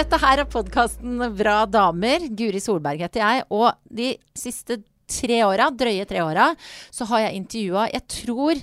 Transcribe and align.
Dette 0.00 0.16
her 0.16 0.40
er 0.40 0.48
podkasten 0.48 1.18
Bra 1.36 1.66
damer. 1.68 2.22
Guri 2.32 2.60
Solberg 2.62 3.02
heter 3.04 3.20
jeg. 3.20 3.42
Og 3.52 3.68
de 3.84 4.14
siste 4.32 4.78
tre 5.10 5.42
åra, 5.44 5.66
drøye 5.68 6.06
tre 6.08 6.22
åra, 6.24 6.46
så 6.88 7.04
har 7.10 7.26
jeg 7.26 7.42
intervjua, 7.42 7.82
jeg 7.92 8.06
tror, 8.14 8.62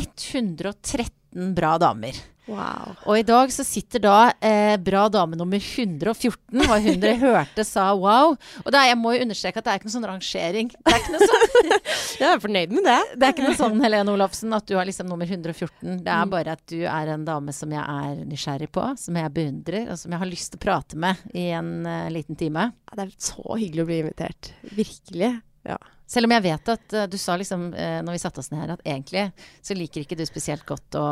113 0.00 1.52
bra 1.58 1.74
damer. 1.82 2.16
Wow. 2.50 2.96
Og 3.06 3.20
i 3.20 3.24
dag 3.26 3.52
så 3.54 3.62
sitter 3.62 4.02
da 4.02 4.16
eh, 4.42 4.74
bra 4.82 5.04
dame 5.12 5.36
nummer 5.38 5.62
114, 5.62 6.64
hva 6.66 6.78
hun 6.82 6.98
dere 7.02 7.18
hørte 7.26 7.64
sa 7.66 7.92
wow. 7.94 8.34
Og 8.64 8.70
er, 8.72 8.88
jeg 8.90 8.98
må 8.98 9.14
jo 9.14 9.22
understreke 9.26 9.62
at 9.62 9.68
det 9.68 9.74
er 9.74 9.80
ikke 9.80 9.88
noe 9.88 9.96
sånn 9.96 10.08
rangering. 10.10 10.72
Det 10.74 10.94
er 10.94 10.98
ikke 10.98 11.14
noe 11.14 11.28
sånn, 11.30 11.76
Jeg 12.22 12.28
er 12.28 12.42
fornøyd 12.42 12.74
med 12.74 12.88
det. 12.88 12.98
det 13.14 13.28
er 13.28 13.36
ikke 13.36 13.46
noe 13.46 13.60
sånn 13.60 13.84
Helene 13.84 14.16
Olafsen, 14.16 14.56
at 14.56 14.66
du 14.66 14.74
har 14.78 14.88
liksom 14.88 15.08
nummer 15.10 15.28
114. 15.28 16.02
Det 16.02 16.16
er 16.16 16.32
bare 16.34 16.56
at 16.58 16.64
du 16.72 16.80
er 16.82 17.14
en 17.14 17.28
dame 17.28 17.54
som 17.54 17.72
jeg 17.72 17.82
er 17.82 18.26
nysgjerrig 18.26 18.70
på, 18.74 18.88
som 18.98 19.22
jeg 19.22 19.34
beundrer, 19.38 19.86
og 19.92 20.02
som 20.02 20.14
jeg 20.14 20.22
har 20.24 20.32
lyst 20.32 20.52
til 20.52 20.60
å 20.60 20.66
prate 20.66 20.98
med 20.98 21.22
i 21.38 21.48
en 21.54 21.72
uh, 21.86 22.10
liten 22.12 22.38
time. 22.38 22.70
Ja, 22.90 22.98
Det 22.98 23.06
er 23.06 23.16
så 23.22 23.54
hyggelig 23.54 23.86
å 23.86 23.90
bli 23.90 24.02
invitert. 24.02 24.52
Virkelig. 24.74 25.32
Ja. 25.68 25.78
Selv 26.12 26.28
om 26.28 26.34
jeg 26.34 26.44
vet 26.44 26.70
at 26.74 26.94
eh, 26.96 27.08
du 27.08 27.16
sa 27.20 27.38
liksom 27.40 27.70
uh, 27.72 27.98
når 28.04 28.16
vi 28.16 28.20
satte 28.20 28.42
oss 28.42 28.50
ned 28.52 28.64
her, 28.64 28.74
at 28.74 28.82
egentlig 28.84 29.28
så 29.64 29.76
liker 29.78 30.04
ikke 30.04 30.18
du 30.18 30.24
spesielt 30.28 30.66
godt 30.68 30.98
å 30.98 31.04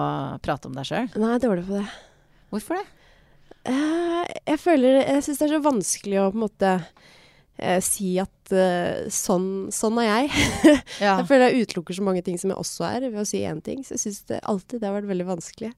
prate 0.45 0.69
om 0.69 0.77
deg 0.77 0.89
sjøl. 0.89 1.11
Nei, 1.17 1.35
jeg 1.35 1.41
er 1.41 1.45
dårlig 1.47 1.67
på 1.69 1.79
det. 1.79 1.87
Hvorfor 2.51 2.81
det? 2.81 2.87
Eh, 3.69 4.29
jeg 4.49 4.57
føler 4.57 5.03
Jeg 5.03 5.25
syns 5.27 5.41
det 5.41 5.47
er 5.47 5.53
så 5.53 5.65
vanskelig 5.65 6.21
å 6.21 6.29
på 6.33 6.39
en 6.39 6.45
måte 6.47 6.71
eh, 7.63 7.79
si 7.85 8.15
at 8.23 8.55
eh, 8.55 9.07
sånn, 9.13 9.69
sånn 9.75 10.01
er 10.03 10.11
jeg. 10.11 10.33
Ja. 11.01 11.15
Jeg 11.21 11.29
føler 11.31 11.49
jeg 11.49 11.69
utelukker 11.69 11.97
så 11.97 12.05
mange 12.05 12.21
ting 12.25 12.37
som 12.41 12.51
jeg 12.53 12.61
også 12.61 12.85
er, 12.89 13.07
ved 13.09 13.23
å 13.23 13.29
si 13.29 13.41
én 13.47 13.63
ting. 13.65 13.85
Så 13.87 13.95
jeg 13.97 14.03
syns 14.03 14.41
alltid 14.43 14.83
det 14.83 14.89
har 14.89 14.99
vært 14.99 15.09
veldig 15.09 15.29
vanskelig. 15.31 15.71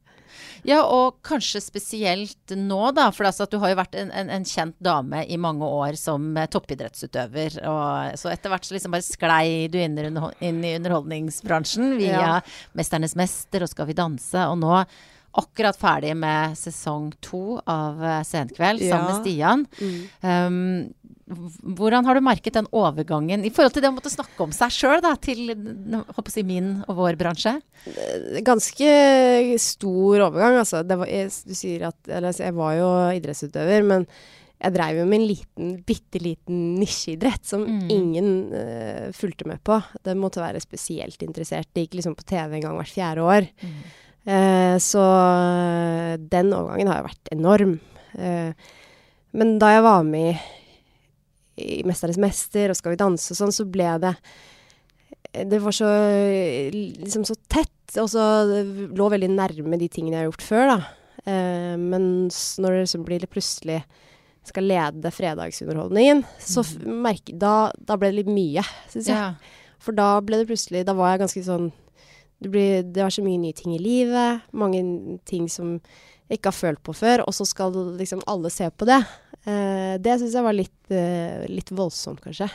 Ja, 0.66 0.80
og 0.86 1.20
kanskje 1.26 1.60
spesielt 1.62 2.54
nå, 2.56 2.80
da. 2.96 3.08
For 3.14 3.28
altså 3.28 3.46
du 3.50 3.58
har 3.62 3.72
jo 3.72 3.78
vært 3.80 3.96
en, 3.98 4.12
en, 4.14 4.30
en 4.32 4.46
kjent 4.48 4.76
dame 4.82 5.24
i 5.26 5.38
mange 5.40 5.66
år 5.66 5.98
som 6.00 6.32
eh, 6.38 6.48
toppidrettsutøver. 6.50 7.60
Og 7.68 8.18
så 8.20 8.32
etter 8.32 8.52
hvert 8.52 8.66
så 8.66 8.76
liksom 8.76 8.94
bare 8.94 9.06
sklei 9.06 9.46
du 9.72 9.80
inn 9.82 9.98
inn 9.98 10.62
i 10.64 10.76
underholdningsbransjen 10.78 11.96
via 12.00 12.12
Ja. 12.12 12.36
'Mesternes 12.76 13.16
mester' 13.18 13.64
og 13.64 13.72
'Skal 13.72 13.90
vi 13.90 13.98
danse'. 13.98 14.46
Og 14.50 14.58
nå 14.62 14.84
akkurat 15.32 15.76
ferdig 15.80 16.12
med 16.16 16.56
sesong 16.60 17.12
to 17.24 17.60
av 17.66 18.02
eh, 18.04 18.22
Senkveld 18.26 18.82
sammen 18.84 19.22
med 19.22 19.30
Ja. 19.32 19.54
Mm. 19.56 20.00
Um, 20.20 20.94
hvordan 21.32 22.06
har 22.08 22.18
du 22.18 22.24
merket 22.24 22.56
den 22.58 22.68
overgangen 22.76 23.44
i 23.46 23.50
forhold 23.54 23.74
til 23.76 23.84
det 23.84 23.90
å 23.90 23.94
måtte 23.96 24.12
snakke 24.12 24.44
om 24.44 24.52
seg 24.54 24.74
sjøl, 24.74 25.02
til 25.22 25.54
si, 26.32 26.44
min 26.46 26.74
og 26.86 26.98
vår 27.00 27.18
bransje? 27.20 27.54
Eh, 27.88 28.42
Ganske 28.46 28.92
stor 29.62 30.26
overgang, 30.28 30.60
altså. 30.62 30.82
Det 30.86 30.98
var, 31.00 31.10
jeg, 31.10 31.32
du 31.48 31.54
sier 31.58 31.88
at 31.90 31.98
eller, 32.08 32.30
altså, 32.32 32.46
Jeg 32.48 32.56
var 32.58 32.76
jo 32.78 32.92
idrettsutøver, 33.18 33.88
men 33.88 34.06
jeg 34.62 34.74
dreiv 34.76 35.00
jo 35.00 35.06
med 35.10 35.18
en 35.18 35.26
liten, 35.26 35.70
bitte 35.88 36.20
liten 36.22 36.60
nisjeidrett 36.78 37.42
som 37.48 37.64
Mm. 37.66 37.88
ingen 37.90 38.28
uh, 38.54 39.08
fulgte 39.10 39.48
med 39.50 39.58
på. 39.66 39.80
Det 40.04 40.14
måtte 40.14 40.38
være 40.38 40.60
spesielt 40.62 41.22
interessert. 41.26 41.66
Det 41.74 41.88
gikk 41.88 41.98
liksom 41.98 42.14
på 42.14 42.22
TV 42.30 42.60
en 42.60 42.62
gang 42.68 42.78
hvert 42.78 42.94
fjerde 42.94 43.26
år. 43.26 43.48
Eh, 44.22 44.76
så 44.78 45.02
eh, 45.02 46.16
den 46.30 46.52
overgangen 46.54 46.92
har 46.92 47.00
jo 47.00 47.08
vært 47.08 47.32
enorm. 47.34 47.72
Uh, 48.14 48.52
men 49.34 49.58
da 49.58 49.72
jeg 49.74 49.82
var 49.82 50.02
med 50.06 50.36
i, 51.56 51.82
'Mesternes 51.84 52.18
mester' 52.18 52.70
og 52.70 52.76
'Skal 52.76 52.94
vi 52.94 53.02
danse' 53.02 53.30
og 53.32 53.38
sånn, 53.38 53.52
så 53.52 53.64
ble 53.68 53.98
det 54.00 54.16
Det 55.32 55.62
var 55.62 55.72
så 55.72 55.88
liksom 56.84 57.24
så 57.24 57.34
tett, 57.48 57.96
og 57.96 58.08
så 58.08 58.20
lå 58.92 59.08
veldig 59.08 59.30
nærme 59.32 59.78
de 59.80 59.88
tingene 59.88 60.18
jeg 60.18 60.24
har 60.26 60.30
gjort 60.30 60.44
før, 60.44 60.66
da. 60.68 60.78
Eh, 61.24 61.76
men 61.78 62.28
når 62.28 62.68
det 62.68 62.82
liksom 62.84 63.04
blir 63.06 63.20
litt 63.20 63.32
plutselig 63.32 63.82
skal 64.44 64.66
lede 64.66 65.10
fredagsunderholdningen, 65.14 66.24
så 66.38 66.60
f 66.60 66.74
merke, 66.84 67.32
da, 67.32 67.70
da 67.78 67.96
ble 67.96 68.10
det 68.10 68.18
litt 68.26 68.32
mye, 68.34 68.64
syns 68.90 69.08
jeg. 69.08 69.16
Ja. 69.16 69.34
For 69.82 69.94
da 69.96 70.20
ble 70.20 70.42
det 70.42 70.50
plutselig 70.50 70.84
Da 70.86 70.94
var 70.94 71.12
jeg 71.12 71.24
ganske 71.24 71.42
sånn 71.42 71.72
det, 72.42 72.50
blir, 72.50 72.82
det 72.82 73.04
var 73.04 73.10
så 73.14 73.22
mye 73.22 73.38
nye 73.38 73.54
ting 73.54 73.74
i 73.76 73.80
livet. 73.82 74.42
Mange 74.50 74.82
ting 75.28 75.48
som 75.50 75.76
jeg 76.26 76.40
ikke 76.40 76.50
har 76.50 76.58
følt 76.58 76.80
på 76.82 76.94
før. 76.96 77.22
Og 77.26 77.36
så 77.36 77.46
skal 77.46 77.76
liksom 77.98 78.22
alle 78.26 78.50
se 78.50 78.66
på 78.66 78.88
det. 78.88 78.98
Eh, 79.42 79.94
det 80.02 80.18
syns 80.20 80.36
jeg 80.36 80.46
var 80.46 80.54
litt, 80.54 80.82
eh, 80.90 81.46
litt 81.50 81.72
voldsomt, 81.74 82.22
kanskje. 82.22 82.50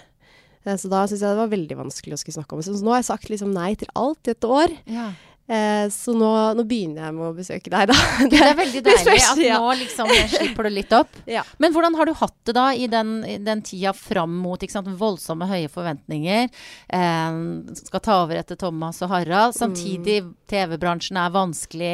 Eh, 0.64 0.76
så 0.76 0.90
da 0.92 1.06
syns 1.08 1.24
jeg 1.24 1.32
det 1.32 1.42
var 1.42 1.52
veldig 1.52 1.78
vanskelig 1.84 2.16
å 2.16 2.22
skulle 2.22 2.38
snakke 2.40 2.56
om. 2.56 2.64
Så 2.64 2.76
nå 2.80 2.94
har 2.94 3.02
jeg 3.02 3.12
sagt 3.12 3.32
liksom 3.32 3.54
nei 3.56 3.74
til 3.76 3.92
alt 3.96 4.28
i 4.28 4.36
et 4.36 4.48
år. 4.48 4.76
Ja. 4.88 5.12
Eh, 5.48 5.86
så 5.90 6.12
nå, 6.12 6.30
nå 6.60 6.64
begynner 6.68 7.06
jeg 7.06 7.16
med 7.16 7.24
å 7.30 7.34
besøke 7.36 7.72
deg, 7.72 7.88
da. 7.88 7.96
Det 8.32 8.40
er 8.44 8.56
veldig 8.58 8.82
deilig 8.88 9.04
spørs, 9.06 9.28
at 9.32 9.40
ja. 9.46 9.60
nå 9.62 9.76
liksom 9.80 10.12
slipper 10.34 10.68
du 10.68 10.74
litt 10.76 10.92
opp. 10.98 11.20
Ja. 11.30 11.46
Men 11.64 11.72
hvordan 11.76 11.96
har 11.96 12.10
du 12.10 12.14
hatt 12.20 12.36
det 12.50 12.56
da 12.58 12.66
i 12.76 12.90
den, 12.92 13.22
den 13.46 13.64
tida 13.64 13.94
fram 13.96 14.34
mot 14.44 14.66
sant, 14.68 14.90
voldsomme 15.00 15.48
høye 15.48 15.70
forventninger? 15.72 16.52
Eh, 17.00 17.40
skal 17.80 18.04
ta 18.04 18.20
over 18.26 18.42
etter 18.42 18.60
Thomas 18.60 19.00
og 19.06 19.14
Harald. 19.14 19.56
Samtidig, 19.56 20.20
TV-bransjen 20.52 21.20
er 21.22 21.32
vanskelig. 21.36 21.94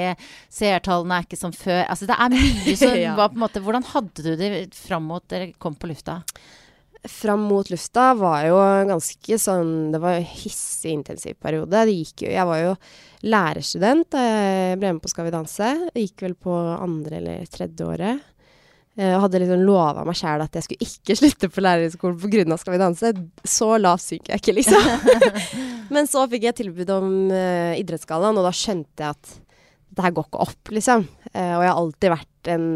Seertallene 0.53 1.21
er 1.21 1.27
ikke 1.29 1.39
som 1.39 1.53
før. 1.53 1.83
Altså 1.85 2.09
det 2.09 2.17
er 2.17 2.33
mye 2.33 2.75
som 2.79 2.97
Ja. 3.03 3.15
var 3.17 3.31
på 3.33 3.37
en 3.39 3.41
måte 3.41 3.61
Hvordan 3.63 3.83
hadde 3.89 4.23
du 4.23 4.35
det 4.39 4.49
fram 4.77 5.07
mot 5.09 5.23
dere 5.29 5.51
kom 5.61 5.75
på 5.75 5.89
lufta? 5.89 6.21
Fram 7.09 7.41
mot 7.49 7.67
lufta 7.67 8.13
var 8.15 8.45
jo 8.47 8.59
ganske 8.87 9.37
sånn 9.41 9.91
Det 9.91 9.99
var 9.99 10.15
en 10.15 10.27
hissig 10.27 10.93
intensiv 10.95 11.35
periode. 11.35 11.81
Det 11.83 11.95
gikk 11.97 12.23
jo 12.27 12.29
Jeg 12.31 12.47
var 12.47 12.61
jo 12.61 12.75
lærerstudent 13.27 14.07
da 14.11 14.21
jeg 14.23 14.77
ble 14.79 14.93
med 14.95 15.03
på 15.03 15.11
Skal 15.11 15.27
vi 15.27 15.33
danse. 15.35 15.71
Jeg 15.91 16.07
gikk 16.07 16.23
vel 16.27 16.37
på 16.47 16.53
andre 16.77 17.19
eller 17.19 17.51
tredje 17.51 17.87
året. 17.87 18.29
Jeg 18.93 19.21
hadde 19.23 19.39
liksom 19.41 19.63
lova 19.65 20.03
meg 20.05 20.17
sjæl 20.19 20.43
at 20.43 20.53
jeg 20.53 20.67
skulle 20.67 20.87
ikke 20.87 21.15
slutte 21.21 21.49
på 21.49 21.63
lærerhøgskolen 21.65 22.19
pga. 22.21 22.57
Skal 22.61 22.75
vi 22.75 22.81
danse. 22.81 23.13
Så 23.43 23.69
lavt 23.81 24.05
synker 24.05 24.35
jeg 24.35 24.43
ikke, 24.43 24.57
liksom. 24.59 25.39
Men 25.93 26.09
så 26.09 26.27
fikk 26.29 26.47
jeg 26.49 26.59
tilbud 26.61 26.91
om 26.93 27.09
uh, 27.33 27.73
Idrettsgallaen, 27.79 28.37
og 28.37 28.45
da 28.47 28.53
skjønte 28.55 29.03
jeg 29.03 29.17
at 29.17 29.33
det 29.93 30.05
her 30.05 30.13
går 30.15 30.27
ikke 30.29 30.43
opp, 30.45 30.73
liksom. 30.73 31.07
Eh, 31.31 31.53
og 31.55 31.63
jeg 31.63 31.71
har 31.71 31.79
alltid 31.79 32.13
vært 32.15 32.53
en 32.53 32.67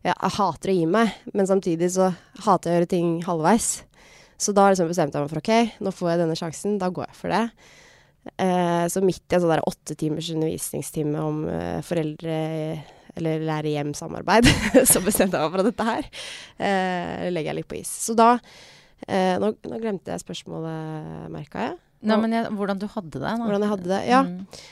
jeg, 0.00 0.14
jeg 0.14 0.32
hater 0.38 0.72
å 0.72 0.76
gi 0.78 0.86
meg, 0.88 1.16
men 1.36 1.48
samtidig 1.48 1.90
så 1.92 2.08
hater 2.46 2.70
jeg 2.70 2.72
å 2.72 2.78
gjøre 2.78 2.90
ting 2.94 3.08
halvveis. 3.26 3.68
Så 4.40 4.54
da 4.56 4.70
liksom 4.70 4.88
bestemte 4.88 5.18
jeg 5.18 5.26
meg 5.26 5.32
for 5.34 5.42
ok, 5.42 5.82
nå 5.84 5.92
får 5.92 6.10
jeg 6.12 6.20
denne 6.22 6.38
sjansen, 6.38 6.78
da 6.80 6.88
går 6.94 7.10
jeg 7.10 7.18
for 7.18 7.34
det. 7.34 7.42
Eh, 8.40 8.86
så 8.92 9.02
midt 9.04 9.26
i 9.28 9.36
en 9.36 9.44
sånn 9.44 9.52
der 9.52 9.64
åtte 9.68 9.96
timers 10.00 10.30
undervisningstime 10.32 11.20
om 11.24 11.44
eh, 11.52 11.78
foreldre 11.84 12.40
eller 13.18 13.44
lære-hjem-samarbeid, 13.44 14.48
så 14.90 15.02
bestemte 15.04 15.36
jeg 15.36 15.44
meg 15.44 15.56
for 15.56 15.66
dette 15.66 15.86
her 15.88 16.04
eh, 16.06 17.28
legger 17.34 17.50
jeg 17.50 17.58
litt 17.58 17.70
på 17.70 17.80
is. 17.80 17.92
Så 18.06 18.16
da 18.16 18.32
eh, 19.04 19.36
nå, 19.42 19.52
nå 19.66 19.80
glemte 19.82 20.14
jeg 20.14 20.24
spørsmålet, 20.24 21.26
merka 21.34 21.68
jeg. 21.68 21.78
Nei, 22.08 22.16
men 22.22 22.32
jeg, 22.32 22.52
hvordan 22.56 22.80
du 22.80 22.86
hadde 22.88 23.18
det? 23.18 23.26
Da. 23.26 23.34
Hvordan 23.42 23.66
jeg 23.66 23.72
hadde 23.74 23.90
det. 23.90 24.04
Ja. 24.08 24.22
Mm. 24.24 24.62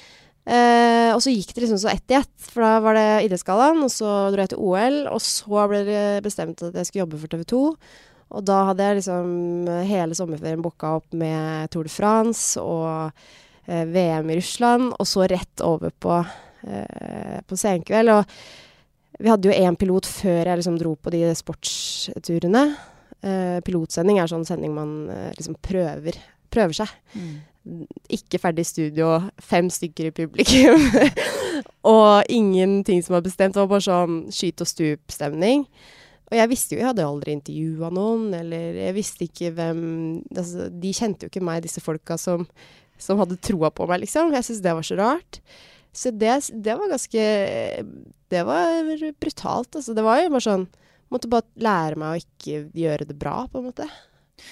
Eh, 0.49 1.11
og 1.13 1.21
så 1.21 1.33
gikk 1.33 1.51
det 1.53 1.65
liksom 1.67 1.81
så 1.83 1.91
ett 1.93 2.13
i 2.15 2.17
ett, 2.17 2.35
for 2.41 2.65
da 2.65 2.79
var 2.81 2.97
det 2.97 3.09
Idrettsgallaen, 3.27 3.83
og 3.85 3.91
så 3.93 4.13
dro 4.33 4.41
jeg 4.41 4.55
til 4.55 4.63
OL, 4.65 5.01
og 5.13 5.21
så 5.21 5.65
ble 5.69 5.83
det 5.85 6.05
bestemt 6.25 6.63
at 6.65 6.79
jeg 6.79 6.89
skulle 6.89 7.05
jobbe 7.05 7.21
for 7.21 7.33
TV 7.35 7.43
2. 7.53 7.61
Og 8.29 8.45
da 8.45 8.63
hadde 8.69 8.85
jeg 8.85 8.99
liksom 9.01 9.29
hele 9.89 10.17
sommerferien 10.17 10.65
booka 10.65 10.95
opp 10.99 11.13
med 11.17 11.71
Tour 11.73 11.89
de 11.89 11.93
France 11.93 12.61
og 12.61 13.13
eh, 13.69 13.85
VM 13.89 14.33
i 14.33 14.39
Russland, 14.41 14.93
og 14.97 15.09
så 15.09 15.29
rett 15.29 15.65
over 15.65 15.93
på, 16.01 16.17
eh, 16.69 17.39
på 17.45 17.61
Senkveld. 17.61 18.13
Og 18.13 19.23
vi 19.25 19.33
hadde 19.33 19.51
jo 19.51 19.57
én 19.57 19.77
pilot 19.81 20.09
før 20.09 20.43
jeg 20.45 20.61
liksom 20.61 20.81
dro 20.81 20.95
på 20.97 21.13
de 21.13 21.23
sportsturene. 21.37 22.65
Eh, 23.21 23.59
pilotsending 23.67 24.21
er 24.21 24.31
sånn 24.31 24.47
sending 24.49 24.77
man 24.77 24.93
eh, 25.11 25.31
liksom 25.37 25.57
prøver, 25.65 26.21
prøver 26.53 26.85
seg 26.85 26.97
Mm. 27.19 27.39
Ikke 28.13 28.41
ferdig 28.43 28.65
studio, 28.69 29.15
fem 29.43 29.69
stykker 29.73 30.11
i 30.11 30.15
publikum. 30.15 30.83
og 31.95 32.29
ingenting 32.33 33.03
som 33.05 33.19
var 33.19 33.25
bestemt. 33.27 33.57
Det 33.57 33.63
var 33.63 33.71
bare 33.71 33.87
sånn 33.87 34.19
skyt 34.35 34.65
og 34.65 34.71
stup-stemning. 34.71 35.65
Og 36.29 36.37
jeg 36.37 36.51
visste 36.51 36.75
jo, 36.75 36.83
jeg 36.83 36.91
hadde 36.91 37.07
aldri 37.09 37.35
intervjua 37.37 37.89
noen, 37.95 38.29
eller 38.37 38.77
jeg 38.77 38.97
visste 38.97 39.25
ikke 39.25 39.53
hvem 39.57 39.81
altså, 40.35 40.67
De 40.69 40.93
kjente 40.93 41.25
jo 41.25 41.33
ikke 41.33 41.45
meg, 41.45 41.63
disse 41.65 41.81
folka 41.81 42.19
som, 42.21 42.45
som 43.01 43.21
hadde 43.23 43.41
troa 43.41 43.71
på 43.73 43.87
meg, 43.89 44.03
liksom. 44.05 44.35
Jeg 44.37 44.45
syntes 44.45 44.65
det 44.67 44.75
var 44.77 44.89
så 44.89 44.99
rart. 45.01 45.41
Så 45.97 46.13
det, 46.13 46.35
det 46.53 46.75
var 46.77 46.91
ganske 46.93 47.23
Det 48.29 48.43
var 48.45 48.93
brutalt, 49.21 49.73
altså. 49.73 49.97
Det 49.97 50.05
var 50.05 50.21
jo 50.21 50.35
bare 50.37 50.47
sånn 50.51 50.69
Måtte 51.09 51.31
bare 51.33 51.49
lære 51.65 51.97
meg 51.97 52.11
å 52.13 52.21
ikke 52.21 52.59
gjøre 52.77 53.07
det 53.09 53.15
bra, 53.17 53.47
på 53.49 53.63
en 53.63 53.71
måte. 53.71 53.87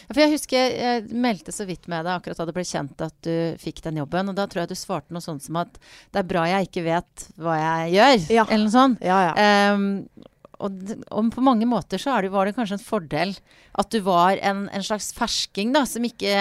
For 0.09 0.23
jeg 0.23 0.35
husker 0.35 0.77
jeg 0.77 1.09
meldte 1.11 1.55
så 1.55 1.67
vidt 1.69 1.89
med 1.91 2.07
deg 2.07 2.15
akkurat 2.17 2.41
da 2.41 2.49
det 2.49 2.57
ble 2.57 2.67
kjent 2.67 3.05
at 3.07 3.17
du 3.27 3.59
fikk 3.63 3.83
den 3.87 4.01
jobben. 4.03 4.33
Og 4.33 4.39
da 4.39 4.47
tror 4.51 4.65
jeg 4.65 4.75
du 4.75 4.79
svarte 4.79 5.15
noe 5.15 5.25
sånt 5.25 5.45
som 5.47 5.61
at 5.63 5.77
det 6.15 6.23
er 6.23 6.31
bra 6.31 6.47
jeg 6.51 6.71
ikke 6.71 6.87
vet 6.87 7.29
hva 7.41 7.59
jeg 7.61 7.93
gjør. 7.97 8.17
Ja. 8.39 8.49
Eller 8.49 8.65
noe 8.67 8.75
sånt. 8.75 9.05
Ja, 9.05 9.21
ja. 9.29 9.77
Um, 9.77 9.91
og, 10.57 10.77
og 11.13 11.27
på 11.35 11.45
mange 11.45 11.67
måter 11.69 12.01
så 12.01 12.15
det, 12.25 12.31
var 12.33 12.49
det 12.49 12.55
kanskje 12.57 12.79
en 12.79 12.85
fordel 12.85 13.35
at 13.77 13.91
du 13.93 13.99
var 14.07 14.41
en, 14.41 14.65
en 14.73 14.85
slags 14.85 15.11
fersking, 15.17 15.75
da, 15.75 15.85
som 15.89 16.05
ikke 16.07 16.33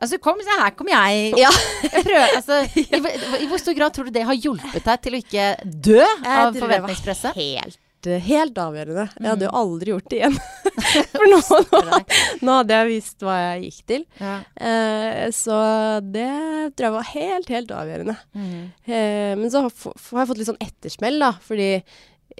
Altså, 0.00 0.18
kom, 0.22 0.40
her 0.42 0.72
kommer 0.74 0.96
jeg. 0.96 1.36
Ja. 1.38 1.50
jeg 1.84 2.06
prøver, 2.08 2.34
altså, 2.40 2.62
i, 2.80 3.44
I 3.44 3.50
hvor 3.50 3.62
stor 3.62 3.76
grad 3.78 3.94
tror 3.94 4.08
du 4.08 4.16
det 4.16 4.26
har 4.26 4.38
hjulpet 4.38 4.82
deg 4.86 5.04
til 5.04 5.16
å 5.16 5.22
ikke 5.22 5.46
dø 5.64 6.02
av 6.02 6.56
tror 6.56 6.72
det 6.72 6.82
var? 6.82 6.96
Helt 7.36 7.79
vært 8.00 8.08
eh, 8.14 8.22
helt 8.26 8.54
avgjørende. 8.58 9.04
Jeg 9.20 9.28
hadde 9.30 9.44
jo 9.46 9.50
Mm. 9.50 9.58
aldri 9.60 9.92
gjort 9.92 10.08
det 10.10 10.18
igjen. 10.20 10.38
For 11.12 11.26
nå, 11.28 11.40
nå, 11.70 11.98
nå 12.46 12.56
hadde 12.60 12.78
jeg 12.78 12.88
visst 12.88 13.20
hva 13.26 13.36
jeg 13.40 13.62
gikk 13.68 13.80
til. 13.90 14.04
Ja. 14.20 14.34
Eh, 14.56 15.28
så 15.36 15.56
det 16.00 16.28
tror 16.76 16.86
jeg 16.88 16.94
var 16.96 17.08
helt, 17.12 17.48
helt 17.48 17.70
avgjørende. 17.70 18.16
Mm. 18.34 18.72
Eh, 18.88 19.34
men 19.36 19.50
så 19.52 19.62
har 19.64 19.70
jeg 19.70 20.28
fått 20.32 20.38
litt 20.40 20.48
sånn 20.50 20.60
ettersmell, 20.64 21.18
da. 21.20 21.32
Fordi 21.44 21.68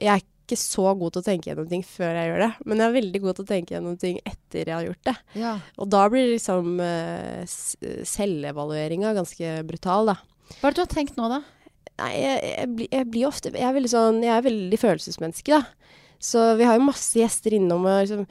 jeg 0.01 0.11
er 0.15 0.23
ikke 0.25 0.57
så 0.59 0.97
god 0.99 1.13
til 1.15 1.21
å 1.23 1.27
tenke 1.29 1.51
gjennom 1.51 1.69
ting 1.71 1.85
før 1.87 2.17
jeg 2.17 2.31
gjør 2.33 2.41
det. 2.47 2.51
Men 2.67 2.81
jeg 2.83 2.89
er 2.89 2.97
veldig 2.97 3.21
god 3.23 3.37
til 3.39 3.45
å 3.45 3.51
tenke 3.53 3.75
gjennom 3.77 3.99
ting 4.01 4.17
etter 4.27 4.65
jeg 4.65 4.75
har 4.75 4.89
gjort 4.89 5.05
det. 5.13 5.17
ja. 5.39 5.53
Og 5.79 5.91
da 5.93 6.01
blir 6.11 6.33
liksom 6.33 6.81
eh, 6.83 7.45
selvevalueringa 8.11 9.13
ganske 9.15 9.53
brutal, 9.69 10.11
da. 10.11 10.17
Hva 10.61 10.69
er 10.69 10.75
det 10.75 10.81
du 10.81 10.87
har 10.87 10.95
tenkt 10.97 11.19
nå, 11.21 11.29
da? 11.31 11.43
Nei, 12.01 12.15
jeg, 12.17 12.41
jeg, 12.49 12.89
jeg 12.89 13.07
blir 13.13 13.29
ofte 13.29 13.51
Jeg 13.53 13.67
er 13.67 13.75
veldig 13.77 13.91
sånn 13.93 14.23
Jeg 14.25 14.33
er 14.33 14.47
veldig 14.47 14.79
følelsesmenneske, 14.81 15.59
da. 15.59 15.97
Så 16.21 16.43
vi 16.57 16.67
har 16.69 16.77
jo 16.77 16.89
masse 16.89 17.17
gjester 17.17 17.55
innom 17.57 17.87
og 17.89 18.03
liksom 18.03 18.27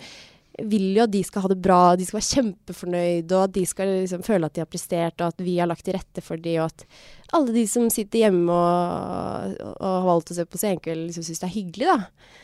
vil 0.68 0.98
jo 0.98 1.06
at 1.06 1.13
de 1.13 1.21
skal 1.24 1.45
ha 1.45 1.51
det 1.51 1.60
bra, 1.63 1.95
de 1.95 2.06
skal 2.07 2.19
være 2.19 2.33
kjempefornøyde, 2.36 3.36
og 3.38 3.45
at 3.45 3.54
de 3.56 3.63
skal 3.69 3.92
liksom 4.01 4.25
føle 4.25 4.50
at 4.50 4.56
de 4.56 4.63
har 4.63 4.69
prestert, 4.69 5.21
og 5.21 5.33
at 5.33 5.44
vi 5.45 5.56
har 5.60 5.69
lagt 5.69 5.86
til 5.88 5.95
rette 5.95 6.24
for 6.25 6.42
de, 6.42 6.57
og 6.60 6.68
at 6.68 6.86
alle 7.38 7.56
de 7.56 7.66
som 7.69 7.88
sitter 7.94 8.25
hjemme 8.25 8.56
og, 8.56 9.60
har 9.80 10.07
valgt 10.07 10.33
å 10.33 10.39
se 10.39 10.48
på 10.50 10.62
Senkveld, 10.62 11.07
liksom 11.07 11.27
syns 11.27 11.44
det 11.44 11.50
er 11.50 11.56
hyggelig, 11.56 11.94
da. 11.94 12.36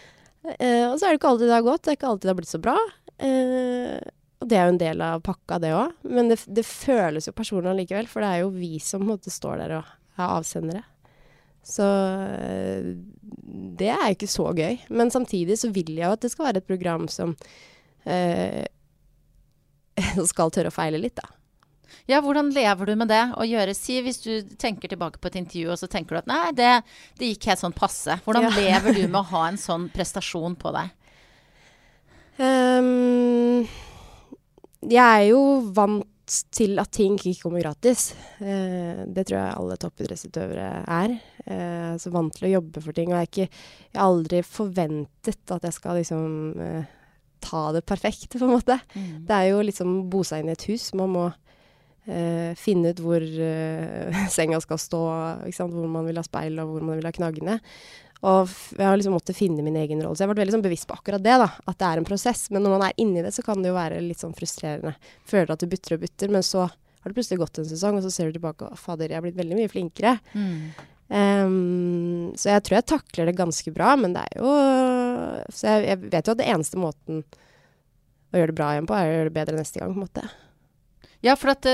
Eh, 0.55 0.85
og 0.87 0.99
så 0.99 1.07
er 1.07 1.15
det 1.15 1.19
ikke 1.19 1.33
alltid 1.33 1.49
det 1.49 1.57
har 1.57 1.67
gått, 1.67 1.83
det 1.83 1.93
er 1.93 1.99
ikke 1.99 2.11
alltid 2.11 2.27
det 2.27 2.33
har 2.33 2.39
blitt 2.39 2.53
så 2.53 2.63
bra. 2.63 2.77
Eh, 3.25 3.99
og 4.43 4.49
det 4.51 4.57
er 4.57 4.67
jo 4.67 4.73
en 4.75 4.81
del 4.81 5.01
av 5.01 5.23
pakka, 5.25 5.59
det 5.63 5.71
òg. 5.75 5.93
Men 6.07 6.29
det, 6.31 6.41
det 6.47 6.65
føles 6.67 7.29
jo 7.29 7.35
personlig 7.35 7.71
allikevel, 7.71 8.09
for 8.11 8.23
det 8.23 8.31
er 8.31 8.43
jo 8.43 8.51
vi 8.53 8.75
som 8.83 9.05
måte 9.07 9.33
står 9.33 9.63
der 9.63 9.79
og 9.79 9.95
er 10.19 10.27
avsendere. 10.27 10.83
Så 11.65 11.85
øh, 11.85 12.91
det 13.79 13.89
er 13.89 14.11
ikke 14.13 14.29
så 14.29 14.51
gøy. 14.53 14.77
Men 14.93 15.09
samtidig 15.13 15.57
så 15.61 15.71
vil 15.73 15.95
jeg 15.95 16.05
jo 16.05 16.13
at 16.13 16.21
det 16.21 16.31
skal 16.33 16.49
være 16.49 16.61
et 16.61 16.67
program 16.69 17.07
som 17.11 17.33
eh, 18.05 18.65
skal 20.31 20.53
tørre 20.53 20.69
å 20.69 20.75
feile 20.75 21.01
litt, 21.01 21.17
da. 21.17 21.31
Ja, 22.09 22.19
hvordan 22.21 22.51
lever 22.53 22.91
du 22.91 22.95
med 22.99 23.09
det? 23.09 23.21
Å 23.33 23.45
gjøre, 23.47 23.73
si 23.77 23.97
hvis 24.05 24.19
du 24.21 24.55
tenker 24.61 24.91
tilbake 24.91 25.17
på 25.21 25.29
et 25.31 25.37
intervju, 25.39 25.71
og 25.73 25.79
så 25.81 25.87
tenker 25.89 26.13
du 26.17 26.19
at 26.21 26.29
nei, 26.29 26.51
det, 26.57 26.71
det 27.17 27.31
gikk 27.31 27.47
helt 27.49 27.63
sånn 27.63 27.73
passe. 27.77 28.19
Hvordan 28.25 28.45
Ja. 28.45 28.53
lever 28.61 28.93
du 28.99 29.03
med 29.07 29.21
å 29.23 29.27
ha 29.31 29.47
en 29.49 29.57
sånn 29.61 29.87
prestasjon 29.93 30.57
på 30.61 30.73
deg? 30.75 30.93
Um, 32.37 33.63
jeg 34.85 35.01
er 35.01 35.23
jo 35.31 35.39
vant 35.73 36.03
til 36.25 36.79
at 36.81 36.91
ting 36.95 37.17
ikke 37.19 37.45
kommer 37.45 37.61
gratis. 37.61 38.09
Eh, 38.41 39.05
det 39.05 39.27
tror 39.27 39.37
jeg 39.37 39.55
alle 39.59 39.77
toppidrettsutøvere 39.81 40.69
er. 40.81 41.15
Eh, 41.45 41.93
så 42.01 42.11
vant 42.13 42.33
til 42.33 42.47
å 42.49 42.53
jobbe 42.55 42.83
for 42.83 42.97
ting. 42.97 43.13
Og 43.13 43.19
jeg 43.19 43.31
ikke 43.31 43.47
jeg 43.47 43.99
har 43.99 44.05
aldri 44.07 44.41
forventet 44.45 45.55
at 45.55 45.67
jeg 45.67 45.77
skal 45.77 45.99
liksom 45.99 46.61
eh, 46.65 46.93
ta 47.45 47.65
det 47.75 47.85
perfekt, 47.85 48.31
på 48.33 48.45
en 48.47 48.55
måte. 48.55 48.79
Det 48.95 49.35
er 49.35 49.51
jo 49.51 49.65
liksom 49.65 49.97
bo 50.09 50.23
seg 50.25 50.41
inn 50.41 50.53
i 50.53 50.55
et 50.55 50.67
hus. 50.71 50.89
Man 50.97 51.13
må 51.13 51.27
eh, 52.09 52.57
finne 52.57 52.95
ut 52.95 53.03
hvor 53.05 53.25
senga 54.35 54.61
skal 54.63 54.81
stå, 54.81 55.03
hvor 55.61 55.91
man 55.91 56.09
vil 56.09 56.21
ha 56.21 56.25
speil 56.25 56.57
og 56.63 56.73
hvor 56.73 56.89
man 56.89 56.99
vil 56.99 57.09
ha 57.09 57.13
knaggene. 57.15 57.59
Og 58.25 58.49
jeg 58.73 58.87
har 58.87 58.97
liksom 58.97 59.13
måttet 59.13 59.37
finne 59.37 59.61
min 59.65 59.77
egen 59.77 60.01
rolle. 60.01 60.15
Så 60.15 60.23
jeg 60.23 60.29
har 60.29 60.33
vært 60.33 60.43
veldig 60.45 60.55
sånn 60.55 60.65
bevisst 60.65 60.87
på 60.89 60.97
akkurat 60.97 61.21
det, 61.21 61.35
da. 61.43 61.49
At 61.69 61.77
det 61.81 61.89
er 61.91 62.01
en 62.01 62.07
prosess. 62.07 62.47
Men 62.53 62.65
når 62.65 62.73
man 62.73 62.87
er 62.87 62.97
inni 63.01 63.21
det, 63.21 63.33
så 63.35 63.45
kan 63.45 63.61
det 63.61 63.69
jo 63.69 63.77
være 63.77 64.01
litt 64.01 64.23
sånn 64.23 64.33
frustrerende. 64.37 64.95
Føler 65.29 65.53
at 65.53 65.61
du 65.61 65.69
butter 65.69 65.97
og 65.97 66.01
butter, 66.07 66.33
men 66.33 66.45
så 66.45 66.65
har 66.65 67.11
det 67.11 67.19
plutselig 67.19 67.43
gått 67.43 67.61
en 67.61 67.69
sesong, 67.69 67.99
og 67.99 68.05
så 68.05 68.09
ser 68.09 68.31
du 68.31 68.39
tilbake 68.39 68.65
og 68.65 68.79
fader, 68.81 69.11
jeg 69.11 69.19
har 69.19 69.25
blitt 69.25 69.37
veldig 69.37 69.59
mye 69.59 69.69
flinkere. 69.69 70.15
Mm. 70.33 70.71
Um, 71.05 72.31
så 72.33 72.55
jeg 72.55 72.63
tror 72.65 72.79
jeg 72.79 72.87
takler 72.89 73.29
det 73.29 73.35
ganske 73.37 73.73
bra, 73.75 73.91
men 73.93 74.15
det 74.15 74.23
er 74.25 74.39
jo 74.39 74.53
Så 75.53 75.67
jeg, 75.69 75.83
jeg 75.85 75.99
vet 76.01 76.25
jo 76.25 76.33
at 76.33 76.39
det 76.39 76.47
eneste 76.49 76.79
måten 76.81 77.19
å 77.21 78.39
gjøre 78.39 78.49
det 78.49 78.57
bra 78.57 78.71
igjen 78.73 78.89
på, 78.89 78.97
er 78.97 79.11
å 79.11 79.13
gjøre 79.19 79.29
det 79.29 79.35
bedre 79.35 79.59
neste 79.59 79.83
gang, 79.83 79.93
på 79.93 80.01
en 80.01 80.07
måte. 80.07 80.25
Ja, 81.25 81.33
for 81.39 81.49
det, 81.57 81.73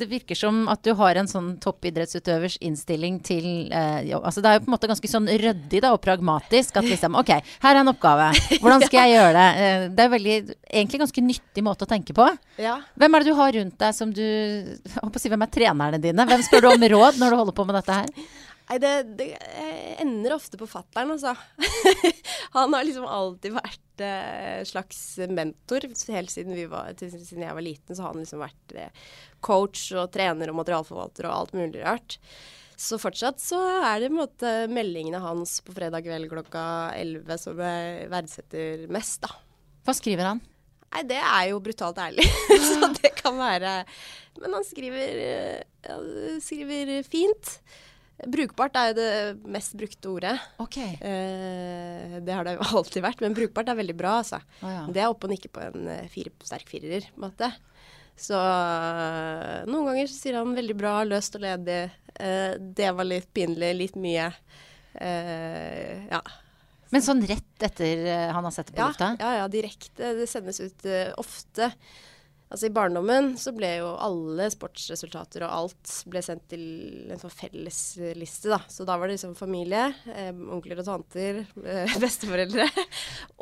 det 0.00 0.06
virker 0.06 0.38
som 0.38 0.62
at 0.70 0.84
du 0.86 0.92
har 0.98 1.18
en 1.18 1.28
sånn 1.28 1.56
toppidrettsutøvers 1.62 2.56
innstilling 2.62 3.18
til 3.26 3.46
eh. 3.74 4.12
Altså 4.20 4.42
det 4.44 4.50
er 4.50 4.58
jo 4.58 4.64
på 4.64 4.70
en 4.70 4.74
måte 4.76 4.90
ganske 4.90 5.10
sånn 5.10 5.26
ryddig 5.26 5.82
da, 5.82 5.90
og 5.96 6.02
pragmatisk. 6.04 6.78
At 6.78 6.86
liksom 6.86 7.18
OK, 7.18 7.32
her 7.34 7.72
er 7.74 7.80
en 7.82 7.90
oppgave. 7.90 8.30
Hvordan 8.62 8.84
skal 8.86 9.02
jeg 9.02 9.14
gjøre 9.16 9.32
det? 9.36 9.48
Eh, 9.64 9.86
det 9.96 10.04
er 10.06 10.14
veldig, 10.14 10.36
egentlig 10.70 11.02
ganske 11.02 11.26
nyttig 11.26 11.66
måte 11.66 11.88
å 11.88 11.90
tenke 11.90 12.14
på. 12.16 12.28
Ja. 12.62 12.78
Hvem 13.00 13.18
er 13.18 13.24
det 13.24 13.32
du 13.32 13.40
har 13.40 13.56
rundt 13.58 13.78
deg 13.80 13.96
som 13.96 14.14
du 14.14 14.22
Hvem 15.20 15.44
er 15.46 15.52
trenerne 15.52 16.00
dine? 16.02 16.28
Hvem 16.30 16.46
spør 16.46 16.64
du 16.66 16.70
om 16.74 16.86
råd 16.94 17.20
når 17.20 17.34
du 17.34 17.40
holder 17.42 17.58
på 17.58 17.66
med 17.68 17.80
dette 17.80 17.98
her? 18.02 18.30
Nei, 18.70 18.76
det, 18.78 18.90
det 19.18 19.26
ender 19.98 20.36
ofte 20.36 20.58
på 20.60 20.68
fattern, 20.70 21.16
altså. 21.16 21.32
Han 22.54 22.74
har 22.76 22.84
liksom 22.86 23.06
alltid 23.06 23.56
vært 23.56 24.04
eh, 24.06 24.60
slags 24.68 25.00
mentor. 25.26 25.88
Helt 26.14 26.30
siden, 26.30 26.54
vi 26.54 26.68
var, 26.70 26.92
siden 26.94 27.42
jeg 27.42 27.56
var 27.56 27.66
liten, 27.66 27.96
så 27.96 28.04
har 28.04 28.14
han 28.14 28.22
liksom 28.22 28.44
vært 28.44 28.76
eh, 28.78 29.10
coach 29.42 29.88
og 29.98 30.12
trener 30.14 30.52
og 30.52 30.60
materialforvalter 30.60 31.26
og 31.26 31.34
alt 31.34 31.58
mulig 31.58 31.82
rart. 31.82 32.20
Så 32.78 32.96
fortsatt 33.02 33.42
så 33.42 33.58
er 33.90 34.06
det 34.06 34.14
måte 34.14 34.54
meldingene 34.70 35.18
hans 35.20 35.58
på 35.66 35.74
fredag 35.74 36.06
kveld 36.06 36.30
klokka 36.30 36.62
11 36.94 37.42
som 37.42 37.58
jeg 37.66 38.06
verdsetter 38.14 38.86
mest, 38.94 39.26
da. 39.26 39.34
Hva 39.82 39.98
skriver 39.98 40.30
han? 40.30 40.46
Nei, 40.94 41.04
det 41.10 41.18
er 41.18 41.50
jo 41.50 41.60
brutalt 41.62 41.98
ærlig. 42.02 42.24
så 42.70 42.94
det 43.02 43.12
kan 43.18 43.34
være 43.38 43.80
Men 44.40 44.58
han 44.60 44.66
skriver, 44.66 45.22
eh, 45.26 45.62
ja, 45.90 46.02
skriver 46.38 47.00
fint. 47.10 47.56
Brukbart 48.28 48.74
er 48.76 48.90
jo 48.90 48.94
det 48.98 49.08
mest 49.48 49.72
brukte 49.80 50.10
ordet. 50.12 50.34
Ok. 50.60 50.76
Eh, 50.80 52.18
det 52.20 52.34
har 52.36 52.44
det 52.44 52.56
jo 52.58 52.66
alltid 52.80 53.04
vært, 53.06 53.22
men 53.24 53.36
brukbart 53.36 53.70
er 53.72 53.78
veldig 53.80 53.96
bra, 53.96 54.18
altså. 54.20 54.40
Oh, 54.60 54.68
ja. 54.72 54.82
Det 54.92 55.00
er 55.04 55.08
oppe 55.12 55.28
og 55.28 55.32
nikke 55.34 55.48
på 55.54 55.62
en 55.64 55.88
eh, 55.88 56.06
fire, 56.12 56.32
sterk 56.44 56.68
firer, 56.68 57.06
på 57.14 57.20
en 57.22 57.26
måte. 57.28 57.48
Så 58.20 58.36
eh, 58.36 59.62
noen 59.70 59.88
ganger 59.88 60.10
så 60.10 60.18
sier 60.18 60.36
han 60.40 60.52
veldig 60.58 60.76
bra, 60.76 60.98
løst 61.08 61.38
og 61.38 61.44
ledig. 61.46 61.80
Eh, 62.20 62.52
det 62.60 62.90
var 62.98 63.08
litt 63.08 63.30
pinlig, 63.36 63.72
litt 63.78 63.96
mye. 63.96 64.28
Eh, 65.00 66.06
ja. 66.10 66.20
Men 66.90 67.04
sånn 67.06 67.22
rett 67.24 67.62
etter 67.62 68.00
eh, 68.10 68.28
han 68.34 68.44
har 68.44 68.52
sett 68.52 68.72
det 68.72 68.74
på 68.76 68.82
Ja, 68.82 68.88
lufta? 68.90 69.12
ja, 69.22 69.32
ja, 69.40 69.48
direkte. 69.48 70.12
Det 70.18 70.26
sendes 70.28 70.60
ut 70.60 70.86
ofte. 71.22 71.70
Altså 72.50 72.66
I 72.66 72.72
barndommen 72.74 73.36
så 73.38 73.52
ble 73.54 73.68
jo 73.78 73.92
alle 74.02 74.48
sportsresultater 74.50 75.44
og 75.46 75.52
alt 75.54 75.90
ble 76.10 76.22
sendt 76.24 76.48
til 76.50 76.64
en 77.14 77.20
sånn 77.20 77.30
fellesliste, 77.30 78.50
da. 78.50 78.58
Så 78.66 78.82
da 78.88 78.96
var 78.98 79.06
det 79.06 79.20
liksom 79.20 79.36
familie, 79.38 79.84
eh, 80.10 80.32
onkler 80.34 80.82
og 80.82 80.88
tanter, 80.88 81.44
eh, 81.62 81.94
besteforeldre 82.02 82.66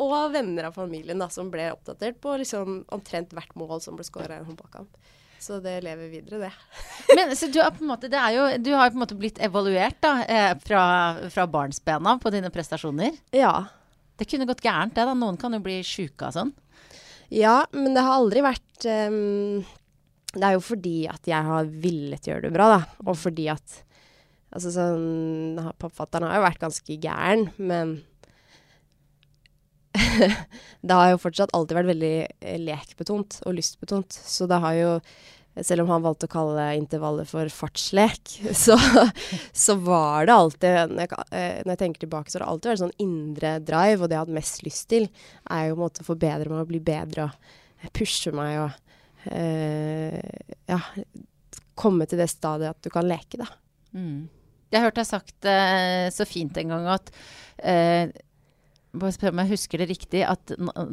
og 0.05 0.19
venner 0.35 0.69
av 0.69 0.77
familien 0.77 1.25
da, 1.25 1.31
som 1.33 1.49
ble 1.53 1.71
oppdatert 1.73 2.21
på 2.21 2.37
liksom 2.43 2.83
omtrent 2.93 3.33
hvert 3.33 3.57
mål 3.57 3.81
som 3.81 3.97
ble 3.97 4.05
skåra 4.05 4.37
i 4.37 4.43
en 4.43 4.50
håndballkamp. 4.50 5.00
Så 5.41 5.57
det 5.65 5.79
lever 5.87 6.12
videre, 6.12 6.38
det. 6.45 6.53
Men 7.17 7.33
så 7.38 7.49
du, 7.49 7.62
måte, 7.88 8.12
det 8.12 8.21
er 8.21 8.37
jo, 8.37 8.47
du 8.61 8.73
har 8.75 8.91
jo 8.91 8.93
på 8.93 8.99
en 8.99 9.05
måte 9.07 9.19
blitt 9.19 9.41
evaluert 9.41 9.97
da, 10.05 10.15
eh, 10.29 10.53
fra, 10.69 10.85
fra 11.33 11.49
barnsbena 11.49 12.19
på 12.21 12.35
dine 12.35 12.53
prestasjoner. 12.53 13.17
Ja. 13.33 13.55
Det 14.19 14.27
kunne 14.29 14.49
gått 14.50 14.65
gærent, 14.67 14.99
det 14.99 15.07
da. 15.07 15.17
Noen 15.17 15.38
kan 15.41 15.55
jo 15.55 15.65
bli 15.65 15.81
sjuke 15.87 16.29
av 16.29 16.37
sånn. 16.37 16.53
Ja, 17.35 17.66
men 17.75 17.92
det 17.97 18.04
har 18.04 18.16
aldri 18.16 18.40
vært 18.44 18.87
um, 18.88 19.61
Det 20.32 20.44
er 20.44 20.54
jo 20.56 20.62
fordi 20.64 20.97
at 21.11 21.28
jeg 21.28 21.44
har 21.44 21.68
villet 21.68 22.28
gjøre 22.30 22.47
det 22.47 22.54
bra, 22.54 22.70
da. 22.76 22.80
Og 23.04 23.18
fordi 23.20 23.50
at 23.52 23.82
Altså 24.49 24.70
sånn 24.73 25.58
Pappafatteren 25.61 26.30
har 26.30 26.38
jo 26.38 26.47
vært 26.47 26.62
ganske 26.62 26.94
gæren, 27.02 27.50
men 27.61 27.99
det 30.87 30.94
har 30.94 31.11
jo 31.12 31.20
fortsatt 31.20 31.52
alltid 31.56 31.76
vært 31.78 31.90
veldig 31.90 32.14
eh, 32.25 32.58
lekbetont 32.62 33.40
og 33.44 33.56
lystbetont. 33.58 34.08
Så 34.08 34.49
det 34.49 34.61
har 34.62 34.76
jo 34.78 34.92
selv 35.67 35.85
om 35.85 35.93
han 35.93 36.05
valgte 36.05 36.29
å 36.29 36.33
kalle 36.33 36.67
intervallet 36.79 37.29
for 37.31 37.50
fartslek, 37.53 38.35
så, 38.65 38.77
så 39.53 39.79
var 39.83 40.29
det 40.29 40.37
alltid 40.37 40.95
når 40.95 41.05
jeg, 41.05 41.27
eh, 41.31 41.61
når 41.62 41.73
jeg 41.75 41.83
tenker 41.85 42.05
tilbake, 42.05 42.31
så 42.31 42.38
har 42.38 42.45
det 42.45 42.50
alltid 42.53 42.73
vært 42.73 42.83
sånn 42.85 42.99
indre 43.05 43.55
drive, 43.62 44.00
og 44.03 44.07
det 44.07 44.17
jeg 44.17 44.21
har 44.21 44.29
hatt 44.29 44.38
mest 44.41 44.67
lyst 44.67 44.88
til, 44.93 45.09
er 45.50 45.71
jo 45.71 45.81
å 45.87 45.91
forbedre 46.07 46.53
meg 46.53 46.65
og 46.65 46.71
bli 46.73 46.83
bedre 46.85 47.29
og 47.29 47.91
pushe 47.95 48.35
meg 48.35 48.59
og 48.65 49.33
eh, 49.35 50.19
ja, 50.69 50.81
komme 51.79 52.09
til 52.11 52.21
det 52.21 52.31
stadiet 52.33 52.75
at 52.75 52.83
du 52.85 52.91
kan 52.93 53.07
leke, 53.09 53.41
da. 53.41 53.49
Mm. 53.97 54.27
Jeg 54.69 54.85
hørte 54.85 55.00
deg 55.00 55.09
sagt 55.09 55.49
eh, 55.49 56.09
så 56.12 56.27
fint 56.29 56.57
en 56.61 56.75
gang 56.75 56.88
at 56.93 57.12
eh, 57.57 58.11
bare 59.02 59.14
spør 59.14 59.35
om 59.35 59.43
jeg 59.43 59.52
husker 59.55 59.83
det 59.83 59.88
riktig, 59.90 60.23
at 60.26 60.52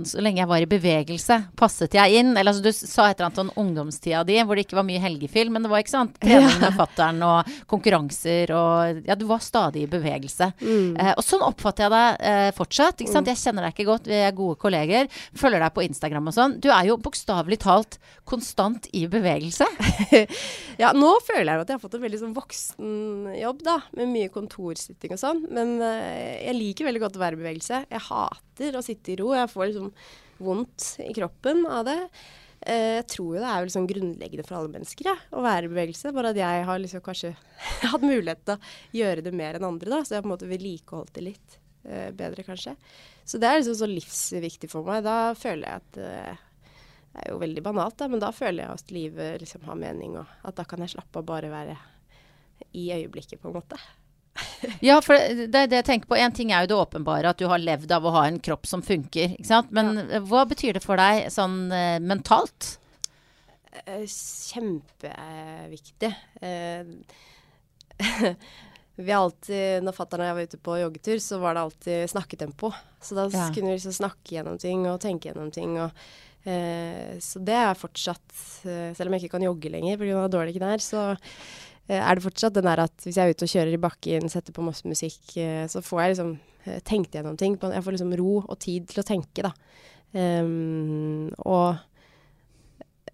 så 0.10 0.24
lenge 0.24 0.42
jeg 0.42 0.50
var 0.50 0.64
i 0.64 0.70
bevegelse, 0.70 1.38
passet 1.60 1.96
jeg 1.98 2.20
inn? 2.22 2.34
Eller 2.36 2.54
altså, 2.54 2.64
du 2.66 2.72
sa 2.76 3.10
et 3.10 3.20
eller 3.20 3.30
annet 3.30 3.42
om 3.44 3.52
ungdomstida 3.66 4.24
di, 4.28 4.38
hvor 4.44 4.58
det 4.58 4.66
ikke 4.68 4.80
var 4.80 4.88
mye 4.88 5.02
helgefilm, 5.04 5.56
men 5.56 5.66
det 5.66 5.72
var 5.72 5.84
ikke 5.84 5.96
sant? 5.96 6.20
Trening 6.26 6.60
med 6.62 6.78
fattern 6.78 7.22
og 7.26 7.52
konkurranser 7.72 8.54
og 8.56 9.02
Ja, 9.06 9.18
du 9.20 9.26
var 9.30 9.44
stadig 9.44 9.86
i 9.86 9.90
bevegelse. 9.92 10.52
Eh, 10.66 11.12
og 11.14 11.24
sånn 11.26 11.44
oppfatter 11.46 11.86
jeg 11.88 11.94
deg 11.96 12.26
eh, 12.32 12.50
fortsatt. 12.58 13.02
Ikke 13.04 13.14
sant? 13.14 13.30
Jeg 13.32 13.42
kjenner 13.42 13.68
deg 13.68 13.76
ikke 13.76 13.88
godt, 13.90 14.10
vi 14.10 14.20
er 14.20 14.36
gode 14.36 14.60
kolleger. 14.62 15.10
Følger 15.38 15.64
deg 15.64 15.76
på 15.76 15.86
Instagram 15.86 16.32
og 16.32 16.36
sånn. 16.38 16.58
Du 16.64 16.70
er 16.74 16.90
jo 16.90 16.98
bokstavelig 17.02 17.60
talt 17.66 18.00
konstant 18.30 18.90
i 18.94 19.06
bevegelse. 19.12 19.68
Ja, 20.76 20.90
nå 20.92 21.08
føler 21.24 21.54
jeg 21.54 21.64
at 21.64 21.70
jeg 21.72 21.78
har 21.78 21.82
fått 21.82 21.94
en 21.96 22.02
veldig 22.04 22.18
sånn 22.20 22.34
voksen 22.36 23.28
jobb, 23.40 23.62
da. 23.64 23.78
Med 23.96 24.10
mye 24.12 24.32
kontorsitting 24.34 25.14
og 25.16 25.22
sånn. 25.22 25.46
Men 25.56 25.78
eh, 25.84 26.42
jeg 26.50 26.58
liker 26.58 26.90
veldig 26.90 27.02
godt 27.06 27.20
å 27.20 27.22
være 27.22 27.38
i 27.38 27.40
bevegelse. 27.40 27.80
Jeg 27.96 28.08
hater 28.10 28.78
å 28.80 28.84
sitte 28.86 29.14
i 29.14 29.20
ro. 29.20 29.34
Jeg 29.36 29.52
får 29.52 29.72
liksom 29.72 29.92
vondt 30.46 30.90
i 31.06 31.14
kroppen 31.16 31.64
av 31.72 31.86
det. 31.88 32.00
Eh, 32.66 32.96
jeg 33.00 33.06
tror 33.14 33.36
jo 33.36 33.42
det 33.42 33.50
er 33.50 33.66
vel 33.66 33.74
sånn 33.74 33.90
grunnleggende 33.90 34.46
for 34.48 34.58
alle 34.58 34.72
mennesker, 34.74 35.10
ja, 35.12 35.16
å 35.36 35.44
være 35.46 35.68
i 35.68 35.74
bevegelse. 35.74 36.14
Bare 36.16 36.32
at 36.34 36.40
jeg 36.40 36.64
har 36.70 36.82
liksom 36.82 37.04
kanskje 37.06 37.36
hatt 37.92 38.06
mulighet 38.06 38.42
til 38.48 38.56
å 38.56 38.74
gjøre 39.02 39.26
det 39.26 39.36
mer 39.36 39.60
enn 39.60 39.68
andre, 39.70 39.92
da. 39.92 40.02
Så 40.02 40.16
jeg 40.16 40.22
har 40.22 40.26
på 40.26 40.32
en 40.32 40.36
måte 40.36 40.50
vedlikeholdt 40.50 41.14
det 41.18 41.28
litt 41.28 41.60
eh, 41.84 42.10
bedre, 42.16 42.46
kanskje. 42.48 42.76
Så 43.26 43.42
det 43.42 43.50
er 43.50 43.62
liksom 43.62 43.78
så 43.80 43.90
livsviktig 43.90 44.72
for 44.72 44.88
meg. 44.88 45.06
Da 45.06 45.34
føler 45.38 45.70
jeg 45.70 45.84
at 45.84 46.02
eh, 46.02 46.46
det 47.16 47.24
er 47.24 47.32
jo 47.32 47.42
veldig 47.44 47.64
banalt, 47.64 48.00
da, 48.02 48.10
men 48.12 48.20
da 48.24 48.32
føler 48.36 48.66
jeg 48.66 48.80
at 48.80 48.90
livet 48.92 49.44
liksom 49.44 49.70
har 49.70 49.78
mening, 49.80 50.18
og 50.20 50.50
at 50.50 50.58
da 50.58 50.66
kan 50.68 50.84
jeg 50.84 50.98
slappe 50.98 51.22
av 51.22 51.30
bare 51.30 51.52
være 51.54 51.78
i 52.76 52.90
øyeblikket, 52.92 53.40
på 53.40 53.52
en 53.52 53.56
måte. 53.56 53.80
Ja, 54.84 54.98
for 55.02 55.16
det 55.16 55.48
det 55.54 55.60
er 55.62 55.68
det 55.72 55.78
jeg 55.80 55.86
tenker 55.88 56.08
på. 56.12 56.18
En 56.20 56.34
ting 56.36 56.52
er 56.52 56.62
jo 56.66 56.72
det 56.74 56.80
åpenbare, 56.84 57.30
at 57.32 57.40
du 57.40 57.46
har 57.48 57.60
levd 57.62 57.92
av 57.96 58.04
å 58.06 58.12
ha 58.18 58.26
en 58.28 58.40
kropp 58.44 58.68
som 58.68 58.82
funker. 58.84 59.30
ikke 59.38 59.48
sant? 59.48 59.72
Men 59.76 59.96
ja. 60.10 60.20
hva 60.28 60.44
betyr 60.50 60.74
det 60.76 60.84
for 60.84 60.96
deg 61.00 61.30
sånn 61.34 61.72
uh, 61.72 62.00
mentalt? 62.04 62.74
Eh, 63.86 64.04
Kjempeviktig. 64.08 66.12
Uh, 66.42 66.84
vi 68.96 69.12
har 69.12 69.24
alltid, 69.24 69.84
når 69.84 69.96
fatter'n 69.96 70.24
og 70.24 70.30
jeg 70.30 70.38
var 70.38 70.50
ute 70.52 70.60
på 70.68 70.78
joggetur, 70.82 71.20
så 71.24 71.40
var 71.42 71.56
det 71.58 71.64
alltid 71.66 72.12
snakketempo. 72.12 72.72
Så 73.02 73.16
da 73.18 73.28
Ja. 73.32 73.50
kunne 73.54 73.74
vi 73.74 73.80
liksom 73.80 73.96
snakke 73.96 74.38
gjennom 74.38 74.60
ting 74.60 74.86
og 74.88 75.02
tenke 75.04 75.32
gjennom 75.32 75.52
ting. 75.52 75.78
Og, 75.80 75.92
eh, 76.46 77.18
så 77.20 77.44
det 77.44 77.56
er 77.60 77.74
fortsatt, 77.76 78.32
eh, 78.66 78.94
selv 78.96 79.08
om 79.08 79.14
jeg 79.16 79.26
ikke 79.26 79.36
kan 79.38 79.48
jogge 79.48 79.72
lenger 79.72 79.98
pga. 79.98 80.28
dårlige 80.32 80.60
knær, 80.60 80.80
så 80.80 81.12
eh, 81.12 81.18
er 81.94 82.18
det 82.18 82.26
fortsatt 82.26 82.56
den 82.56 82.66
der 82.66 82.82
at 82.88 83.06
hvis 83.06 83.18
jeg 83.20 83.30
er 83.30 83.36
ute 83.36 83.46
og 83.46 83.52
kjører 83.52 83.76
i 83.76 83.82
bakken, 83.82 84.30
setter 84.32 84.56
på 84.56 84.66
masse 84.66 84.88
musikk, 84.90 85.20
eh, 85.38 85.66
så 85.70 85.84
får 85.86 86.02
jeg 86.02 86.14
liksom 86.14 86.32
eh, 86.66 86.80
tenkt 86.88 87.18
gjennom 87.18 87.38
ting. 87.38 87.58
Jeg 87.62 87.86
får 87.86 87.98
liksom 87.98 88.16
ro 88.18 88.40
og 88.42 88.58
tid 88.64 88.88
til 88.90 89.04
å 89.04 89.08
tenke, 89.08 89.46
da. 89.46 89.54
Um, 90.16 91.34
og 91.44 91.76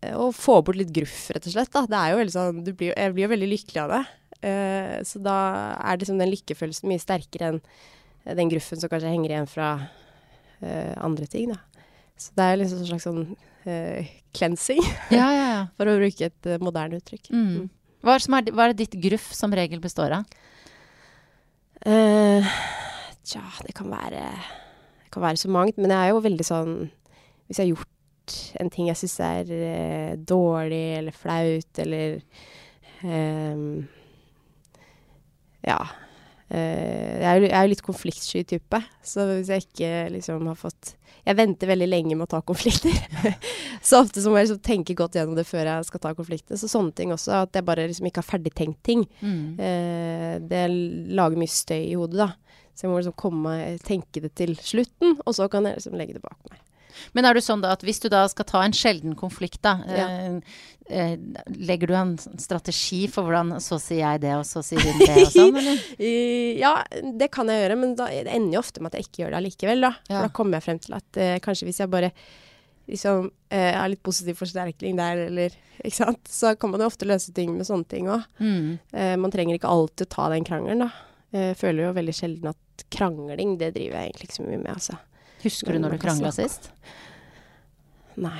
og 0.01 0.31
få 0.33 0.55
bort 0.65 0.79
litt 0.79 0.89
gruff, 0.95 1.27
rett 1.29 1.45
og 1.45 1.53
slett. 1.53 1.69
Da. 1.73 1.83
Det 1.85 1.97
er 1.97 2.09
jo 2.09 2.19
veldig 2.21 2.33
sånn, 2.33 2.61
du 2.65 2.71
blir, 2.73 2.93
jeg 2.95 3.13
blir 3.13 3.27
jo 3.27 3.33
veldig 3.35 3.49
lykkelig 3.51 3.81
av 3.83 3.91
det. 3.93 4.01
Uh, 4.41 4.95
så 5.05 5.21
da 5.21 5.35
er 5.77 5.99
liksom 6.01 6.17
den 6.17 6.31
lykkefølelsen 6.31 6.89
mye 6.89 7.01
sterkere 7.01 7.51
enn 7.51 7.59
eh, 7.61 8.33
den 8.37 8.49
gruffen 8.49 8.81
som 8.81 8.89
kanskje 8.89 9.11
henger 9.13 9.35
igjen 9.35 9.51
fra 9.51 9.67
uh, 10.63 10.93
andre 11.05 11.29
ting. 11.29 11.53
Da. 11.53 11.85
Så 12.17 12.33
det 12.37 12.47
er 12.47 12.59
liksom 12.61 12.81
en 12.81 12.89
slags 12.89 13.05
sånn 13.05 13.21
uh, 13.67 14.09
cleansing, 14.33 14.81
Ja, 15.13 15.27
ja, 15.29 15.45
ja. 15.51 15.61
for 15.77 15.89
å 15.89 15.99
bruke 15.99 16.31
et 16.31 16.49
eh, 16.49 16.61
moderne 16.63 17.01
uttrykk. 17.01 17.29
Mm. 17.33 17.69
Hva, 18.01 18.17
er 18.17 18.25
er, 18.41 18.51
hva 18.55 18.67
er 18.67 18.77
ditt 18.77 18.97
gruff 19.03 19.29
som 19.37 19.53
regel 19.53 19.81
består 19.83 20.15
av? 20.17 20.37
Uh, 21.81 22.45
tja, 23.25 23.41
det 23.65 23.73
kan 23.73 23.89
være 23.89 24.21
Det 25.01 25.09
kan 25.13 25.23
være 25.23 25.41
så 25.41 25.49
mangt, 25.49 25.79
men 25.81 25.89
jeg 25.89 25.97
er 25.97 26.11
jo 26.11 26.21
veldig 26.21 26.45
sånn 26.45 26.75
Hvis 27.47 27.57
jeg 27.57 27.63
har 27.63 27.71
gjort 27.71 28.35
en 28.61 28.69
ting 28.69 28.85
jeg 28.91 28.99
syns 28.99 29.15
er 29.25 29.49
uh, 29.49 30.11
dårlig 30.29 30.83
eller 30.99 31.15
flaut 31.15 31.81
eller 31.81 32.21
um, 33.01 33.87
Ja. 35.65 35.81
Eh, 36.51 37.21
jeg 37.21 37.27
er 37.29 37.37
jo 37.37 37.45
jeg 37.47 37.55
er 37.55 37.63
jo 37.63 37.71
litt 37.71 37.85
konfliktsky 37.85 38.41
type, 38.47 38.79
så 39.07 39.23
hvis 39.29 39.51
jeg 39.53 39.63
ikke 39.63 39.91
liksom 40.17 40.49
har 40.51 40.57
fått 40.59 40.97
Jeg 41.21 41.37
venter 41.37 41.69
veldig 41.69 41.85
lenge 41.85 42.15
med 42.17 42.25
å 42.25 42.31
ta 42.31 42.39
konflikter. 42.41 42.95
så 43.87 43.99
ofte 44.01 44.23
så 44.23 44.31
må 44.31 44.39
jeg 44.39 44.47
liksom 44.47 44.63
tenke 44.65 44.95
godt 44.97 45.19
gjennom 45.19 45.35
det 45.37 45.45
før 45.45 45.67
jeg 45.69 45.85
skal 45.85 46.01
ta 46.01 46.15
konflikter. 46.17 46.57
Så 46.57 46.65
sånne 46.65 46.95
ting 46.97 47.13
også. 47.13 47.43
At 47.45 47.53
jeg 47.53 47.67
bare 47.67 47.85
liksom 47.85 48.07
ikke 48.09 48.23
har 48.23 48.29
ferdigtenkt 48.31 48.79
ting. 48.81 49.03
Mm. 49.21 49.43
Eh, 49.61 50.33
det 50.41 50.63
lager 51.13 51.37
mye 51.37 51.53
støy 51.53 51.77
i 51.91 51.93
hodet, 51.93 52.23
da. 52.23 52.57
Så 52.73 52.87
jeg 52.87 52.89
må 52.89 52.97
liksom 52.97 53.13
komme, 53.21 53.53
tenke 53.85 54.25
det 54.25 54.33
til 54.41 54.55
slutten, 54.57 55.19
og 55.21 55.37
så 55.37 55.45
kan 55.53 55.69
jeg 55.69 55.77
liksom 55.77 55.99
legge 56.01 56.17
det 56.17 56.25
bak 56.25 56.39
meg. 56.49 56.57
Men 57.15 57.25
er 57.29 57.33
det 57.37 57.43
sånn 57.45 57.61
da 57.63 57.71
at 57.75 57.85
hvis 57.87 58.01
du 58.03 58.09
da 58.11 58.25
skal 58.31 58.45
ta 58.49 58.61
en 58.65 58.75
sjelden 58.75 59.15
konflikt, 59.19 59.61
da, 59.65 59.77
Ja. 59.87 60.07
eh, 60.09 60.59
eh, 60.89 61.15
legger 61.55 61.87
du 61.87 61.95
en 61.95 62.13
strategi 62.17 63.05
for 63.07 63.23
hvordan 63.29 63.55
så 63.63 63.79
sier 63.79 64.03
jeg 64.03 64.21
det, 64.25 64.33
og 64.35 64.45
så 64.45 64.63
sier 64.65 64.81
hun 64.83 64.99
det, 64.99 65.15
og 65.25 65.31
sånn, 65.31 65.57
eller? 65.61 65.81
Ja, 66.63 66.75
det 67.17 67.31
kan 67.31 67.47
jeg 67.51 67.63
gjøre, 67.65 67.77
men 67.79 67.95
da, 67.95 68.07
det 68.11 68.27
ender 68.33 68.57
jo 68.59 68.63
ofte 68.63 68.81
med 68.83 68.91
at 68.93 68.99
jeg 68.99 69.07
ikke 69.09 69.23
gjør 69.23 69.31
det 69.35 69.41
allikevel, 69.41 69.81
da. 69.87 69.93
For 70.09 70.27
da 70.27 70.31
kommer 70.35 70.59
jeg 70.59 70.67
frem 70.69 70.79
til 70.83 70.97
at 70.99 71.17
eh, 71.21 71.37
kanskje 71.43 71.67
hvis 71.69 71.79
jeg 71.83 71.91
bare 71.93 72.11
liksom 72.91 73.29
eh, 73.53 73.77
litt 73.87 74.01
positiv 74.03 74.39
forsterkning 74.41 74.97
der, 74.99 75.27
eller 75.29 75.53
Ikke 75.81 75.95
sant. 75.95 76.27
Så 76.29 76.51
kan 76.59 76.69
man 76.73 76.81
jo 76.83 76.89
ofte 76.91 77.07
løse 77.09 77.31
ting 77.33 77.55
med 77.57 77.65
sånne 77.65 77.87
ting 77.89 78.09
òg. 78.11 78.25
Mm. 78.37 78.79
Eh, 78.93 79.15
man 79.17 79.31
trenger 79.33 79.55
ikke 79.57 79.69
alltid 79.71 80.09
ta 80.13 80.27
den 80.33 80.43
krangelen, 80.45 80.83
da. 80.85 80.91
Jeg 81.31 81.55
føler 81.57 81.87
jo 81.87 81.93
veldig 81.95 82.13
sjelden 82.13 82.49
at 82.51 82.83
krangling, 82.91 83.55
det 83.57 83.71
driver 83.77 84.01
jeg 84.01 84.11
egentlig 84.11 84.27
ikke 84.27 84.35
så 84.41 84.43
mye 84.49 84.59
med, 84.59 84.71
altså. 84.75 84.97
Husker 85.43 85.75
du 85.75 85.81
når 85.83 85.95
du 85.95 86.01
krangla 86.01 86.31
sist? 86.35 86.71
Nei. 88.21 88.39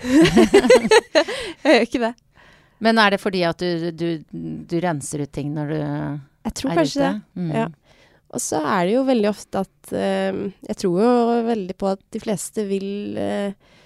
jeg 0.04 1.74
gjør 1.74 1.86
ikke 1.86 2.02
det. 2.06 2.12
Men 2.80 3.00
er 3.00 3.14
det 3.14 3.20
fordi 3.20 3.42
at 3.44 3.60
du, 3.60 3.90
du, 3.92 4.08
du 4.30 4.76
renser 4.80 5.26
ut 5.26 5.32
ting 5.32 5.52
når 5.56 5.72
du 5.72 5.78
er 5.80 5.86
ute? 5.90 6.26
Jeg 6.40 6.56
tror 6.56 6.78
kanskje 6.78 7.00
ute? 7.00 7.08
det. 7.10 7.42
Mm. 7.42 7.50
Ja. 7.52 7.66
Og 8.30 8.40
så 8.42 8.60
er 8.62 8.86
det 8.86 8.94
jo 8.94 9.02
veldig 9.08 9.28
ofte 9.30 9.64
at 9.64 9.92
uh, 9.92 10.38
Jeg 10.70 10.78
tror 10.80 11.02
jo 11.02 11.10
veldig 11.50 11.76
på 11.76 11.90
at 11.90 12.02
de 12.14 12.22
fleste 12.22 12.64
vil 12.68 13.18
uh, 13.18 13.76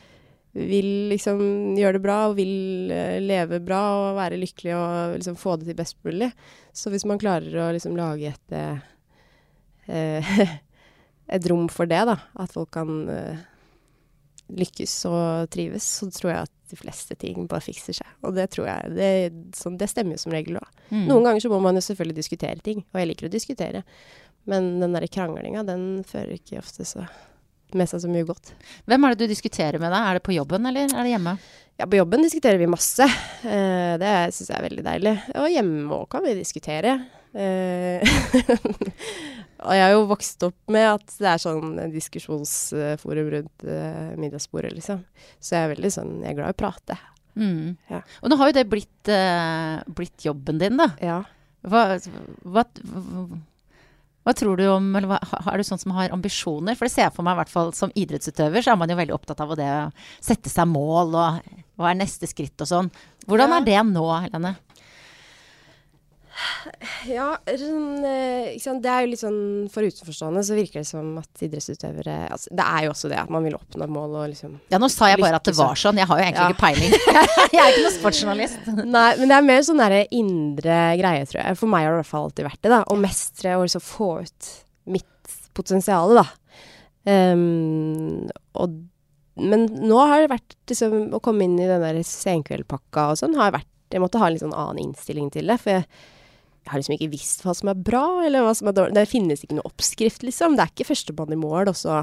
vil 0.54 1.08
liksom 1.10 1.40
gjøre 1.74 1.96
det 1.96 2.04
bra 2.04 2.18
og 2.28 2.36
vil 2.38 2.92
uh, 2.92 3.18
leve 3.18 3.58
bra 3.64 3.80
og 3.96 4.18
være 4.20 4.38
lykkelig 4.38 4.76
og 4.78 5.16
liksom 5.16 5.38
få 5.40 5.56
det 5.58 5.66
til 5.70 5.78
best 5.80 5.98
mulig. 6.06 6.30
Så 6.70 6.92
hvis 6.94 7.06
man 7.08 7.18
klarer 7.18 7.56
å 7.58 7.72
liksom 7.74 7.98
lage 7.98 8.30
et 8.30 8.58
et 11.32 11.50
rom 11.50 11.68
for 11.72 11.88
det, 11.88 12.02
da, 12.08 12.18
at 12.40 12.52
folk 12.52 12.70
kan 12.76 13.08
eh, 13.12 13.44
lykkes 14.52 14.94
og 15.08 15.50
trives, 15.54 15.86
så 16.00 16.10
tror 16.12 16.32
jeg 16.32 16.48
at 16.48 16.54
de 16.70 16.78
fleste 16.78 17.16
ting 17.20 17.46
bare 17.48 17.64
fikser 17.64 17.96
seg. 18.00 18.08
Og 18.26 18.34
det 18.36 18.48
tror 18.54 18.68
jeg 18.68 18.94
Det, 18.96 19.10
sånn, 19.56 19.78
det 19.80 19.88
stemmer 19.92 20.16
jo 20.16 20.24
som 20.24 20.34
regel 20.34 20.58
òg. 20.60 20.82
Mm. 20.90 21.06
Noen 21.08 21.28
ganger 21.28 21.44
så 21.44 21.52
må 21.52 21.60
man 21.64 21.78
jo 21.78 21.84
selvfølgelig 21.84 22.18
diskutere 22.20 22.64
ting, 22.64 22.84
og 22.92 23.00
jeg 23.00 23.10
liker 23.10 23.28
å 23.28 23.32
diskutere. 23.32 23.84
Men 24.50 24.74
den 24.82 24.96
derre 24.96 25.08
kranglinga, 25.08 25.64
den 25.64 26.04
fører 26.08 26.36
ikke 26.36 26.60
ofte 26.60 26.84
så 26.88 27.06
med 27.74 27.88
seg 27.90 28.04
så 28.04 28.10
mye 28.10 28.26
godt. 28.28 28.52
Hvem 28.86 29.04
er 29.06 29.14
det 29.14 29.24
du 29.24 29.32
diskuterer 29.32 29.80
med, 29.82 29.90
da? 29.90 30.04
Er 30.06 30.18
det 30.18 30.26
på 30.26 30.34
jobben, 30.36 30.68
eller 30.68 30.86
er 30.86 31.00
det 31.00 31.14
hjemme? 31.14 31.36
Ja, 31.80 31.88
på 31.90 31.98
jobben 31.98 32.22
diskuterer 32.22 32.60
vi 32.60 32.70
masse. 32.70 33.06
Eh, 33.42 33.94
det 33.98 34.12
syns 34.36 34.50
jeg 34.52 34.58
er 34.58 34.66
veldig 34.68 34.84
deilig. 34.86 35.14
Og 35.40 35.50
hjemme 35.50 35.96
òg 35.96 36.06
kan 36.12 36.22
vi 36.22 36.36
diskutere. 36.38 36.98
Eh, 37.34 38.04
og 39.64 39.72
jeg 39.74 39.82
har 39.84 39.92
jo 39.94 40.04
vokst 40.10 40.44
opp 40.46 40.70
med 40.74 40.86
at 40.92 41.16
det 41.18 41.30
er 41.32 41.42
sånn 41.42 41.72
diskusjonsforum 41.94 43.30
rundt 43.34 43.64
eh, 43.66 44.12
middagsbordet, 44.20 44.74
liksom. 44.76 45.02
Så 45.42 45.56
jeg 45.56 45.66
er 45.66 45.72
veldig 45.74 45.90
sånn 45.96 46.12
Jeg 46.22 46.30
er 46.34 46.38
glad 46.38 46.52
i 46.52 46.56
å 46.56 46.60
prate. 46.64 46.98
Mm. 47.34 47.72
Ja. 47.90 48.02
Og 48.22 48.30
nå 48.30 48.38
har 48.38 48.52
jo 48.52 48.58
det 48.60 48.68
blitt, 48.70 49.10
eh, 49.10 49.80
blitt 49.90 50.26
jobben 50.28 50.60
din, 50.62 50.78
da. 50.78 50.92
Ja. 51.02 51.18
Hva, 51.64 51.82
hva, 52.44 52.62
hva 54.24 54.32
tror 54.36 54.56
du 54.60 54.66
om 54.68 54.86
eller 54.96 55.08
hva, 55.08 55.18
Er 55.52 55.60
du 55.60 55.64
sånn 55.66 55.80
som 55.80 55.94
har 55.96 56.12
ambisjoner? 56.14 56.76
For 56.78 56.86
det 56.86 56.92
ser 56.94 57.06
jeg 57.08 57.14
for 57.16 57.26
meg, 57.26 57.34
i 57.36 57.40
hvert 57.42 57.52
fall 57.52 57.72
som 57.76 57.92
idrettsutøver, 57.98 58.62
så 58.64 58.72
er 58.74 58.78
man 58.80 58.92
jo 58.92 58.96
veldig 59.00 59.16
opptatt 59.16 59.40
av 59.44 59.56
det 59.58 59.66
å 59.68 59.88
sette 60.24 60.52
seg 60.52 60.68
mål, 60.70 61.16
og 61.18 61.56
hva 61.80 61.90
er 61.90 61.98
neste 61.98 62.28
skritt 62.30 62.60
og 62.62 62.70
sånn. 62.70 62.92
Hvordan 63.26 63.50
Ja. 63.50 63.58
er 63.58 63.64
det 63.68 63.80
nå, 63.90 64.04
Helene? 64.28 64.54
Ja, 67.06 67.36
sånn, 67.46 68.02
eh, 68.02 68.56
det 68.82 68.90
er 68.90 69.04
jo 69.04 69.10
litt 69.12 69.20
sånn 69.20 69.36
For 69.70 69.86
utenforstående 69.86 70.40
så 70.42 70.56
virker 70.56 70.82
det 70.82 70.88
som 70.88 71.12
at 71.20 71.42
idrettsutøvere 71.46 72.16
altså, 72.34 72.50
Det 72.50 72.64
er 72.66 72.86
jo 72.86 72.90
også 72.94 73.10
det 73.12 73.20
at 73.20 73.30
man 73.30 73.44
vil 73.46 73.54
oppnå 73.54 73.86
mål 73.94 74.16
og 74.18 74.24
liksom 74.32 74.56
Ja, 74.72 74.80
nå 74.82 74.88
sa 74.90 75.12
jeg 75.12 75.20
bare 75.22 75.38
at 75.38 75.46
det 75.46 75.54
var 75.54 75.78
sånn. 75.78 76.00
Jeg 76.00 76.08
har 76.10 76.18
jo 76.18 76.24
egentlig 76.26 76.42
Ja. 76.42 76.48
ikke 76.50 76.64
peiling. 76.64 76.96
jeg 77.54 77.60
er 77.62 77.70
ikke 77.70 77.84
noen 77.84 77.96
sportsjournalist. 77.98 78.66
Nei, 78.96 79.08
men 79.20 79.30
det 79.30 79.36
er 79.36 79.46
mer 79.46 79.62
sånn 79.68 79.82
derre 79.82 80.00
indre 80.10 80.78
greie, 80.98 81.28
tror 81.30 81.40
jeg. 81.44 81.58
For 81.60 81.70
meg 81.70 81.86
har 81.86 81.92
det 81.92 82.00
i 82.00 82.02
hvert 82.02 82.10
fall 82.10 82.26
alltid 82.28 82.48
vært 82.48 82.62
det, 82.66 82.72
da. 82.74 82.80
Å 82.82 82.98
mestre 83.04 83.54
og 83.58 83.66
liksom 83.68 83.84
få 83.84 84.08
ut 84.24 84.50
mitt 84.96 85.36
potensial, 85.54 86.16
da. 86.18 86.26
Um, 87.04 88.26
og, 88.58 88.74
men 89.38 89.66
nå 89.84 89.98
har 90.08 90.22
det 90.24 90.30
vært 90.32 90.54
liksom 90.70 91.10
Å 91.12 91.18
komme 91.20 91.44
inn 91.44 91.58
i 91.60 91.66
den 91.68 91.82
der 91.84 91.98
senkveldpakka 92.08 93.10
og 93.12 93.18
sånn, 93.20 93.34
har 93.36 93.52
vært 93.52 93.68
Jeg 93.92 94.00
måtte 94.00 94.16
ha 94.22 94.30
en 94.30 94.32
litt 94.32 94.40
sånn 94.40 94.56
annen 94.56 94.80
innstilling 94.88 95.28
til 95.34 95.52
det. 95.52 95.58
For 95.60 95.76
jeg, 95.76 95.84
jeg 96.64 96.72
har 96.72 96.80
liksom 96.80 96.94
ikke 96.96 97.12
visst 97.12 97.42
hva 97.44 97.52
som 97.56 97.68
er 97.68 97.80
bra, 97.86 98.04
eller 98.24 98.44
hva 98.46 98.52
som 98.56 98.70
er 98.70 98.76
dårlig. 98.76 98.96
Det 98.96 99.08
finnes 99.10 99.42
ikke 99.44 99.58
noe 99.58 99.68
oppskrift, 99.68 100.24
liksom. 100.24 100.54
Det 100.56 100.64
er 100.64 100.70
ikke 100.72 100.86
førstemann 100.88 101.34
i 101.36 101.40
mål, 101.40 101.68
og 101.68 101.76
så, 101.76 101.98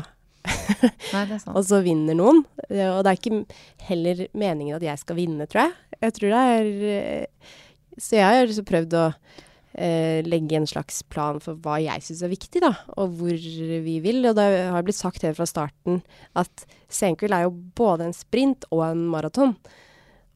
Nei, 0.45 1.23
og 1.55 1.61
så 1.65 1.81
vinner 1.85 2.17
noen. 2.17 2.43
Og 2.69 2.99
det 3.01 3.09
er 3.09 3.17
ikke 3.17 3.41
heller 3.89 4.25
meningen 4.37 4.77
at 4.77 4.85
jeg 4.85 5.01
skal 5.01 5.17
vinne, 5.17 5.47
tror 5.49 5.65
jeg. 5.65 5.73
Jeg 6.05 6.17
tror 6.17 6.35
det 6.35 6.43
er 6.51 6.69
eh, 6.91 7.55
Så 7.97 8.17
jeg 8.17 8.25
har 8.25 8.45
liksom 8.45 8.67
prøvd 8.69 8.95
å 8.97 9.05
eh, 9.09 10.21
legge 10.25 10.57
en 10.57 10.69
slags 10.69 11.01
plan 11.09 11.41
for 11.41 11.57
hva 11.65 11.79
jeg 11.81 12.05
syns 12.05 12.21
er 12.25 12.33
viktig, 12.33 12.61
da, 12.61 12.75
og 13.01 13.17
hvor 13.17 13.33
vi 13.89 13.97
vil. 14.05 14.21
Og 14.29 14.37
det 14.37 14.47
har 14.75 14.85
blitt 14.85 14.99
sagt 14.99 15.25
helt 15.25 15.41
fra 15.41 15.49
starten 15.49 16.03
at 16.37 16.69
Senkveld 16.91 17.33
er 17.33 17.47
jo 17.47 17.55
både 17.77 18.09
en 18.11 18.17
sprint 18.17 18.69
og 18.69 18.85
en 18.91 19.07
maraton. 19.09 19.57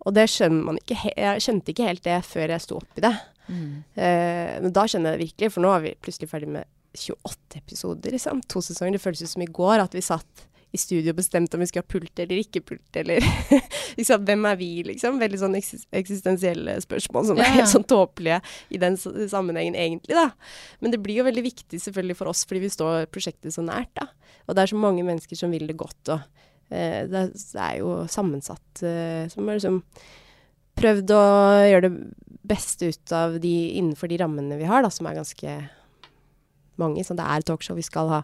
Og 0.05 0.13
det 0.13 0.27
skjønner 0.29 0.67
man 0.67 0.77
ikke 0.81 1.13
Jeg 1.17 1.41
skjønte 1.41 1.73
ikke 1.73 1.87
helt 1.87 2.05
det 2.05 2.19
før 2.27 2.53
jeg 2.53 2.65
sto 2.65 2.81
oppi 2.81 3.05
det. 3.05 3.15
Mm. 3.47 3.83
Eh, 3.93 4.55
men 4.65 4.73
da 4.75 4.87
kjenner 4.89 5.13
jeg 5.13 5.19
det 5.19 5.27
virkelig, 5.29 5.51
for 5.53 5.65
nå 5.65 5.71
er 5.75 5.85
vi 5.85 5.93
plutselig 6.01 6.31
ferdig 6.31 6.51
med 6.57 6.71
28 6.95 7.61
episoder, 7.61 8.15
liksom. 8.15 8.41
To 8.51 8.61
sesonger. 8.63 8.95
Det 8.95 9.03
føltes 9.03 9.27
ut 9.27 9.35
som 9.35 9.45
i 9.45 9.53
går 9.59 9.83
at 9.83 9.95
vi 9.95 10.03
satt 10.05 10.45
i 10.75 10.79
studio 10.79 11.13
og 11.13 11.19
bestemte 11.19 11.55
om 11.55 11.63
vi 11.63 11.67
skulle 11.69 11.85
ha 11.85 11.91
pult 11.91 12.19
eller 12.19 12.41
ikke 12.41 12.61
pult, 12.67 12.97
eller 12.99 13.23
liksom, 13.99 14.25
hvem 14.27 14.47
er 14.49 14.57
vi, 14.59 14.69
liksom? 14.89 15.19
Veldig 15.21 15.39
sånn 15.39 15.57
eksis 15.59 15.85
eksistensielle 15.95 16.77
spørsmål 16.83 17.29
som 17.29 17.39
er 17.39 17.53
helt 17.53 17.71
sånn 17.71 17.87
tåpelige 17.87 18.41
i 18.75 18.81
den 18.81 18.97
sammenhengen, 18.99 19.77
egentlig, 19.79 20.17
da. 20.17 20.27
Men 20.83 20.95
det 20.95 20.99
blir 21.03 21.21
jo 21.21 21.27
veldig 21.29 21.45
viktig 21.45 21.79
selvfølgelig 21.81 22.19
for 22.19 22.33
oss, 22.33 22.43
fordi 22.49 22.65
vi 22.65 22.73
står 22.73 23.07
prosjektet 23.13 23.55
så 23.55 23.63
nært, 23.65 23.93
da. 23.99 24.09
Og 24.45 24.57
det 24.57 24.65
er 24.65 24.73
så 24.73 24.81
mange 24.81 25.05
mennesker 25.07 25.39
som 25.39 25.55
vil 25.55 25.67
det 25.69 25.77
godt, 25.79 26.01
og 26.11 26.19
eh, 26.69 27.05
det, 27.07 27.23
er, 27.23 27.31
det 27.31 27.65
er 27.69 27.79
jo 27.79 27.95
sammensatt 28.11 28.85
eh, 28.85 29.25
som 29.31 29.47
er 29.47 29.61
liksom 29.61 29.81
prøvd 30.75 31.13
å 31.15 31.23
gjøre 31.69 31.87
det 31.87 31.93
beste 32.45 32.91
ut 32.91 33.15
av 33.15 33.39
de 33.41 33.53
innenfor 33.79 34.11
de 34.11 34.19
rammene 34.21 34.59
vi 34.59 34.67
har, 34.69 34.83
da, 34.85 34.91
som 34.93 35.07
er 35.09 35.17
ganske 35.17 35.55
mange. 36.81 37.03
Så 37.05 37.17
det 37.17 37.25
er 37.25 37.45
talkshow. 37.45 37.77
Vi 37.77 37.85
skal 37.85 38.11
ha 38.11 38.21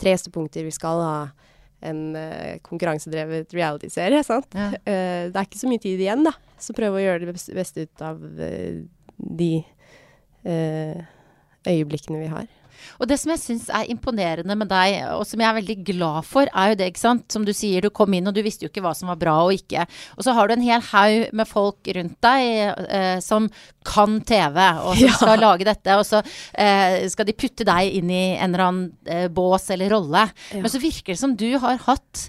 tre 0.00 0.16
støpunkter. 0.18 0.66
Vi 0.66 0.74
skal 0.74 1.02
ha 1.04 1.16
en 1.86 2.00
uh, 2.16 2.58
konkurransedrevet 2.66 3.54
reality-serie. 3.56 4.22
sant? 4.26 4.48
Ja. 4.56 4.70
Uh, 4.84 5.28
det 5.30 5.36
er 5.36 5.46
ikke 5.46 5.60
så 5.60 5.70
mye 5.70 5.82
tid 5.82 6.00
igjen, 6.02 6.24
da. 6.26 6.34
Så 6.60 6.76
prøve 6.76 7.00
å 7.00 7.04
gjøre 7.04 7.28
det 7.28 7.36
beste, 7.56 7.86
ut 7.86 8.04
av 8.04 8.20
uh, 8.20 8.80
de 9.40 9.52
øyeblikkene 11.68 12.22
vi 12.22 12.28
har. 12.32 12.46
Og 13.00 13.08
det 13.10 13.18
som 13.20 13.30
jeg 13.34 13.40
syns 13.42 13.68
er 13.72 13.88
imponerende 13.92 14.56
med 14.58 14.68
deg, 14.70 14.98
og 15.16 15.24
som 15.28 15.40
jeg 15.42 15.48
er 15.50 15.58
veldig 15.60 15.76
glad 15.90 16.26
for, 16.28 16.48
er 16.52 16.72
jo 16.72 16.78
det, 16.80 16.90
ikke 16.92 17.02
sant. 17.02 17.26
Som 17.32 17.44
du 17.48 17.52
sier, 17.56 17.80
du 17.84 17.90
kom 17.94 18.12
inn 18.16 18.28
og 18.30 18.34
du 18.36 18.42
visste 18.46 18.66
jo 18.66 18.70
ikke 18.72 18.82
hva 18.84 18.94
som 18.96 19.08
var 19.12 19.18
bra 19.20 19.36
og 19.46 19.54
ikke. 19.56 19.86
Og 20.16 20.26
så 20.26 20.34
har 20.36 20.48
du 20.50 20.54
en 20.56 20.64
hel 20.66 20.84
haug 20.90 21.34
med 21.40 21.48
folk 21.50 21.90
rundt 21.96 22.16
deg 22.26 22.50
eh, 22.86 23.18
som 23.24 23.48
kan 23.86 24.18
TV, 24.28 24.58
og 24.84 24.94
som 24.96 25.06
Ja. 25.08 25.16
skal 25.16 25.40
lage 25.40 25.64
dette. 25.68 25.96
Og 26.00 26.04
så 26.08 26.22
eh, 26.54 27.06
skal 27.10 27.28
de 27.28 27.36
putte 27.36 27.64
deg 27.68 27.96
inn 28.00 28.10
i 28.12 28.24
en 28.36 28.50
eller 28.54 28.66
annen 28.66 28.88
eh, 29.06 29.28
bås 29.32 29.70
eller 29.74 29.90
rolle. 29.96 30.26
Ja. 30.52 30.60
Men 30.64 30.70
så 30.72 30.80
virker 30.82 31.14
det 31.14 31.20
som 31.22 31.36
du 31.36 31.48
har 31.62 31.80
hatt 31.86 32.28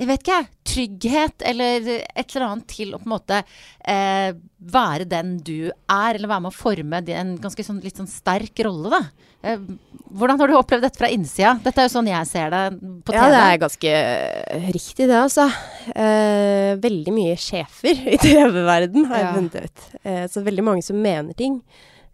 jeg 0.00 0.08
vet 0.08 0.22
ikke, 0.24 0.38
trygghet 0.70 1.42
eller 1.50 1.88
et 1.92 2.22
eller 2.32 2.46
annet 2.46 2.68
til 2.72 2.94
å 2.94 3.00
på 3.00 3.08
en 3.08 3.12
måte 3.12 3.40
eh, 3.84 4.30
være 4.72 5.06
den 5.08 5.34
du 5.44 5.68
er, 5.68 6.14
eller 6.14 6.30
være 6.30 6.44
med 6.46 6.52
å 6.52 6.56
forme 6.56 7.02
en 7.12 7.34
ganske 7.42 7.64
sånn, 7.66 7.82
litt 7.84 8.00
sånn 8.00 8.08
sterk 8.08 8.62
rolle, 8.64 8.94
da. 8.94 9.28
Eh, 9.44 9.60
hvordan 10.16 10.40
har 10.40 10.48
du 10.48 10.56
opplevd 10.56 10.86
dette 10.86 11.00
fra 11.02 11.10
innsida? 11.12 11.52
Dette 11.64 11.82
er 11.82 11.88
jo 11.90 11.94
sånn 11.98 12.08
jeg 12.08 12.30
ser 12.30 12.48
det 12.54 12.64
på 12.78 13.12
TV. 13.12 13.18
Ja, 13.18 13.28
det 13.34 13.44
er 13.44 13.60
ganske 13.66 13.94
riktig 14.70 15.10
det, 15.10 15.20
altså. 15.20 15.46
Eh, 15.92 16.72
veldig 16.80 17.16
mye 17.16 17.36
sjefer 17.40 18.04
i 18.14 18.18
TV-verden 18.24 19.08
har 19.10 19.24
jeg 19.24 19.36
funnet 19.36 19.60
ut. 19.60 19.86
Eh, 20.00 20.26
så 20.32 20.44
veldig 20.48 20.68
mange 20.70 20.86
som 20.86 21.00
mener 21.00 21.36
ting. 21.36 21.60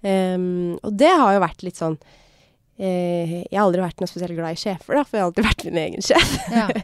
Em, 0.06 0.74
og 0.82 0.98
det 0.98 1.14
har 1.14 1.38
jo 1.38 1.46
vært 1.46 1.62
litt 1.66 1.78
sånn 1.78 1.96
Jeg 2.76 3.54
har 3.54 3.64
aldri 3.64 3.84
vært 3.84 4.02
noe 4.02 4.10
spesielt 4.10 4.36
glad 4.36 4.56
i 4.56 4.60
sjefer, 4.60 4.98
da, 4.98 5.04
for 5.06 5.16
jeg 5.16 5.24
har 5.24 5.30
alltid 5.30 5.46
vært 5.48 5.64
min 5.68 5.80
egen 5.86 6.04
sjef. 6.04 6.36
Ja. 6.52 6.68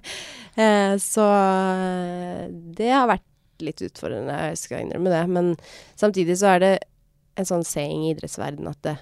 Eh, 0.52 0.99
så 1.00 1.22
eh, 1.32 2.42
det 2.76 2.90
har 2.92 3.06
vært 3.08 3.62
litt 3.64 3.78
utfordrende, 3.87 4.34
jeg 4.50 4.58
skal 4.61 4.82
innrømme 4.82 5.08
det. 5.08 5.22
Men 5.32 5.46
samtidig 5.96 6.37
så 6.37 6.50
er 6.50 6.61
det 6.61 6.72
en 7.40 7.49
sånn 7.49 7.64
saying 7.64 8.02
i 8.04 8.11
idrettsverdenen 8.12 8.68
at 8.68 8.82
det, 8.84 8.92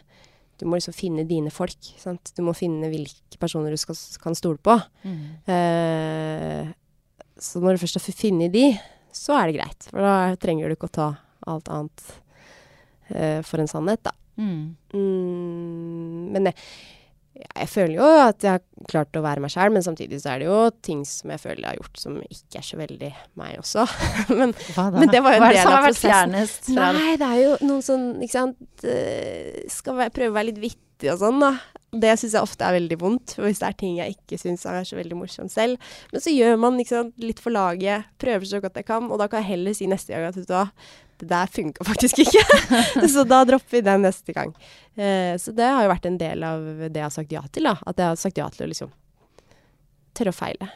du 0.61 0.67
må 0.69 0.79
liksom 0.79 0.95
finne 0.95 1.25
dine 1.27 1.51
folk. 1.51 1.91
Sant? 1.99 2.31
Du 2.37 2.45
må 2.47 2.55
finne 2.55 2.91
hvilke 2.93 3.41
personer 3.43 3.73
du 3.73 3.81
skal, 3.81 3.99
kan 4.23 4.37
stole 4.39 4.61
på. 4.63 4.77
Mm. 5.03 5.21
Eh, 5.57 6.71
så 7.41 7.63
når 7.65 7.77
du 7.77 7.83
først 7.83 7.97
har 7.97 8.07
funnet 8.07 8.53
de, 8.53 8.67
så 9.17 9.39
er 9.39 9.49
det 9.49 9.59
greit. 9.59 9.89
For 9.89 10.05
da 10.05 10.37
trenger 10.41 10.69
du 10.69 10.77
ikke 10.77 10.91
å 10.91 10.99
ta 11.01 11.11
alt 11.51 11.71
annet 11.73 12.05
eh, 13.09 13.41
for 13.47 13.63
en 13.63 13.71
sannhet, 13.71 14.05
da. 14.05 14.15
Mm. 14.39 14.77
Mm, 14.95 16.31
men 16.35 16.51
jeg, 16.51 16.59
jeg 17.41 17.69
føler 17.71 17.95
jo 17.95 18.09
at 18.25 18.45
jeg 18.45 18.59
har 18.59 18.89
klart 18.91 19.17
å 19.19 19.23
være 19.25 19.43
meg 19.45 19.53
sjæl, 19.53 19.73
men 19.75 19.85
samtidig 19.85 20.21
så 20.23 20.35
er 20.35 20.43
det 20.43 20.49
jo 20.49 20.59
ting 20.85 21.03
som 21.09 21.33
jeg 21.33 21.43
føler 21.43 21.63
jeg 21.63 21.71
har 21.71 21.81
gjort 21.81 22.03
som 22.03 22.21
ikke 22.27 22.61
er 22.61 22.67
så 22.67 22.79
veldig 22.81 23.11
meg 23.41 23.59
også. 23.61 23.87
men? 24.41 24.55
Men 24.97 25.13
det 25.13 25.25
var 25.25 25.37
jo 25.37 25.41
en 25.41 25.47
Hva 25.47 25.51
del 25.57 25.73
av 25.73 25.89
prosessen. 25.89 26.79
Nei, 26.79 27.17
det 27.21 27.29
er 27.29 27.43
jo 27.45 27.59
noen 27.67 27.85
sånn, 27.87 28.09
ikke 28.21 28.37
sant 28.37 28.87
eh, 28.87 29.67
Skal 29.73 29.99
være, 30.01 30.15
prøve 30.17 30.35
å 30.35 30.39
være 30.39 30.51
litt 30.51 30.63
vittig 30.63 31.13
og 31.15 31.21
sånn, 31.23 31.43
da. 31.43 31.55
Det 31.91 32.13
syns 32.21 32.37
jeg 32.37 32.47
ofte 32.47 32.67
er 32.67 32.77
veldig 32.77 32.99
vondt, 33.01 33.35
hvis 33.43 33.61
det 33.63 33.67
er 33.67 33.79
ting 33.79 33.95
jeg 33.99 34.15
ikke 34.15 34.39
syns 34.39 34.63
er 34.69 34.85
så 34.87 34.99
veldig 34.99 35.17
morsomt 35.19 35.51
selv. 35.51 35.93
Men 36.13 36.23
så 36.23 36.35
gjør 36.35 36.61
man 36.63 36.79
sant, 36.87 37.17
litt 37.19 37.43
for 37.43 37.55
laget, 37.55 38.07
prøver 38.23 38.47
så 38.47 38.61
godt 38.63 38.79
jeg 38.79 38.87
kan, 38.87 39.09
og 39.11 39.19
da 39.19 39.27
kan 39.31 39.43
jeg 39.43 39.57
heller 39.57 39.75
si 39.75 39.89
neste 39.91 40.15
gang 40.15 40.29
at 40.29 40.39
vet 40.39 40.47
du 40.47 40.55
hva, 40.55 40.69
det 41.21 41.29
der 41.31 41.51
funka 41.53 41.85
faktisk 41.87 42.23
ikke. 42.25 42.43
så 43.15 43.25
da 43.29 43.43
dropper 43.49 43.79
vi 43.79 43.83
den 43.87 44.05
neste 44.07 44.35
gang. 44.37 44.55
Eh, 44.97 45.37
så 45.41 45.55
det 45.57 45.69
har 45.69 45.85
jo 45.85 45.93
vært 45.93 46.09
en 46.11 46.19
del 46.21 46.45
av 46.47 46.67
det 46.87 46.97
jeg 46.97 47.07
har 47.07 47.15
sagt 47.15 47.35
ja 47.35 47.45
til, 47.53 47.69
da. 47.71 47.77
At 47.87 48.01
jeg 48.01 48.13
har 48.13 48.21
sagt 48.21 48.41
ja 48.41 48.49
til 48.53 48.67
å 48.67 48.71
liksom 48.73 48.95
tørre 50.17 50.35
å 50.35 50.37
feile. 50.37 50.71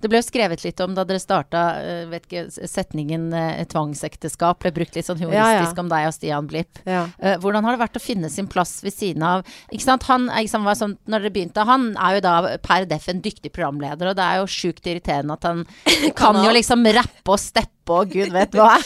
Det 0.00 0.08
ble 0.08 0.20
jo 0.20 0.26
skrevet 0.26 0.62
litt 0.64 0.80
om 0.84 0.94
da 0.96 1.04
dere 1.08 1.20
starta 1.22 1.62
vet 2.10 2.26
ikke, 2.26 2.68
setningen 2.68 3.28
eh, 3.36 3.62
tvangsekteskap. 3.70 4.60
Ble 4.62 4.72
brukt 4.74 4.96
litt 4.96 5.08
sånn 5.08 5.20
humoristisk 5.20 5.40
Ja, 5.40 5.74
ja. 5.76 5.82
om 5.82 5.90
deg 5.92 6.08
og 6.08 6.14
Stian 6.16 6.48
Blipp. 6.50 6.80
Ja. 6.88 7.02
Eh, 7.18 7.36
hvordan 7.40 7.66
har 7.66 7.76
det 7.76 7.82
vært 7.82 7.98
å 8.00 8.02
finne 8.02 8.30
sin 8.32 8.48
plass 8.50 8.78
ved 8.84 8.94
siden 8.96 9.24
av 9.26 9.44
ikke 9.70 9.86
sant? 9.86 10.06
Han, 10.10 10.28
ikke 10.40 10.54
sant, 10.54 10.68
var 10.68 10.78
sånn, 10.78 10.96
når 11.10 11.26
dere 11.26 11.34
begynte, 11.36 11.66
han 11.68 11.90
er 11.96 12.18
jo 12.18 12.24
da 12.26 12.34
per 12.64 12.88
def 12.90 13.08
en 13.12 13.22
dyktig 13.24 13.52
programleder, 13.56 14.12
og 14.12 14.18
det 14.18 14.26
er 14.26 14.40
jo 14.40 14.48
sjukt 14.50 14.88
irriterende 14.90 15.36
at 15.36 15.48
han 15.48 15.64
kan 16.20 16.40
jo 16.44 16.54
liksom 16.56 16.86
rappe 16.96 17.36
og 17.36 17.40
steppe 17.42 18.00
og 18.00 18.12
gud 18.12 18.32
vet 18.34 18.54
hva. 18.56 18.76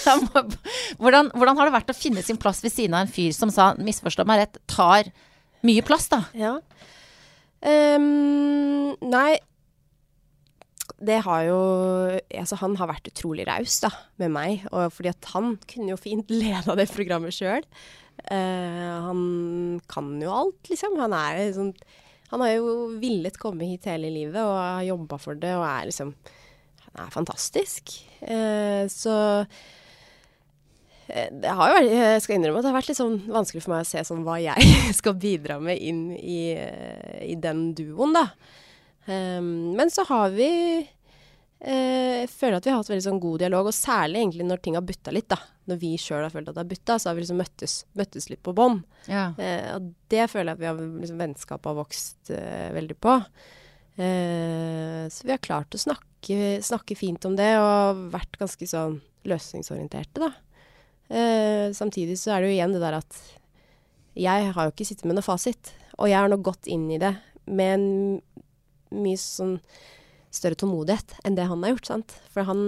hvordan, 1.01 1.33
hvordan 1.35 1.59
har 1.59 1.69
det 1.69 1.77
vært 1.77 1.95
å 1.95 1.97
finne 1.99 2.25
sin 2.25 2.41
plass 2.41 2.63
ved 2.65 2.75
siden 2.75 2.97
av 2.97 3.05
en 3.05 3.15
fyr 3.15 3.35
som 3.37 3.53
sa, 3.53 3.73
misforstå 3.79 4.27
meg 4.29 4.45
rett, 4.45 4.63
tar 4.71 5.11
mye 5.65 5.85
plass, 5.85 6.09
da? 6.13 6.25
Ja. 6.37 6.59
Um, 7.65 8.93
nei 9.09 9.39
Det 11.05 11.21
har 11.27 11.43
jo 11.49 11.59
Altså, 12.35 12.59
han 12.61 12.77
har 12.81 12.91
vært 12.91 13.11
utrolig 13.11 13.47
raus, 13.49 13.79
da, 13.85 13.91
med 14.21 14.33
meg. 14.35 14.65
Og 14.73 14.93
fordi 14.95 15.13
at 15.13 15.31
han 15.35 15.55
kunne 15.71 15.93
jo 15.93 16.01
fint 16.01 16.31
leda 16.43 16.77
det 16.79 16.91
programmet 16.93 17.35
sjøl. 17.35 17.67
han 18.31 19.21
kan 19.91 20.15
jo 20.23 20.33
alt, 20.33 20.71
liksom. 20.71 20.99
Han 21.01 21.13
er 21.13 21.45
liksom 21.47 21.75
Han 22.31 22.41
har 22.41 22.55
jo 22.57 22.99
villet 22.99 23.39
komme 23.39 23.67
hit 23.69 23.85
hele 23.87 24.11
livet 24.11 24.41
og 24.41 24.57
har 24.57 24.83
jobba 24.87 25.19
for 25.19 25.35
det 25.35 25.55
og 25.55 25.67
er 25.67 25.91
liksom 25.91 26.15
Han 26.87 27.07
er 27.07 27.11
fantastisk. 27.15 27.97
Uh, 28.23 28.87
så 28.89 29.45
eh, 31.09 31.29
det 31.31 31.51
har 31.51 31.69
jo 31.69 31.77
vært, 31.77 31.91
jeg 31.91 32.23
skal 32.25 32.37
innrømme 32.39 32.63
det 32.63 32.71
har 32.71 32.79
vært 32.79 32.91
litt 32.93 33.01
sånn 33.01 33.19
vanskelig 33.29 33.65
for 33.65 33.75
meg 33.75 33.85
å 33.85 33.89
se 33.89 34.05
sånn 34.07 34.23
hva 34.25 34.39
jeg 34.41 34.77
skal 35.01 35.19
bidra 35.19 35.59
med 35.61 35.83
inn 35.83 36.07
i, 36.15 36.55
eh, 36.55 37.25
i 37.27 37.35
den 37.35 37.73
duoen, 37.77 38.15
da. 38.17 38.29
Um, 39.05 39.75
men 39.77 39.91
så 39.93 40.07
har 40.09 40.31
vi 40.33 40.49
eh, 40.81 40.94
Jeg 41.65 42.29
føler 42.29 42.59
at 42.59 42.67
vi 42.67 42.73
har 42.73 42.81
hatt 42.81 42.91
veldig 42.91 43.05
sånn 43.07 43.21
god 43.23 43.41
dialog, 43.41 43.69
og 43.71 43.77
særlig 43.77 44.21
egentlig 44.21 44.47
når 44.49 44.61
ting 44.65 44.75
har 44.77 44.85
butta 44.85 45.13
litt, 45.15 45.31
da. 45.33 45.39
Når 45.71 45.79
vi 45.81 45.93
sjøl 46.01 46.27
har 46.27 46.33
følt 46.33 46.51
at 46.51 46.59
det 46.59 46.61
har 46.61 46.71
butta, 46.71 46.97
så 47.01 47.09
har 47.09 47.17
vi 47.17 47.25
liksom 47.25 47.39
møttes, 47.41 47.77
møttes 47.97 48.29
litt 48.29 48.43
på 48.45 48.53
bånn. 48.57 48.83
Ja. 49.09 49.31
Eh, 49.41 49.71
og 49.73 49.93
det 50.13 50.27
føler 50.33 50.53
jeg 50.53 50.59
at 50.59 50.63
vi 50.63 50.69
har 50.69 50.83
liksom 51.05 51.23
vennskapet 51.23 51.71
har 51.71 51.79
vokst 51.79 52.33
eh, 52.37 52.69
veldig 52.77 52.99
på. 53.01 53.15
Eh, 53.97 55.05
så 55.09 55.25
vi 55.25 55.33
har 55.33 55.45
klart 55.45 55.77
å 55.77 55.81
snakke, 55.81 56.39
snakke 56.65 56.99
fint 56.99 57.25
om 57.25 57.39
det, 57.39 57.55
og 57.63 58.05
vært 58.13 58.37
ganske 58.41 58.69
sånn 58.69 58.99
løsningsorienterte, 59.25 60.21
da. 60.21 60.35
Eh, 61.09 61.73
samtidig 61.77 62.19
så 62.21 62.35
er 62.35 62.43
det 62.43 62.53
jo 62.53 62.59
igjen 62.59 62.77
det 62.77 62.85
der 62.85 62.99
at 63.01 63.19
jeg 64.15 64.53
har 64.55 64.67
jo 64.67 64.73
ikke 64.73 64.87
sittet 64.89 65.09
med 65.09 65.19
noe 65.19 65.27
fasit. 65.27 65.73
Og 65.99 66.09
jeg 66.11 66.19
har 66.19 66.31
nå 66.31 66.39
gått 66.43 66.69
inn 66.71 66.87
i 66.93 67.01
det 67.03 67.13
med 67.45 67.75
en 67.77 67.89
mye 68.95 69.21
sånn 69.21 69.59
større 70.35 70.59
tålmodighet 70.61 71.15
enn 71.25 71.37
det 71.39 71.47
han 71.51 71.63
har 71.65 71.75
gjort. 71.75 71.87
sant? 71.91 72.15
For 72.33 72.47
han 72.49 72.61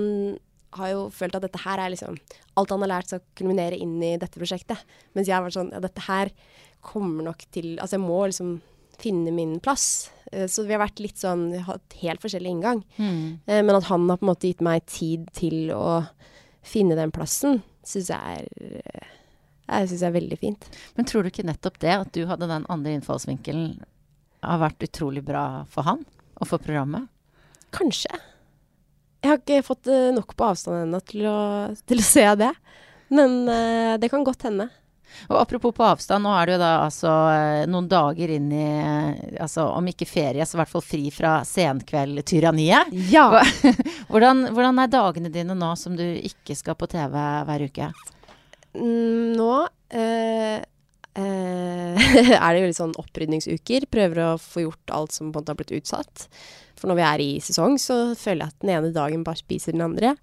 har 0.77 0.91
jo 0.93 1.03
følt 1.15 1.35
at 1.39 1.45
dette 1.47 1.63
her 1.65 1.81
er 1.81 1.93
liksom 1.95 2.19
Alt 2.57 2.71
han 2.73 2.83
har 2.85 2.89
lært 2.91 3.11
skal 3.11 3.21
kulminere 3.37 3.77
inn 3.81 3.99
i 4.03 4.15
dette 4.21 4.39
prosjektet. 4.41 4.81
Mens 5.15 5.29
jeg 5.29 5.37
har 5.37 5.45
vært 5.45 5.57
sånn 5.59 5.71
Ja, 5.73 5.81
dette 5.85 6.05
her 6.09 6.31
kommer 6.85 7.25
nok 7.27 7.45
til 7.53 7.77
Altså, 7.81 7.97
jeg 7.97 8.05
må 8.07 8.19
liksom 8.29 8.57
finne 8.97 9.33
min 9.33 9.59
plass. 9.61 10.11
Eh, 10.33 10.47
Så 10.49 10.65
vi 10.67 10.73
har 10.73 10.81
vært 10.81 11.01
litt 11.05 11.19
sånn 11.21 11.51
vi 11.53 11.59
har 11.61 11.75
hatt 11.77 11.97
helt 12.01 12.21
forskjellig 12.23 12.49
inngang. 12.55 12.83
Mm. 12.99 13.41
Eh, 13.47 13.63
Men 13.63 13.77
at 13.77 13.85
han 13.91 14.09
har 14.09 14.17
på 14.17 14.25
en 14.27 14.33
måte 14.35 14.49
gitt 14.49 14.61
meg 14.65 14.87
tid 14.87 15.27
til 15.37 15.71
å 15.77 16.07
finne 16.67 16.97
den 16.97 17.13
plassen, 17.15 17.61
syns 17.85 18.09
jeg 18.11 18.19
er, 18.19 19.03
jeg 19.69 19.89
syns 19.91 20.01
jeg 20.03 20.09
er 20.09 20.17
veldig 20.21 20.39
fint. 20.41 20.65
Men 20.97 21.07
tror 21.07 21.23
du 21.23 21.31
ikke 21.31 21.45
nettopp 21.47 21.79
det, 21.83 21.93
at 21.95 22.11
du 22.17 22.25
hadde 22.27 22.49
den 22.51 22.65
andre 22.73 22.97
innfallsvinkelen, 22.97 23.77
har 24.43 24.59
vært 24.63 24.83
utrolig 24.89 25.23
bra 25.25 25.65
for 25.71 25.83
han 25.87 26.05
og 26.41 26.47
for 26.51 26.59
programmet? 26.63 27.07
Kanskje. 27.75 28.23
Jeg 29.25 29.33
har 29.33 29.41
ikke 29.41 29.67
fått 29.67 29.91
eh, 29.91 30.13
nok 30.15 30.37
på 30.39 30.47
avstand 30.47 30.85
ennå 30.85 31.01
til, 31.03 31.27
til 31.89 32.03
å 32.03 32.07
se 32.07 32.27
det. 32.39 32.53
Men 33.11 33.39
uh, 33.47 33.95
det 34.03 34.11
kan 34.11 34.25
godt 34.27 34.47
hende. 34.49 34.69
Og 35.31 35.39
apropos 35.41 35.73
på 35.75 35.85
avstand, 35.87 36.27
nå 36.27 36.33
er 36.37 36.49
det 36.49 36.57
jo 36.57 36.61
da 36.61 36.71
altså 36.83 37.11
eh, 37.33 37.63
noen 37.71 37.87
dager 37.89 38.33
inn 38.37 38.51
i 38.53 38.67
altså 39.41 39.69
Om 39.79 39.87
ikke 39.93 40.09
ferie, 40.09 40.45
så 40.45 40.57
i 40.57 40.61
hvert 40.61 40.73
fall 40.73 40.85
fri 40.85 41.11
fra 41.15 41.39
senkveldtyranniet. 41.47 42.93
Ja! 43.13 43.29
Hvordan, 44.11 44.49
hvordan 44.55 44.83
er 44.83 44.93
dagene 44.93 45.33
dine 45.33 45.57
nå 45.57 45.73
som 45.79 45.97
du 45.99 46.05
ikke 46.05 46.57
skal 46.59 46.77
på 46.79 46.89
TV 46.91 47.17
hver 47.49 47.65
uke? 47.71 47.89
Mm, 48.77 49.35
Nå 49.39 49.51
eh, 49.89 50.59
er 52.37 52.51
det 52.53 52.61
jo 52.61 52.69
litt 52.69 52.79
sånn 52.79 52.97
opprydningsuker. 53.01 53.89
Prøver 53.93 54.23
å 54.25 54.31
få 54.41 54.67
gjort 54.67 54.93
alt 54.95 55.17
som 55.17 55.31
på 55.31 55.39
en 55.39 55.45
måte 55.45 55.55
har 55.55 55.61
blitt 55.61 55.75
utsatt. 55.79 56.27
For 56.77 56.91
når 56.91 56.99
vi 56.99 57.07
er 57.09 57.25
i 57.25 57.31
sesong, 57.45 57.79
så 57.81 58.13
føler 58.19 58.45
jeg 58.45 58.53
at 58.53 58.65
den 58.65 58.73
ene 58.75 58.93
dagen 58.95 59.25
bare 59.25 59.41
spiser 59.41 59.73
den 59.73 59.87
andre. 59.87 60.15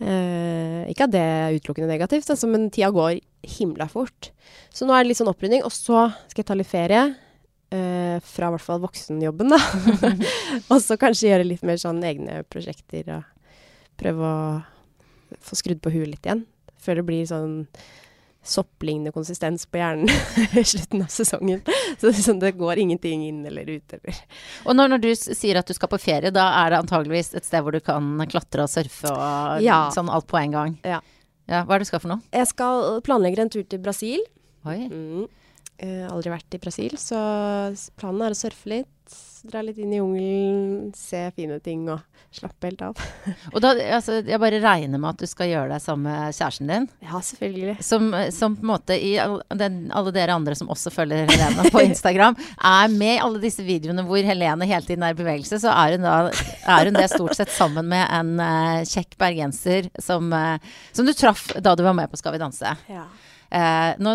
Eh, 0.00 0.86
ikke 0.88 1.08
at 1.08 1.12
det 1.12 1.20
er 1.20 1.56
utelukkende 1.58 1.90
negativt, 1.90 2.30
altså, 2.32 2.48
men 2.48 2.70
tida 2.72 2.88
går 2.94 3.18
himla 3.58 3.88
fort. 3.90 4.30
Så 4.72 4.86
nå 4.86 4.94
er 4.94 5.02
det 5.04 5.10
litt 5.10 5.20
sånn 5.20 5.32
opprydning. 5.32 5.64
Og 5.66 5.74
så 5.74 6.06
skal 6.30 6.44
jeg 6.44 6.48
ta 6.50 6.56
litt 6.58 6.70
ferie. 6.70 7.10
eh, 7.70 8.18
fra 8.26 8.48
i 8.48 8.54
hvert 8.54 8.66
fall 8.66 8.80
voksenjobben, 8.82 9.52
da. 9.52 9.58
og 10.72 10.80
så 10.82 10.96
kanskje 10.98 11.28
gjøre 11.28 11.46
litt 11.46 11.62
mer 11.62 11.78
sånn 11.78 12.00
egne 12.02 12.40
prosjekter 12.50 13.06
og 13.14 13.50
prøve 14.00 14.26
å 14.26 15.36
få 15.38 15.58
skrudd 15.60 15.78
på 15.84 15.92
huet 15.94 16.10
litt 16.10 16.26
igjen. 16.26 16.42
Før 16.82 16.98
det 16.98 17.06
blir 17.06 17.28
sånn 17.30 17.60
sopplignende 18.42 19.12
konsistens 19.12 19.66
på 19.68 19.78
hjernen 19.80 20.08
i 20.60 20.64
slutten 20.64 21.02
av 21.04 21.10
sesongen. 21.12 21.60
Så 22.00 22.12
sånn, 22.16 22.40
det 22.40 22.54
går 22.58 22.80
ingenting 22.80 23.26
inn 23.28 23.42
eller 23.46 23.68
ut 23.68 23.92
eller 23.98 24.16
Og 24.64 24.76
når, 24.78 24.94
når 24.94 25.02
du 25.04 25.08
sier 25.18 25.60
at 25.60 25.68
du 25.68 25.74
skal 25.76 25.90
på 25.92 26.00
ferie, 26.00 26.32
da 26.32 26.46
er 26.62 26.72
det 26.72 26.80
antageligvis 26.80 27.34
et 27.36 27.44
sted 27.48 27.62
hvor 27.66 27.76
du 27.76 27.80
kan 27.84 28.08
klatre 28.30 28.64
og 28.64 28.72
surfe 28.72 29.12
og 29.12 29.60
Ja. 29.64 29.82
sånn 29.94 30.08
alt 30.12 30.26
på 30.30 30.40
en 30.40 30.56
gang? 30.56 30.78
Ja. 30.88 31.02
ja. 31.50 31.64
Hva 31.66 31.76
er 31.76 31.82
det 31.82 31.88
du 31.88 31.92
skal 31.92 32.02
for 32.06 32.14
noe? 32.14 32.24
Jeg 32.32 32.48
skal 32.48 33.02
planlegge 33.06 33.44
en 33.44 33.52
tur 33.52 33.62
til 33.68 33.82
Brasil. 33.84 34.24
Oi. 34.68 34.78
Mm. 34.88 35.28
Eh, 35.80 36.04
aldri 36.12 36.28
vært 36.28 36.56
i 36.56 36.60
Brasil, 36.60 36.96
så 37.00 37.18
planen 37.96 38.26
er 38.26 38.34
å 38.34 38.36
surfe 38.36 38.68
litt. 38.68 38.88
Dra 39.48 39.62
litt 39.64 39.78
inn 39.80 39.94
i 39.94 39.96
jungelen, 39.96 40.90
se 40.92 41.22
fine 41.32 41.56
ting 41.64 41.86
og 41.88 42.02
slappe 42.36 42.68
helt 42.68 42.82
av. 42.84 42.98
Og 43.54 43.62
da, 43.64 43.70
altså, 43.96 44.18
jeg 44.20 44.38
bare 44.42 44.58
regner 44.60 45.00
med 45.00 45.14
at 45.14 45.22
du 45.24 45.30
skal 45.30 45.48
gjøre 45.48 45.72
deg 45.72 45.80
sammen 45.82 46.10
med 46.10 46.36
kjæresten 46.36 46.68
din. 46.68 46.88
Ja, 47.00 47.22
selvfølgelig. 47.24 47.78
Som, 47.86 48.12
som 48.36 48.58
på 48.58 48.66
en 48.66 48.70
måte 48.74 48.98
i 49.00 49.14
den, 49.56 49.80
alle 49.96 50.12
dere 50.14 50.36
andre 50.36 50.58
som 50.60 50.68
også 50.70 50.92
følger 50.92 51.24
Helene 51.32 51.72
på 51.72 51.82
Instagram, 51.88 52.36
er 52.36 52.92
med 52.92 53.14
i 53.14 53.24
alle 53.24 53.40
disse 53.42 53.64
videoene 53.64 54.04
hvor 54.04 54.20
Helene 54.20 54.68
hele 54.68 54.84
tiden 54.84 55.08
er 55.08 55.16
i 55.16 55.20
bevegelse, 55.22 55.62
så 55.64 55.72
er 55.72 55.96
hun, 55.96 56.04
da, 56.04 56.20
er 56.76 56.92
hun 56.92 57.00
det 57.00 57.08
stort 57.14 57.40
sett 57.40 57.56
sammen 57.56 57.88
med 57.88 58.04
en 58.04 58.36
uh, 58.36 58.84
kjekk 58.84 59.16
bergenser 59.24 59.88
som, 59.96 60.28
uh, 60.28 60.60
som 60.92 61.08
du 61.08 61.16
traff 61.16 61.48
da 61.56 61.72
du 61.72 61.86
var 61.88 61.96
med 61.96 62.12
på 62.12 62.20
Skal 62.20 62.36
vi 62.36 62.44
danse. 62.44 62.76
Ja. 62.92 63.08
Eh, 63.50 63.94
nå 63.98 64.12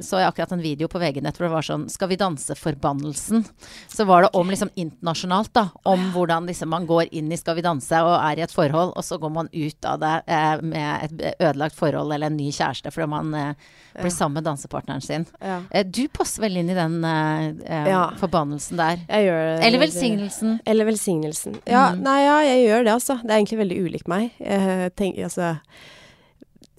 så 0.00 0.18
jeg 0.20 0.28
akkurat 0.32 0.52
en 0.52 0.62
video 0.64 0.88
på 0.88 0.98
VG-nett 0.98 1.36
hvor 1.36 1.48
det 1.48 1.52
var 1.52 1.62
sånn 1.66 1.88
'Skal 1.90 2.08
vi 2.08 2.16
danse-forbannelsen'. 2.16 3.44
Så 3.88 4.04
var 4.06 4.22
det 4.22 4.30
om 4.32 4.48
liksom 4.50 4.70
internasjonalt, 4.76 5.52
da. 5.52 5.68
Om 5.84 6.12
hvordan 6.12 6.46
liksom 6.46 6.68
man 6.68 6.86
går 6.86 7.08
inn 7.12 7.30
i 7.32 7.36
'Skal 7.36 7.56
vi 7.56 7.62
danse' 7.62 7.92
og 8.02 8.20
er 8.32 8.38
i 8.38 8.42
et 8.42 8.50
forhold, 8.52 8.92
og 8.96 9.04
så 9.04 9.18
går 9.20 9.30
man 9.32 9.48
ut 9.52 9.84
av 9.84 10.00
det 10.00 10.22
eh, 10.28 10.60
med 10.62 11.04
et 11.04 11.34
ødelagt 11.40 11.74
forhold 11.74 12.12
eller 12.12 12.26
en 12.26 12.36
ny 12.36 12.50
kjæreste 12.50 12.90
fordi 12.92 13.08
man 13.08 13.34
eh, 13.34 13.54
blir 14.00 14.10
sammen 14.10 14.34
med 14.34 14.44
dansepartneren 14.44 15.02
sin. 15.02 15.26
Ja. 15.42 15.60
Eh, 15.70 15.84
du 15.84 16.08
passer 16.08 16.40
vel 16.42 16.56
inn 16.56 16.70
i 16.70 16.74
den 16.74 17.04
eh, 17.04 17.52
eh, 17.66 17.88
Ja. 17.88 18.10
forbannelsen 18.16 18.76
der. 18.76 18.96
Jeg 19.08 19.26
gjør 19.28 19.56
det. 19.58 19.64
Eller 19.66 19.78
velsignelsen. 19.78 20.60
Eller 20.66 20.84
velsignelsen. 20.84 21.60
Ja, 21.66 21.90
Mm. 21.92 22.02
nei, 22.02 22.20
ja, 22.24 22.40
jeg 22.40 22.68
gjør 22.68 22.84
det, 22.84 22.92
altså. 22.92 23.20
Det 23.22 23.30
er 23.30 23.38
egentlig 23.38 23.58
veldig 23.58 23.84
ulikt 23.84 24.08
meg. 24.08 24.30
Jeg, 24.40 24.94
tenker, 24.96 25.24
altså, 25.24 25.58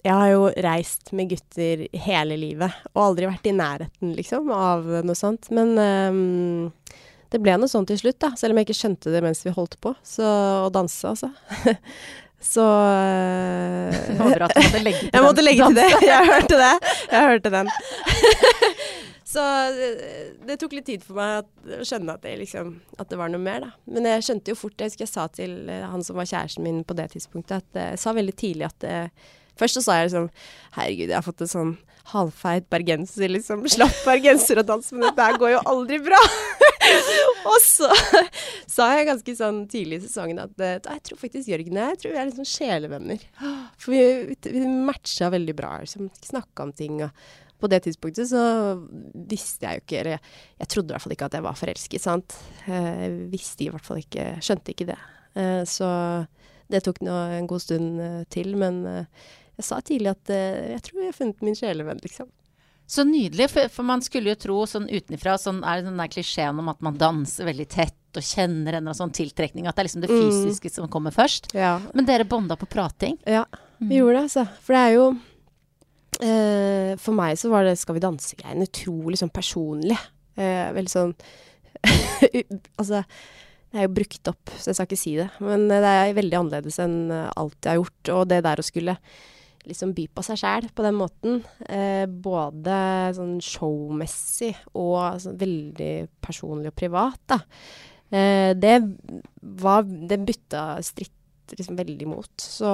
jeg 0.06 0.14
har 0.14 0.28
jo 0.30 0.50
reist 0.62 1.10
med 1.16 1.32
gutter 1.32 1.86
hele 2.06 2.36
livet, 2.38 2.74
og 2.94 3.02
aldri 3.08 3.26
vært 3.26 3.48
i 3.50 3.54
nærheten, 3.56 4.12
liksom, 4.14 4.52
av 4.54 4.86
noe 5.06 5.18
sånt. 5.18 5.50
Men 5.54 5.74
um, 5.74 7.00
det 7.32 7.40
ble 7.42 7.56
noe 7.58 7.70
sånt 7.70 7.90
til 7.90 7.98
slutt, 8.00 8.20
da. 8.22 8.30
Selv 8.38 8.54
om 8.54 8.60
jeg 8.60 8.68
ikke 8.68 8.78
skjønte 8.78 9.10
det 9.14 9.24
mens 9.24 9.42
vi 9.46 9.54
holdt 9.56 9.74
på. 9.82 9.96
Så 10.06 10.26
å 10.66 10.70
danse, 10.74 11.10
altså. 11.10 11.32
Så 12.46 12.62
eh, 12.62 13.94
Jeg 14.12 14.18
bra 14.20 14.46
at 14.46 14.52
du 14.54 14.60
måtte 14.60 14.82
legge 14.84 14.98
til 15.02 15.14
jeg 15.16 15.24
måtte 15.24 15.42
legge 15.42 15.70
til 15.70 15.78
det. 15.78 15.86
Jeg 16.12 16.28
hørte 16.28 16.58
det. 16.60 16.74
Jeg 17.10 17.30
hørte 17.30 17.52
den. 17.54 17.70
Så 19.26 19.42
eh, 19.42 20.28
det 20.46 20.58
tok 20.60 20.76
litt 20.76 20.86
tid 20.86 21.02
for 21.02 21.18
meg 21.18 21.80
å 21.80 21.86
skjønne 21.88 22.14
at 22.14 22.22
det, 22.22 22.36
liksom, 22.44 22.76
at 23.00 23.10
det 23.10 23.18
var 23.18 23.32
noe 23.32 23.42
mer, 23.42 23.64
da. 23.64 23.72
Men 23.90 24.06
jeg 24.12 24.28
skjønte 24.28 24.52
jo 24.52 24.58
fort, 24.60 24.76
jeg 24.78 24.92
husker 24.92 25.06
jeg 25.06 25.12
sa 25.12 25.26
til 25.32 25.56
eh, 25.72 25.82
han 25.88 26.04
som 26.06 26.20
var 26.20 26.28
kjæresten 26.30 26.64
min 26.64 26.84
på 26.86 26.94
det 27.00 27.08
tidspunktet, 27.16 27.64
at 27.64 27.80
jeg 27.82 28.04
sa 28.04 28.14
veldig 28.16 28.36
tidlig 28.38 28.68
at 28.68 28.86
eh, 28.86 29.26
Først 29.58 29.78
så 29.78 29.84
sa 29.86 29.98
jeg 30.00 30.10
liksom 30.10 30.30
Herregud, 30.76 31.08
jeg 31.08 31.16
har 31.18 31.24
fått 31.26 31.44
en 31.46 31.52
sånn 31.52 31.76
halvfeit 32.12 32.68
bergenser, 32.70 33.30
liksom. 33.32 33.64
Slapp 33.72 33.96
bergenser 34.06 34.60
og 34.62 34.68
dans, 34.68 34.92
men 34.94 35.08
dette 35.08 35.24
går 35.42 35.56
jo 35.56 35.62
aldri 35.66 35.96
bra. 36.04 36.20
og 37.50 37.56
så 37.64 37.88
sa 38.70 38.92
jeg 38.94 39.08
ganske 39.08 39.34
sånn 39.40 39.64
tidlig 39.72 39.98
i 39.98 40.04
sesongen 40.04 40.38
at 40.44 40.62
eh, 40.62 40.76
jeg 40.84 41.02
tror 41.08 41.18
faktisk 41.18 41.50
Jørgen 41.50 41.80
og 41.80 41.90
jeg 41.90 41.98
tror 42.02 42.14
vi 42.14 42.20
er 42.20 42.28
liksom 42.30 42.46
sjelevenner. 42.52 43.24
For 43.82 43.90
vi, 43.96 44.36
vi 44.46 44.62
matcha 44.86 45.32
veldig 45.34 45.56
bra, 45.58 45.72
liksom. 45.82 46.12
Snakka 46.28 46.68
om 46.68 46.72
ting. 46.78 47.02
og 47.08 47.10
på 47.56 47.70
det 47.72 47.78
tidspunktet 47.86 48.28
så 48.28 48.40
visste 49.30 49.64
jeg 49.64 49.78
jo 49.78 49.82
ikke 49.86 49.98
Eller 50.02 50.10
jeg, 50.18 50.20
jeg 50.60 50.68
trodde 50.74 50.90
i 50.90 50.92
hvert 50.92 51.04
fall 51.06 51.14
ikke 51.14 51.28
at 51.30 51.36
jeg 51.38 51.44
var 51.46 51.56
forelsket, 51.56 52.02
sant. 52.04 52.34
Jeg 52.68 53.14
visste 53.32 53.64
i 53.64 53.70
hvert 53.72 53.86
fall 53.86 54.02
ikke 54.02 54.26
Skjønte 54.44 54.74
ikke 54.74 54.88
det. 54.92 54.98
Eh, 55.40 55.62
Så 55.64 55.88
det 56.68 56.82
tok 56.84 57.00
nå 57.06 57.16
en 57.38 57.48
god 57.48 57.62
stund 57.64 58.00
eh, 58.02 58.22
til, 58.30 58.52
men 58.60 58.82
jeg 59.56 59.64
sa 59.68 59.78
tidlig 59.80 60.10
at 60.12 60.32
uh, 60.32 60.72
jeg 60.74 60.82
tror 60.86 61.02
jeg 61.02 61.12
har 61.12 61.16
funnet 61.20 61.46
min 61.46 61.56
sjelevenn, 61.58 62.00
liksom. 62.04 62.28
Så 62.86 63.02
nydelig, 63.02 63.48
for, 63.50 63.66
for 63.74 63.82
man 63.88 64.02
skulle 64.04 64.30
jo 64.30 64.38
tro 64.38 64.56
sånn 64.70 64.84
utenfra, 64.86 65.32
sånn 65.42 65.64
er 65.66 65.80
den 65.82 65.96
der 65.98 66.10
klisjeen 66.12 66.60
om 66.62 66.68
at 66.70 66.84
man 66.86 66.98
danser 67.00 67.48
veldig 67.48 67.66
tett 67.72 68.16
og 68.16 68.22
kjenner 68.22 68.76
en 68.78 68.92
sånn 68.94 69.10
tiltrekning, 69.16 69.66
at 69.66 69.74
det 69.74 69.82
er 69.82 69.88
liksom 69.88 70.04
det 70.04 70.10
Mm. 70.12 70.20
fysiske 70.22 70.70
som 70.70 70.86
kommer 70.88 71.10
først. 71.10 71.50
Ja. 71.52 71.80
Men 71.92 72.06
dere 72.06 72.24
bonda 72.24 72.54
på 72.56 72.68
prating. 72.70 73.18
Ja, 73.26 73.42
vi 73.82 73.98
gjorde 73.98 74.20
det, 74.20 74.22
altså. 74.28 74.46
For 74.62 74.76
det 74.76 74.82
er 74.84 74.94
jo 74.94 75.08
uh, 76.22 76.92
For 77.02 77.12
meg 77.12 77.36
så 77.36 77.50
var 77.52 77.66
det 77.66 77.74
Skal 77.76 77.98
vi 77.98 78.04
danse-greiene 78.06 78.64
utrolig 78.70 79.18
sånn 79.20 79.34
personlig. 79.34 79.98
Uh, 80.38 80.70
veldig 80.76 80.92
sånn 80.92 81.12
Altså, 82.78 83.02
det 83.72 83.82
er 83.82 83.84
jo 83.88 83.94
brukt 83.98 84.30
opp, 84.30 84.52
så 84.56 84.70
jeg 84.70 84.78
skal 84.78 84.86
ikke 84.88 85.00
si 85.02 85.16
det. 85.18 85.26
Men 85.44 85.66
det 85.68 85.82
er 85.82 86.14
veldig 86.16 86.38
annerledes 86.38 86.78
enn 86.80 87.10
alt 87.12 87.58
jeg 87.60 87.74
har 87.74 87.82
gjort. 87.82 88.12
Og 88.14 88.28
det 88.30 88.44
der 88.46 88.62
å 88.62 88.64
skulle 88.64 88.94
liksom 89.66 89.92
by 89.96 90.06
på 90.14 90.22
seg 90.22 90.38
sjæl 90.40 90.68
på 90.74 90.84
den 90.86 90.94
måten, 90.98 91.40
eh, 91.68 92.06
både 92.06 92.76
sånn 93.16 93.36
showmessig 93.42 94.52
og 94.74 95.18
sånn 95.24 95.38
veldig 95.40 95.92
personlig 96.22 96.70
og 96.72 96.76
privat, 96.78 97.20
da. 97.26 97.40
Eh, 98.14 98.52
det 98.54 98.76
var 99.42 99.82
Det 99.82 100.20
bytta 100.26 100.80
stritt 100.86 101.12
liksom 101.58 101.76
veldig 101.78 102.06
mot. 102.10 102.30
Så 102.38 102.70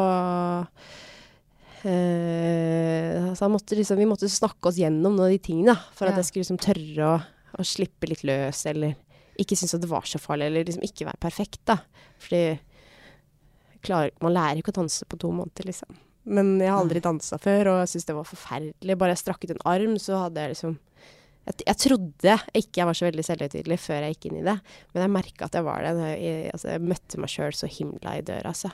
eh, 1.85 3.35
så 3.35 3.45
han 3.47 3.53
måtte 3.55 3.77
liksom, 3.77 3.97
vi 3.99 4.07
måtte 4.09 4.29
snakke 4.31 4.69
oss 4.71 4.79
gjennom 4.81 5.17
noen 5.17 5.27
av 5.27 5.33
de 5.33 5.39
tingene, 5.43 5.75
da, 5.75 5.81
for 5.97 6.07
Ja. 6.07 6.13
at 6.13 6.21
jeg 6.23 6.29
skulle 6.31 6.45
liksom 6.45 6.61
tørre 6.63 7.09
å, 7.09 7.23
å 7.59 7.65
slippe 7.67 8.09
litt 8.09 8.23
løs, 8.25 8.65
eller 8.67 8.95
ikke 9.41 9.57
synes 9.57 9.75
at 9.75 9.81
det 9.85 9.91
var 9.91 10.03
så 10.09 10.21
farlig, 10.21 10.47
eller 10.47 10.65
liksom 10.69 10.85
ikke 10.85 11.07
være 11.09 11.21
perfekt, 11.21 11.61
da. 11.67 11.79
Fordi 12.21 12.59
klar, 13.83 14.11
man 14.23 14.33
lærer 14.37 14.61
ikke 14.61 14.73
å 14.75 14.81
danse 14.83 15.05
på 15.09 15.19
to 15.19 15.33
måneder, 15.33 15.65
liksom. 15.67 15.97
Men 16.25 16.55
jeg 16.63 16.71
har 16.71 16.79
aldri 16.79 17.03
dansa 17.03 17.39
før, 17.43 17.73
og 17.73 17.83
jeg 17.83 17.93
syntes 17.93 18.09
det 18.09 18.17
var 18.19 18.29
forferdelig. 18.29 18.99
Bare 19.01 19.15
jeg 19.15 19.23
strakk 19.25 19.45
ut 19.45 19.55
en 19.55 19.67
arm, 19.73 19.99
så 20.03 20.25
hadde 20.25 20.45
jeg 20.45 20.55
liksom 20.55 20.79
jeg, 21.43 21.59
jeg 21.67 21.79
trodde 21.83 22.37
ikke 22.55 22.81
jeg 22.81 22.87
var 22.87 22.95
så 22.95 23.09
veldig 23.09 23.25
selvhøytidelig 23.27 23.79
før 23.83 24.05
jeg 24.05 24.15
gikk 24.15 24.29
inn 24.29 24.39
i 24.39 24.47
det, 24.47 24.55
men 24.93 25.03
jeg 25.03 25.13
merka 25.17 25.49
at 25.49 25.59
jeg 25.59 25.67
var 25.67 25.83
det. 25.83 25.93
Jeg, 25.99 26.23
jeg, 26.23 26.55
altså, 26.55 26.71
jeg 26.71 26.89
møtte 26.93 27.23
meg 27.23 27.33
sjøl 27.33 27.57
så 27.59 27.71
himla 27.71 28.17
i 28.19 28.25
døra, 28.29 28.53
altså. 28.53 28.71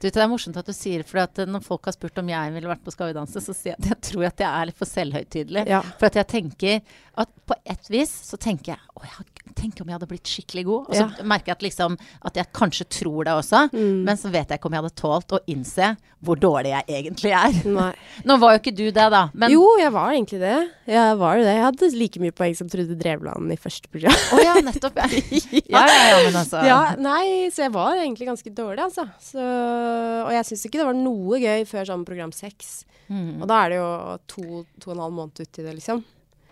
Du 0.00 0.04
vet, 0.04 0.16
det 0.16 0.22
er 0.22 0.28
morsomt 0.28 0.58
at 0.60 0.66
du 0.68 0.74
sier 0.76 1.04
for 1.06 1.22
at 1.22 1.38
eh, 1.40 1.48
når 1.48 1.62
folk 1.64 1.86
har 1.88 1.94
spurt 1.94 2.18
om 2.20 2.28
jeg 2.28 2.52
ville 2.52 2.68
vært 2.68 2.82
på 2.84 2.92
Skal 2.92 3.12
vi 3.12 3.16
danse, 3.16 3.40
så 3.40 3.54
sier 3.56 3.72
jeg 3.72 3.78
at 3.78 3.88
jeg 3.92 4.00
tror 4.10 4.26
at 4.28 4.42
jeg 4.42 4.50
er 4.50 4.68
litt 4.68 4.80
for 4.80 4.90
selvhøytidelig. 4.90 5.64
Ja. 5.70 5.80
For 6.00 6.10
at 6.10 6.18
jeg 6.20 6.28
tenker 6.34 6.98
at 7.22 7.32
på 7.48 7.56
et 7.74 7.92
vis 7.92 8.12
så 8.26 8.36
tenker 8.40 8.74
jeg 8.74 8.92
å, 8.96 9.04
jeg 9.06 9.14
har 9.14 9.30
Tenk 9.56 9.80
om 9.82 9.88
jeg 9.90 9.96
hadde 9.98 10.08
blitt 10.10 10.28
skikkelig 10.30 10.64
god. 10.68 10.88
Og 10.90 10.94
så 10.96 11.24
merker 11.26 11.50
jeg 11.52 11.56
at, 11.58 11.64
liksom, 11.66 11.96
at 12.30 12.38
jeg 12.40 12.50
kanskje 12.56 12.86
tror 13.00 13.24
det 13.28 13.32
også, 13.34 13.60
Mm. 13.72 14.04
men 14.06 14.16
så 14.16 14.30
vet 14.30 14.48
jeg 14.48 14.58
ikke 14.60 14.66
om 14.70 14.74
jeg 14.76 14.82
hadde 14.82 14.98
tålt 15.00 15.32
å 15.36 15.40
innse 15.50 15.96
hvor 16.20 16.36
dårlig 16.36 16.70
jeg 16.74 16.84
egentlig 16.98 17.30
er. 17.32 17.54
Nei. 17.72 17.92
Nå 18.28 18.36
var 18.42 18.52
jo 18.54 18.60
ikke 18.60 18.74
du 18.76 18.84
det, 18.90 19.06
da. 19.14 19.22
Men 19.32 19.50
jo, 19.54 19.62
jeg 19.80 19.92
var 19.94 20.12
egentlig 20.12 20.40
det. 20.42 20.56
Jeg 20.92 21.16
var 21.20 21.38
jo 21.38 21.44
det. 21.46 21.54
Jeg 21.56 21.64
hadde 21.64 21.90
like 21.96 22.20
mye 22.20 22.34
poeng 22.36 22.56
som 22.58 22.68
Trude 22.68 22.96
Drevland 23.00 23.54
i 23.54 23.56
første 23.56 23.88
program. 23.88 24.18
Å 24.36 24.42
ja, 24.44 24.54
nettopp. 24.66 25.00
Ja. 25.00 25.08
ja, 25.74 25.82
ja, 25.88 26.04
ja, 26.10 26.20
men 26.26 26.36
altså 26.42 26.60
Ja, 26.66 26.80
nei, 27.00 27.48
så 27.54 27.64
jeg 27.66 27.72
var 27.72 27.96
egentlig 27.96 28.28
ganske 28.28 28.52
dårlig, 28.52 28.84
altså. 28.90 29.08
Så, 29.24 29.40
og 29.40 30.32
jeg 30.36 30.44
syns 30.50 30.66
ikke 30.68 30.82
det 30.82 30.88
var 30.90 30.98
noe 30.98 31.40
gøy 31.40 31.64
før 31.70 31.88
sånn 31.88 32.04
program 32.08 32.32
seks. 32.36 32.82
Mm. 33.08 33.40
Og 33.42 33.48
da 33.50 33.64
er 33.64 33.72
det 33.72 33.78
jo 33.80 33.90
to, 34.30 34.64
to 34.78 34.90
og 34.92 34.96
en 34.98 35.04
halv 35.06 35.16
måned 35.16 35.40
uti 35.40 35.64
det, 35.64 35.72
liksom. 35.80 36.04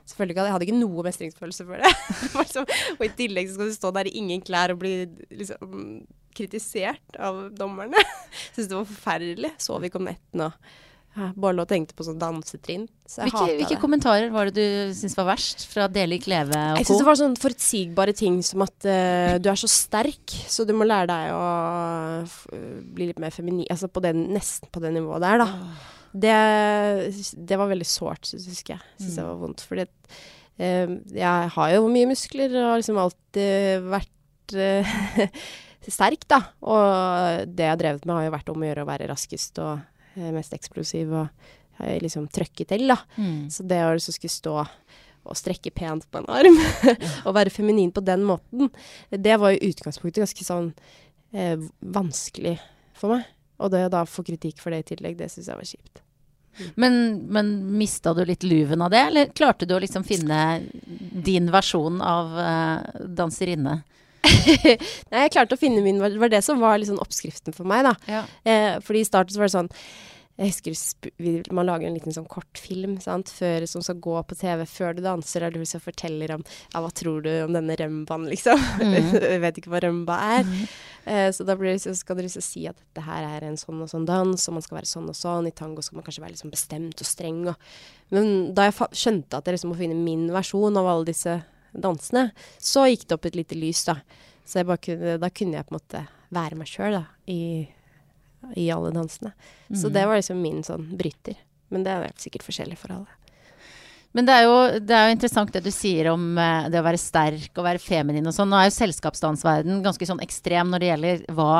Selvfølgelig 0.09 0.35
ikke, 0.35 0.47
Jeg 0.47 0.57
hadde 0.57 0.69
ikke 0.69 0.81
noe 0.81 1.05
mestringsfølelse 1.05 1.69
for 1.69 1.85
det. 1.85 1.93
Liksom, 2.41 2.75
og 2.97 3.05
i 3.05 3.13
tillegg 3.19 3.53
skal 3.53 3.69
du 3.69 3.77
stå 3.77 3.93
der 3.99 4.09
i 4.09 4.17
ingen 4.23 4.45
klær 4.45 4.73
og 4.73 4.81
bli 4.81 4.93
liksom 5.29 5.79
kritisert 6.39 7.19
av 7.21 7.49
dommerne. 7.59 8.01
Syns 8.55 8.71
det 8.71 8.77
var 8.77 8.89
forferdelig. 8.89 9.55
Sov 9.61 9.85
ikke 9.85 10.01
om 10.01 10.09
nettene 10.09 10.53
og 11.19 11.35
bare 11.35 11.57
lå 11.57 11.65
og 11.65 11.71
tenkte 11.71 11.97
på 11.99 12.05
sånn 12.07 12.19
dansetrinn. 12.21 12.85
Så 13.09 13.25
jeg 13.25 13.33
Hvilke, 13.33 13.57
hvilke 13.59 13.79
kommentarer 13.83 14.31
var 14.31 14.51
det 14.51 14.55
du 14.55 14.95
syntes 14.95 15.17
var 15.19 15.27
verst 15.33 15.65
fra 15.67 15.89
Deli 15.91 16.21
Kleve 16.23 16.55
og 16.55 16.79
Jeg 16.79 16.87
co.? 16.87 16.93
syns 16.93 17.03
det 17.03 17.09
var 17.09 17.19
sånne 17.19 17.43
forutsigbare 17.43 18.15
ting 18.17 18.39
som 18.47 18.63
at 18.63 18.77
uh, 18.87 19.35
du 19.43 19.49
er 19.51 19.59
så 19.59 19.71
sterk, 19.73 20.37
så 20.47 20.67
du 20.69 20.75
må 20.79 20.87
lære 20.87 21.11
deg 21.11 21.35
å 21.35 22.63
bli 22.95 23.11
litt 23.11 23.23
mer 23.23 23.35
feminin. 23.35 23.67
Altså 23.73 23.91
på 23.91 24.05
den, 24.05 24.29
nesten 24.37 24.71
på 24.71 24.83
det 24.85 24.95
nivået 24.95 25.25
der, 25.25 25.43
da. 25.43 25.49
Det, 26.13 26.35
det 27.49 27.59
var 27.61 27.71
veldig 27.71 27.89
sårt, 27.89 28.31
husker 28.33 28.77
jeg. 28.77 28.85
Syns 28.99 29.19
jeg 29.21 29.29
var 29.29 29.41
vondt. 29.41 29.65
Fordi 29.69 29.85
eh, 29.85 30.95
jeg 31.17 31.53
har 31.57 31.75
jo 31.75 31.89
mye 31.93 32.11
muskler 32.11 32.55
og 32.57 32.71
har 32.73 32.83
liksom 32.83 33.01
alltid 33.03 33.89
vært 33.93 34.57
eh, 34.57 34.97
sterk, 35.99 36.27
da. 36.31 36.43
Og 36.65 37.49
det 37.53 37.67
jeg 37.67 37.75
har 37.75 37.83
drevet 37.83 38.09
med, 38.09 38.17
har 38.17 38.29
jo 38.29 38.37
vært 38.39 38.53
om 38.55 38.65
å 38.65 38.71
gjøre 38.71 38.87
å 38.87 38.91
være 38.91 39.11
raskest 39.11 39.61
og 39.65 39.75
eh, 40.17 40.33
mest 40.35 40.57
eksplosiv 40.57 41.15
og 41.25 41.55
liksom 42.03 42.25
trøkke 42.35 42.65
til, 42.67 42.89
da. 42.91 42.97
Mm. 43.23 43.47
Så 43.55 43.63
det 43.71 43.77
å 43.87 43.93
liksom 43.95 44.17
skulle 44.17 44.35
stå 44.35 44.55
og 45.29 45.37
strekke 45.37 45.73
pent 45.75 46.07
på 46.11 46.23
en 46.23 46.31
arm, 46.33 46.57
og 47.27 47.35
være 47.37 47.53
feminin 47.53 47.93
på 47.95 48.05
den 48.05 48.25
måten, 48.27 48.71
det 49.11 49.37
var 49.41 49.55
i 49.55 49.71
utgangspunktet 49.71 50.25
ganske 50.25 50.47
sånn 50.47 50.71
eh, 51.37 51.59
vanskelig 51.81 52.57
for 52.99 53.15
meg. 53.15 53.27
Og 53.59 53.73
det 53.75 53.87
å 53.89 53.93
da 53.93 54.05
få 54.07 54.25
kritikk 54.27 54.63
for 54.63 54.75
det 54.75 54.85
i 54.85 54.89
tillegg, 54.95 55.19
det 55.19 55.31
syns 55.33 55.51
jeg 55.51 55.59
var 55.59 55.69
kjipt. 55.69 56.03
Men, 56.75 56.95
men 57.31 57.53
mista 57.79 58.15
du 58.15 58.25
litt 58.27 58.43
luven 58.43 58.83
av 58.83 58.91
det, 58.91 59.05
eller 59.11 59.31
klarte 59.37 59.67
du 59.67 59.77
å 59.77 59.83
liksom 59.83 60.05
finne 60.07 60.61
din 61.29 61.51
versjon 61.55 62.01
av 62.03 62.35
uh, 62.35 63.05
danserinne? 63.07 63.81
Nei, 64.29 65.23
jeg 65.23 65.33
klarte 65.37 65.55
å 65.55 65.61
finne 65.61 65.83
min 65.85 66.01
Det 66.03 66.19
var 66.19 66.33
det 66.33 66.41
som 66.43 66.59
var 66.59 66.81
liksom 66.81 66.99
oppskriften 67.03 67.55
for 67.55 67.69
meg, 67.71 67.87
da. 67.87 67.95
Ja. 68.11 68.23
Eh, 68.43 68.79
fordi 68.85 69.05
i 69.05 69.07
starten 69.07 69.35
så 69.35 69.43
var 69.43 69.51
det 69.51 69.55
sånn 69.55 69.71
jeg 70.39 70.53
husker 70.55 71.51
Man 71.55 71.67
lager 71.67 71.89
en 71.89 71.97
liten 71.97 72.15
sånn 72.15 72.29
kortfilm 72.31 72.99
før, 73.03 73.65
som 73.67 73.83
skal 73.83 73.99
gå 74.03 74.15
på 74.23 74.37
TV 74.39 74.63
før 74.71 74.95
du 74.95 75.03
danser, 75.03 75.43
der 75.43 75.57
du 75.57 75.65
så 75.67 75.81
forteller 75.83 76.37
om 76.37 76.45
ja, 76.47 76.83
hva 76.85 76.91
tror 76.95 77.25
du 77.25 77.31
om 77.43 77.57
denne 77.57 77.75
rømbaen, 77.79 78.29
liksom. 78.31 78.61
jeg 78.95 79.41
vet 79.43 79.59
ikke 79.59 79.73
hva 79.73 79.83
rømba 79.83 80.19
er. 80.39 80.53
Eh, 81.09 81.27
så 81.35 81.47
da 81.49 81.57
blir 81.59 81.73
det, 81.73 81.83
så 81.83 81.95
skal 81.99 82.19
dere 82.19 82.29
liksom 82.29 82.45
si 82.47 82.69
at 82.71 82.79
dette 82.79 83.03
her 83.03 83.27
er 83.27 83.49
en 83.49 83.59
sånn 83.59 83.83
og 83.83 83.91
sånn 83.91 84.07
dans, 84.07 84.47
og 84.47 84.55
man 84.55 84.65
skal 84.65 84.79
være 84.79 84.91
sånn 84.91 85.09
og 85.11 85.19
sånn. 85.19 85.49
I 85.51 85.55
tango 85.59 85.83
skal 85.83 85.99
man 85.99 86.07
kanskje 86.07 86.23
være 86.23 86.37
liksom 86.37 86.53
bestemt 86.55 87.03
og 87.03 87.09
streng. 87.11 87.41
Og, 87.51 87.73
men 88.15 88.53
da 88.55 88.69
jeg 88.69 88.93
skjønte 88.93 89.41
at 89.41 89.49
jeg 89.49 89.59
liksom 89.59 89.73
må 89.75 89.81
finne 89.81 89.99
min 89.99 90.29
versjon 90.35 90.79
av 90.79 90.87
alle 90.93 91.09
disse 91.09 91.41
dansene, 91.75 92.29
så 92.63 92.87
gikk 92.87 93.09
det 93.09 93.19
opp 93.19 93.27
et 93.27 93.41
lite 93.41 93.59
lys, 93.59 93.83
da. 93.91 93.99
Så 94.47 94.63
jeg 94.63 94.71
bare 94.71 94.85
kunne, 94.87 95.19
da 95.19 95.33
kunne 95.35 95.59
jeg 95.59 95.67
på 95.67 95.75
en 95.75 95.81
måte 95.81 96.05
være 96.39 96.61
meg 96.61 96.71
sjøl, 96.71 97.01
da. 97.01 97.05
I 97.27 97.41
i 98.57 98.71
alle 98.71 98.91
dansene. 98.95 99.33
Så 99.75 99.91
det 99.93 100.07
var 100.07 100.19
liksom 100.19 100.41
min 100.43 100.63
sånn 100.67 100.87
bryter. 100.99 101.37
Men 101.69 101.85
det 101.85 101.95
er 101.95 102.13
sikkert 102.21 102.47
forskjellig 102.47 102.79
for 102.81 102.95
alle. 102.95 103.19
Men 104.17 104.25
det 104.25 104.35
er, 104.35 104.47
jo, 104.49 104.81
det 104.89 104.95
er 104.97 105.07
jo 105.07 105.15
interessant 105.15 105.53
det 105.53 105.61
du 105.67 105.71
sier 105.75 106.09
om 106.15 106.23
eh, 106.41 106.71
det 106.73 106.81
å 106.81 106.87
være 106.87 107.01
sterk 107.01 107.59
og 107.61 107.67
være 107.67 107.83
feminin 107.83 108.27
og 108.27 108.35
sånn. 108.35 108.49
Nå 108.51 108.57
er 108.57 108.71
jo 108.71 108.77
selskapsdansverden 108.79 109.83
ganske 109.85 110.09
sånn 110.09 110.23
ekstrem 110.25 110.73
når 110.73 110.83
det 110.83 110.89
gjelder 110.89 111.23
hva, 111.37 111.53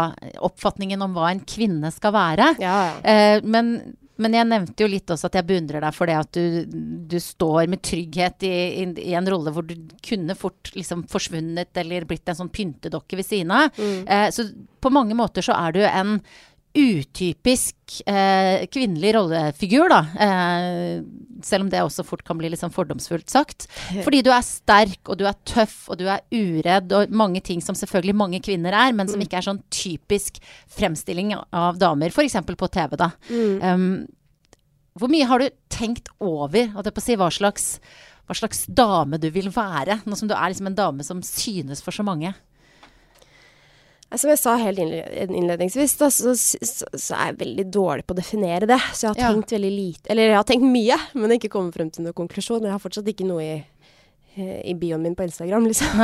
oppfatningen 0.49 1.05
om 1.05 1.17
hva 1.17 1.29
en 1.35 1.45
kvinne 1.45 1.93
skal 1.95 2.17
være. 2.17 2.55
Ja, 2.65 2.79
ja. 2.89 2.97
Eh, 3.05 3.45
men, 3.45 3.75
men 4.17 4.39
jeg 4.39 4.49
nevnte 4.49 4.87
jo 4.87 4.89
litt 4.91 5.13
også 5.13 5.29
at 5.29 5.37
jeg 5.39 5.49
beundrer 5.51 5.85
deg 5.85 5.95
for 5.95 6.09
det 6.09 6.17
at 6.23 6.41
du, 6.41 6.81
du 7.13 7.19
står 7.23 7.69
med 7.69 7.85
trygghet 7.85 8.49
i, 8.49 8.55
i, 8.81 8.89
i 9.11 9.15
en 9.21 9.29
rolle 9.29 9.53
hvor 9.53 9.69
du 9.69 9.77
kunne 10.09 10.35
fort 10.39 10.73
liksom 10.75 11.05
forsvunnet 11.13 11.85
eller 11.85 12.09
blitt 12.09 12.33
en 12.33 12.41
sånn 12.41 12.55
pyntedokke 12.55 13.21
ved 13.21 13.29
siden 13.29 13.53
av. 13.55 13.77
Eh, 13.77 14.31
så 14.33 14.49
på 14.81 14.95
mange 14.95 15.15
måter 15.19 15.45
så 15.45 15.53
er 15.59 15.77
du 15.77 15.85
en 15.85 16.17
utypisk 16.77 18.01
eh, 18.07 18.67
kvinnelig 18.71 19.15
rollefigur, 19.17 19.89
da. 19.91 20.01
Eh, 20.21 21.01
selv 21.45 21.65
om 21.65 21.71
det 21.73 21.81
også 21.83 22.05
fort 22.07 22.25
kan 22.27 22.39
bli 22.39 22.51
litt 22.51 22.61
sånn 22.61 22.75
fordomsfullt 22.75 23.31
sagt. 23.33 23.69
Fordi 24.07 24.21
du 24.27 24.31
er 24.35 24.45
sterk, 24.47 25.01
og 25.07 25.21
du 25.21 25.25
er 25.29 25.39
tøff, 25.49 25.81
og 25.89 26.01
du 26.01 26.07
er 26.11 26.25
uredd, 26.35 26.93
og 26.95 27.15
mange 27.15 27.43
ting 27.45 27.63
som 27.65 27.79
selvfølgelig 27.79 28.19
mange 28.19 28.43
kvinner 28.45 28.77
er, 28.77 28.95
men 28.97 29.11
som 29.11 29.23
ikke 29.23 29.41
er 29.41 29.49
sånn 29.49 29.63
typisk 29.73 30.43
fremstilling 30.77 31.35
av 31.37 31.81
damer, 31.81 32.13
f.eks. 32.13 32.39
på 32.49 32.71
TV, 32.75 32.99
da. 33.01 33.13
Um, 33.31 34.07
hvor 34.99 35.11
mye 35.13 35.27
har 35.31 35.43
du 35.43 35.49
tenkt 35.71 36.11
over, 36.19 36.73
holdt 36.75 36.91
jeg 36.91 36.97
på 36.97 37.03
å 37.03 37.07
si, 37.07 37.17
hva 37.21 37.31
slags, 37.33 37.67
hva 38.27 38.37
slags 38.37 38.65
dame 38.67 39.21
du 39.23 39.29
vil 39.35 39.51
være, 39.55 40.01
nå 40.05 40.19
som 40.19 40.31
du 40.31 40.35
er 40.37 40.51
liksom 40.51 40.73
en 40.73 40.79
dame 40.79 41.07
som 41.07 41.23
synes 41.25 41.83
for 41.85 41.95
så 41.95 42.05
mange? 42.07 42.35
Som 44.17 44.31
jeg 44.33 44.39
sa 44.41 44.55
helt 44.57 44.79
innledningsvis, 44.81 45.99
da, 46.01 46.07
så, 46.09 46.33
så, 46.39 46.87
så 46.97 47.17
er 47.19 47.27
jeg 47.33 47.41
veldig 47.43 47.65
dårlig 47.77 48.07
på 48.09 48.15
å 48.15 48.17
definere 48.17 48.65
det. 48.71 48.79
Så 48.97 49.05
jeg 49.05 49.11
har 49.13 49.19
Ja. 49.21 49.33
tenkt 49.35 49.53
veldig 49.53 49.73
lite 49.75 50.11
Eller 50.15 50.31
jeg 50.31 50.39
har 50.39 50.47
tenkt 50.49 50.65
mye, 50.65 50.97
men 51.13 51.35
ikke 51.37 51.51
kommet 51.53 51.77
frem 51.77 51.91
til 51.93 52.07
noen 52.07 52.17
konklusjon. 52.17 52.65
Jeg 52.65 52.73
har 52.73 52.81
fortsatt 52.81 53.11
ikke 53.13 53.27
noe 53.29 53.43
i, 53.45 53.59
eh, 54.39 54.63
i 54.65 54.75
bioen 54.81 55.03
min 55.05 55.15
på 55.19 55.27
Instagram, 55.29 55.67
liksom. 55.69 56.01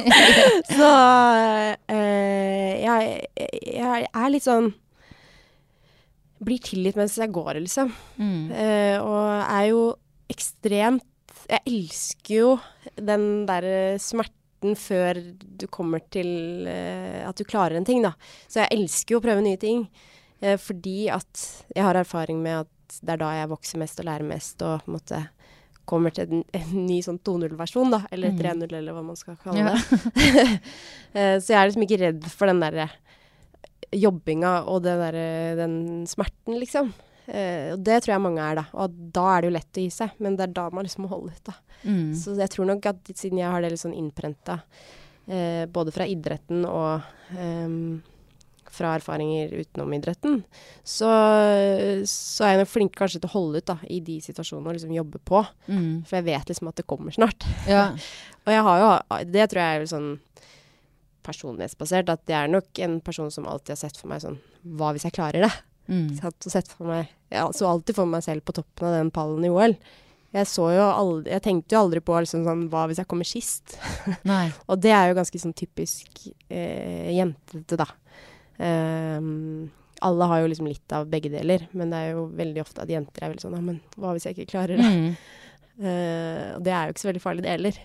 Så 0.78 0.88
øh, 1.92 2.72
jeg, 2.86 3.20
jeg 3.36 4.08
er 4.14 4.32
litt 4.32 4.46
sånn 4.48 4.72
Blir 6.46 6.60
tilgitt 6.60 6.96
mens 7.00 7.14
jeg 7.16 7.32
går, 7.32 7.60
liksom. 7.64 7.92
Mm. 8.20 8.50
Uh, 8.52 8.96
og 9.00 9.28
er 9.44 9.68
jo 9.70 9.84
ekstremt 10.32 11.04
Jeg 11.48 11.62
elsker 11.70 12.34
jo 12.36 12.50
den 12.96 13.46
derre 13.48 13.96
smerten 14.02 14.34
før 14.74 15.20
du 15.60 15.66
kommer 15.70 16.02
til 16.10 16.66
uh, 16.66 17.28
at 17.28 17.38
du 17.38 17.44
klarer 17.46 17.78
en 17.78 17.86
ting, 17.86 18.02
da. 18.02 18.14
Så 18.48 18.64
jeg 18.64 18.80
elsker 18.80 19.14
jo 19.14 19.20
å 19.22 19.24
prøve 19.28 19.44
nye 19.44 19.60
ting. 19.60 19.86
Uh, 20.42 20.56
fordi 20.60 21.06
at 21.14 21.46
jeg 21.74 21.86
har 21.86 22.00
erfaring 22.00 22.42
med 22.42 22.64
at 22.64 22.98
det 23.02 23.16
er 23.16 23.22
da 23.22 23.32
jeg 23.38 23.50
vokser 23.50 23.80
mest 23.82 24.02
og 24.02 24.06
lærer 24.08 24.26
mest 24.26 24.62
og 24.62 24.82
på 24.84 24.90
en 24.90 24.96
måte 24.98 25.22
kommer 25.86 26.10
til 26.10 26.26
en, 26.26 26.44
en 26.58 26.86
ny 26.86 26.98
sånn 27.04 27.18
2.0-versjon, 27.22 27.92
da. 27.94 28.00
Eller 28.10 28.34
3.0, 28.34 28.66
eller 28.74 28.94
hva 28.96 29.04
man 29.06 29.18
skal 29.18 29.38
kalle 29.42 29.62
Ja. 29.62 29.74
det. 29.76 30.46
Eh, 31.16 31.38
så 31.40 31.54
jeg 31.54 31.56
er 31.56 31.68
liksom 31.70 31.84
ikke 31.86 31.98
redd 32.02 32.24
for 32.28 32.50
den 32.50 32.58
derre 32.60 32.90
jobbinga 33.94 34.66
og 34.68 34.82
den, 34.84 34.98
der, 35.00 35.16
den 35.56 35.76
smerten, 36.10 36.58
liksom. 36.60 36.90
Eh, 37.26 37.72
og 37.74 37.82
det 37.86 38.00
tror 38.02 38.14
jeg 38.14 38.24
mange 38.24 38.42
er, 38.42 38.60
da. 38.60 38.66
Og 38.82 38.98
da 39.14 39.26
er 39.32 39.42
det 39.42 39.50
jo 39.50 39.56
lett 39.56 39.80
å 39.80 39.86
gi 39.86 39.92
seg, 39.94 40.18
men 40.22 40.38
det 40.38 40.48
er 40.48 40.56
da 40.58 40.66
man 40.74 40.86
liksom 40.86 41.06
må 41.06 41.12
holde 41.12 41.34
ut, 41.34 41.44
da. 41.48 41.56
Mm. 41.84 42.10
Så 42.18 42.36
jeg 42.38 42.52
tror 42.52 42.70
nok 42.70 42.90
at 42.90 43.14
siden 43.14 43.42
jeg 43.42 43.52
har 43.52 43.62
det 43.62 43.72
litt 43.72 43.82
sånn 43.82 43.96
innprenta, 43.96 44.60
eh, 45.26 45.64
både 45.70 45.94
fra 45.94 46.06
idretten 46.08 46.66
og 46.68 47.36
ehm, 47.36 47.98
fra 48.76 48.92
erfaringer 48.98 49.54
utenom 49.56 49.94
idretten, 49.96 50.40
så, 50.84 51.08
så 52.10 52.44
er 52.44 52.52
jeg 52.52 52.60
nok 52.60 52.70
flink 52.70 52.96
kanskje 52.98 53.22
til 53.22 53.30
å 53.30 53.34
holde 53.36 53.62
ut 53.62 53.70
da, 53.70 53.78
i 53.88 54.02
de 54.04 54.18
situasjonene 54.24 54.68
og 54.68 54.76
liksom 54.76 54.92
jobbe 54.96 55.20
på. 55.24 55.42
Mm. 55.70 56.04
For 56.06 56.18
jeg 56.18 56.26
vet 56.28 56.52
liksom 56.52 56.70
at 56.70 56.82
det 56.82 56.88
kommer 56.90 57.14
snart. 57.14 57.46
Ja. 57.70 57.88
Og 58.46 58.52
jeg 58.52 58.62
har 58.62 58.82
jo, 58.82 58.90
det 59.32 59.46
tror 59.50 59.62
jeg 59.62 59.78
er 59.78 59.88
sånn 59.90 60.10
personlighetsbasert, 61.26 62.12
at 62.12 62.30
jeg 62.30 62.38
er 62.38 62.52
nok 62.52 62.82
en 62.84 63.00
person 63.02 63.32
som 63.34 63.48
alltid 63.50 63.74
har 63.74 63.80
sett 63.80 63.96
for 63.98 64.06
meg 64.10 64.20
sånn 64.22 64.36
Hva 64.78 64.92
hvis 64.94 65.06
jeg 65.08 65.16
klarer 65.16 65.48
det? 65.48 65.50
Mm. 65.86 66.08
Satt 66.18 66.48
og 66.48 66.52
sett 66.52 66.66
for 66.66 66.88
meg 66.90 67.12
Jeg 67.30 67.54
så 67.54 67.68
alltid 67.70 67.94
for 67.94 68.10
meg 68.10 68.24
selv 68.26 68.42
på 68.42 68.54
toppen 68.56 68.88
av 68.88 68.96
den 68.96 69.12
pallen 69.14 69.44
i 69.46 69.52
OL. 69.52 69.76
Jeg 70.34 70.48
så 70.50 70.66
jo 70.74 70.84
aldri 70.86 71.32
Jeg 71.34 71.44
tenkte 71.44 71.76
jo 71.76 71.82
aldri 71.84 72.02
på 72.04 72.18
liksom 72.18 72.44
sånn 72.46 72.66
Hva 72.72 72.86
hvis 72.90 73.00
jeg 73.02 73.10
kommer 73.10 73.28
sist? 73.28 73.76
Og 74.70 74.82
det 74.82 74.92
er 74.94 75.10
jo 75.10 75.18
ganske 75.18 75.40
sånn 75.42 75.56
typisk 75.56 76.26
eh, 76.50 77.14
jentete, 77.16 77.78
da. 77.78 77.88
Um, 78.56 79.68
alle 80.04 80.28
har 80.28 80.42
jo 80.42 80.48
liksom 80.48 80.68
litt 80.68 80.92
av 80.96 81.08
begge 81.12 81.28
deler, 81.32 81.66
men 81.76 81.92
det 81.92 81.98
er 81.98 82.14
jo 82.14 82.26
veldig 82.36 82.62
ofte 82.62 82.84
at 82.84 82.92
jenter 82.92 83.24
er 83.24 83.32
veldig 83.32 83.44
sånn 83.44 83.56
Ja, 83.56 83.64
men 83.64 83.80
hva 83.96 84.14
hvis 84.16 84.28
jeg 84.28 84.36
ikke 84.36 84.52
klarer 84.54 84.80
det? 84.80 84.86
Mm. 84.86 85.10
Uh, 85.76 86.46
og 86.56 86.64
det 86.64 86.72
er 86.72 86.88
jo 86.88 86.94
ikke 86.94 87.04
så 87.04 87.10
veldig 87.10 87.22
farlig, 87.24 87.44
det 87.44 87.52
heller. 87.52 87.80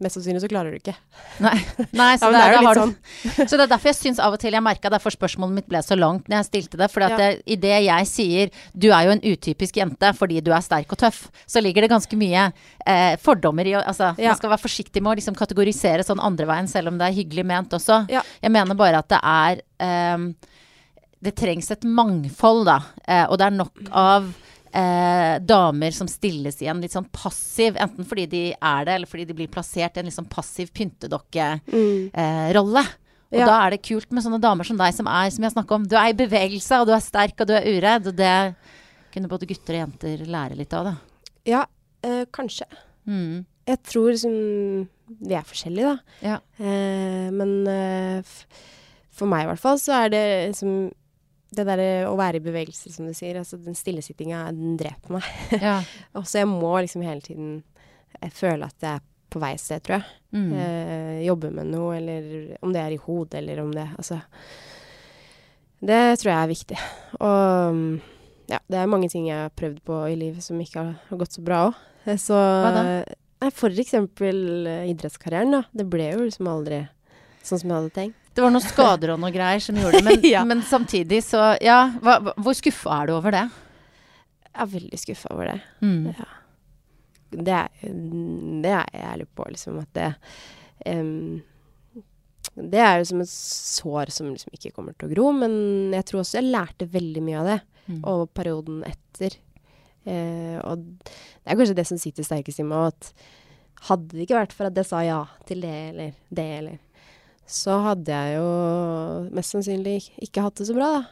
Mest 0.00 0.14
sannsynlig 0.18 0.40
så 0.44 0.48
klarer 0.50 0.70
du 0.70 0.76
ikke. 0.78 0.94
Nei, 1.42 1.56
Nei 1.98 2.12
så 2.20 2.28
Ja, 2.28 2.32
det, 2.32 2.40
er 2.42 2.52
det 2.54 2.60
litt 2.62 2.78
sånn. 2.78 2.92
Så 3.50 3.56
det 3.58 3.64
er 3.64 3.70
derfor 3.72 3.90
jeg 3.90 3.98
syns 3.98 4.20
av 4.22 4.36
og 4.36 4.40
til 4.42 4.54
jeg 4.54 4.62
merka 4.62 4.90
derfor 4.92 5.10
spørsmålet 5.14 5.54
mitt 5.58 5.68
ble 5.70 5.80
så 5.82 5.96
langt 5.98 6.28
når 6.30 6.36
jeg 6.40 6.48
stilte 6.48 6.78
det. 6.80 6.88
For 6.92 7.02
Ja. 7.02 7.16
det, 7.18 7.28
i 7.46 7.56
det 7.56 7.74
jeg 7.86 8.06
sier 8.10 8.50
'du 8.76 8.88
er 8.92 9.04
jo 9.08 9.10
en 9.16 9.20
utypisk 9.26 9.76
jente 9.80 10.12
fordi 10.14 10.40
du 10.40 10.52
er 10.54 10.60
sterk 10.62 10.92
og 10.94 10.98
tøff', 10.98 11.28
så 11.46 11.60
ligger 11.62 11.82
det 11.82 11.90
ganske 11.90 12.16
mye 12.16 12.52
eh, 12.86 13.16
fordommer 13.16 13.66
i 13.66 13.74
Altså, 13.78 14.14
Ja. 14.18 14.30
man 14.30 14.36
skal 14.38 14.50
være 14.50 14.62
forsiktig 14.66 15.02
med 15.02 15.12
å 15.12 15.16
liksom 15.18 15.34
kategorisere 15.36 16.04
sånn 16.06 16.20
andre 16.22 16.46
veien, 16.46 16.68
selv 16.68 16.88
om 16.88 16.98
det 16.98 17.06
er 17.08 17.18
hyggelig 17.18 17.44
ment 17.46 17.70
også. 17.70 18.06
Ja. 18.10 18.22
Jeg 18.42 18.50
mener 18.50 18.74
bare 18.74 18.98
at 18.98 19.08
det 19.08 19.20
er 19.22 19.62
eh, 19.80 20.18
Det 21.20 21.34
trengs 21.34 21.68
et 21.72 21.82
mangfold, 21.82 22.64
da. 22.66 22.78
Eh, 23.08 23.24
og 23.28 23.38
det 23.38 23.46
er 23.46 23.50
nok 23.50 23.72
av 23.90 24.28
eh, 24.72 25.38
damer 25.44 25.90
som 25.94 26.08
stilles 26.10 26.60
i 26.62 26.68
en 26.70 26.80
litt 26.80 26.92
sånn 26.94 27.08
passiv, 27.12 27.76
enten 27.80 28.04
fordi 28.08 28.26
de 28.30 28.42
er 28.54 28.84
det, 28.84 28.94
eller 28.94 29.06
fordi 29.10 29.26
de 29.28 29.34
blir 29.34 29.48
plassert 29.52 29.96
i 29.96 30.00
en 30.00 30.08
litt 30.08 30.16
sånn 30.16 30.28
passiv 30.30 30.70
pyntedokkerolle. 30.72 31.60
Mm. 31.72 32.10
Eh, 32.14 32.98
og 33.28 33.38
Ja. 33.38 33.44
da 33.46 33.66
er 33.66 33.70
det 33.70 33.82
kult 33.82 34.10
med 34.10 34.24
sånne 34.24 34.40
damer 34.40 34.64
som 34.64 34.76
deg, 34.78 34.94
som 34.94 35.06
er, 35.06 35.28
som 35.30 35.44
jeg 35.44 35.52
snakker 35.52 35.74
om, 35.76 35.84
du 35.86 35.96
er 35.96 36.08
i 36.08 36.16
bevegelse, 36.16 36.80
og 36.80 36.86
du 36.86 36.92
er 36.94 37.00
sterk, 37.04 37.34
og 37.40 37.46
du 37.46 37.52
er 37.52 37.66
uredd. 37.66 38.06
Og 38.08 38.16
det 38.16 38.54
kunne 39.12 39.28
både 39.28 39.46
gutter 39.46 39.74
og 39.74 39.82
jenter 39.84 40.24
lære 40.24 40.56
litt 40.56 40.72
av, 40.72 40.84
da. 40.84 40.96
Ja, 41.44 41.66
øh, 42.04 42.24
kanskje. 42.32 42.64
Mm. 43.06 43.44
Jeg 43.66 43.82
tror 43.84 44.10
liksom 44.12 44.88
Vi 45.08 45.32
er 45.34 45.42
forskjellige, 45.42 45.84
da. 45.84 45.98
Ja. 46.22 46.38
Eh, 46.60 47.30
men 47.32 47.66
eh, 47.66 48.22
for 49.10 49.26
meg 49.26 49.44
i 49.46 49.48
hvert 49.48 49.58
fall 49.62 49.78
så 49.80 50.04
er 50.04 50.10
det 50.12 50.24
liksom 50.52 50.92
det 51.48 51.64
derre 51.64 51.90
å 52.10 52.16
være 52.18 52.40
i 52.40 52.44
bevegelse, 52.44 52.92
som 52.92 53.08
du 53.08 53.14
sier. 53.16 53.38
Altså 53.40 53.58
den 53.62 53.76
stillesittinga, 53.78 54.44
den 54.54 54.76
dreper 54.80 55.18
meg. 55.18 55.28
ja. 55.68 55.78
Og 56.18 56.26
så 56.28 56.42
jeg 56.42 56.50
må 56.50 56.74
liksom 56.82 57.04
hele 57.06 57.24
tiden 57.24 57.60
føle 58.34 58.68
at 58.68 58.84
jeg 58.84 58.98
er 58.98 59.06
på 59.28 59.40
vei 59.42 59.52
et 59.54 59.62
sted, 59.62 59.82
tror 59.84 59.98
jeg. 59.98 60.18
Mm. 60.36 60.50
Eh, 60.56 61.14
jobbe 61.26 61.52
med 61.54 61.70
noe, 61.72 61.96
eller 61.98 62.58
om 62.64 62.72
det 62.74 62.82
er 62.82 62.96
i 62.96 63.00
hodet, 63.00 63.40
eller 63.42 63.62
om 63.62 63.70
det 63.72 63.86
Altså 63.96 64.20
Det 65.80 66.00
tror 66.20 66.32
jeg 66.32 66.38
er 66.38 66.52
viktig. 66.52 66.78
Og 67.20 67.82
ja, 68.48 68.60
det 68.64 68.80
er 68.80 68.90
mange 68.90 69.10
ting 69.12 69.28
jeg 69.28 69.44
har 69.46 69.56
prøvd 69.56 69.82
på 69.84 70.02
i 70.08 70.16
livet 70.16 70.44
som 70.44 70.60
ikke 70.60 70.84
har, 70.84 71.18
gått 71.20 71.36
så 71.36 71.44
bra 71.44 71.66
òg. 71.68 71.82
Så 72.16 72.36
Hva 72.36 72.72
da? 72.72 72.84
For 73.54 73.70
eksempel 73.70 74.66
eh, 74.66 74.88
idrettskarrieren, 74.90 75.52
da. 75.54 75.62
Det 75.70 75.86
ble 75.88 76.08
jo 76.10 76.24
liksom 76.24 76.48
aldri 76.50 76.82
sånn 77.44 77.60
som 77.60 77.70
jeg 77.70 77.76
hadde 77.76 77.94
tenkt. 77.94 78.17
Det 78.38 78.42
var 78.44 78.52
noen 78.54 78.62
skader 78.62 79.10
og 79.10 79.16
noe 79.18 79.32
greier 79.34 79.58
som 79.58 79.74
gjorde 79.74 79.98
det, 79.98 80.04
men, 80.06 80.26
Ja. 80.30 80.44
men 80.46 80.60
samtidig 80.62 81.24
så 81.26 81.56
Ja, 81.58 81.88
hva, 81.98 82.20
hvor 82.38 82.54
skuffa 82.54 83.00
er 83.00 83.10
du 83.10 83.16
over 83.16 83.34
det? 83.34 83.40
Jeg 84.46 84.60
er 84.62 84.68
veldig 84.76 85.00
skuffa 85.02 85.32
over 85.34 85.50
det. 85.50 85.56
Mm. 85.82 86.04
Det 87.48 87.56
er, 87.56 87.82
det 88.62 88.70
er 88.76 88.86
jeg 88.94 89.08
ærlig 89.08 89.26
på, 89.34 89.48
liksom, 89.50 89.80
at 89.82 89.90
det 89.98 90.06
um, 90.86 91.42
Det 92.54 92.84
er 92.84 93.02
jo 93.02 93.10
som 93.10 93.26
et 93.26 93.34
sår 93.34 94.14
som 94.14 94.30
liksom 94.30 94.54
ikke 94.54 94.70
kommer 94.76 94.94
til 94.94 95.10
å 95.10 95.14
gro, 95.16 95.28
men 95.34 95.58
jeg 95.98 96.06
tror 96.06 96.22
også 96.22 96.38
jeg 96.38 96.52
lærte 96.54 96.86
veldig 96.94 97.26
mye 97.26 97.42
av 97.42 97.50
det. 97.56 97.60
Mm. 97.88 98.00
Og 98.06 98.26
perioden 98.38 98.82
etter. 98.86 99.34
Uh, 100.06 100.62
og 100.62 100.86
det 101.02 101.50
er 101.50 101.58
kanskje 101.58 101.80
det 101.82 101.90
som 101.90 101.98
sitter 101.98 102.26
sterkest 102.26 102.62
i 102.62 102.70
meg, 102.70 102.94
at 102.94 103.88
hadde 103.90 104.14
det 104.14 104.28
ikke 104.28 104.44
vært 104.44 104.54
for 104.54 104.70
at 104.70 104.78
jeg 104.78 104.94
sa 104.94 105.02
ja 105.06 105.24
til 105.50 105.66
det 105.66 105.78
eller 105.90 106.14
det 106.30 106.52
eller 106.62 106.84
så 107.48 107.78
hadde 107.84 108.12
jeg 108.12 108.36
jo 108.36 108.48
mest 109.34 109.54
sannsynlig 109.54 109.98
ikke 110.24 110.44
hatt 110.44 110.60
det 110.60 110.68
så 110.68 110.76
bra, 110.76 110.90
da. 110.98 111.06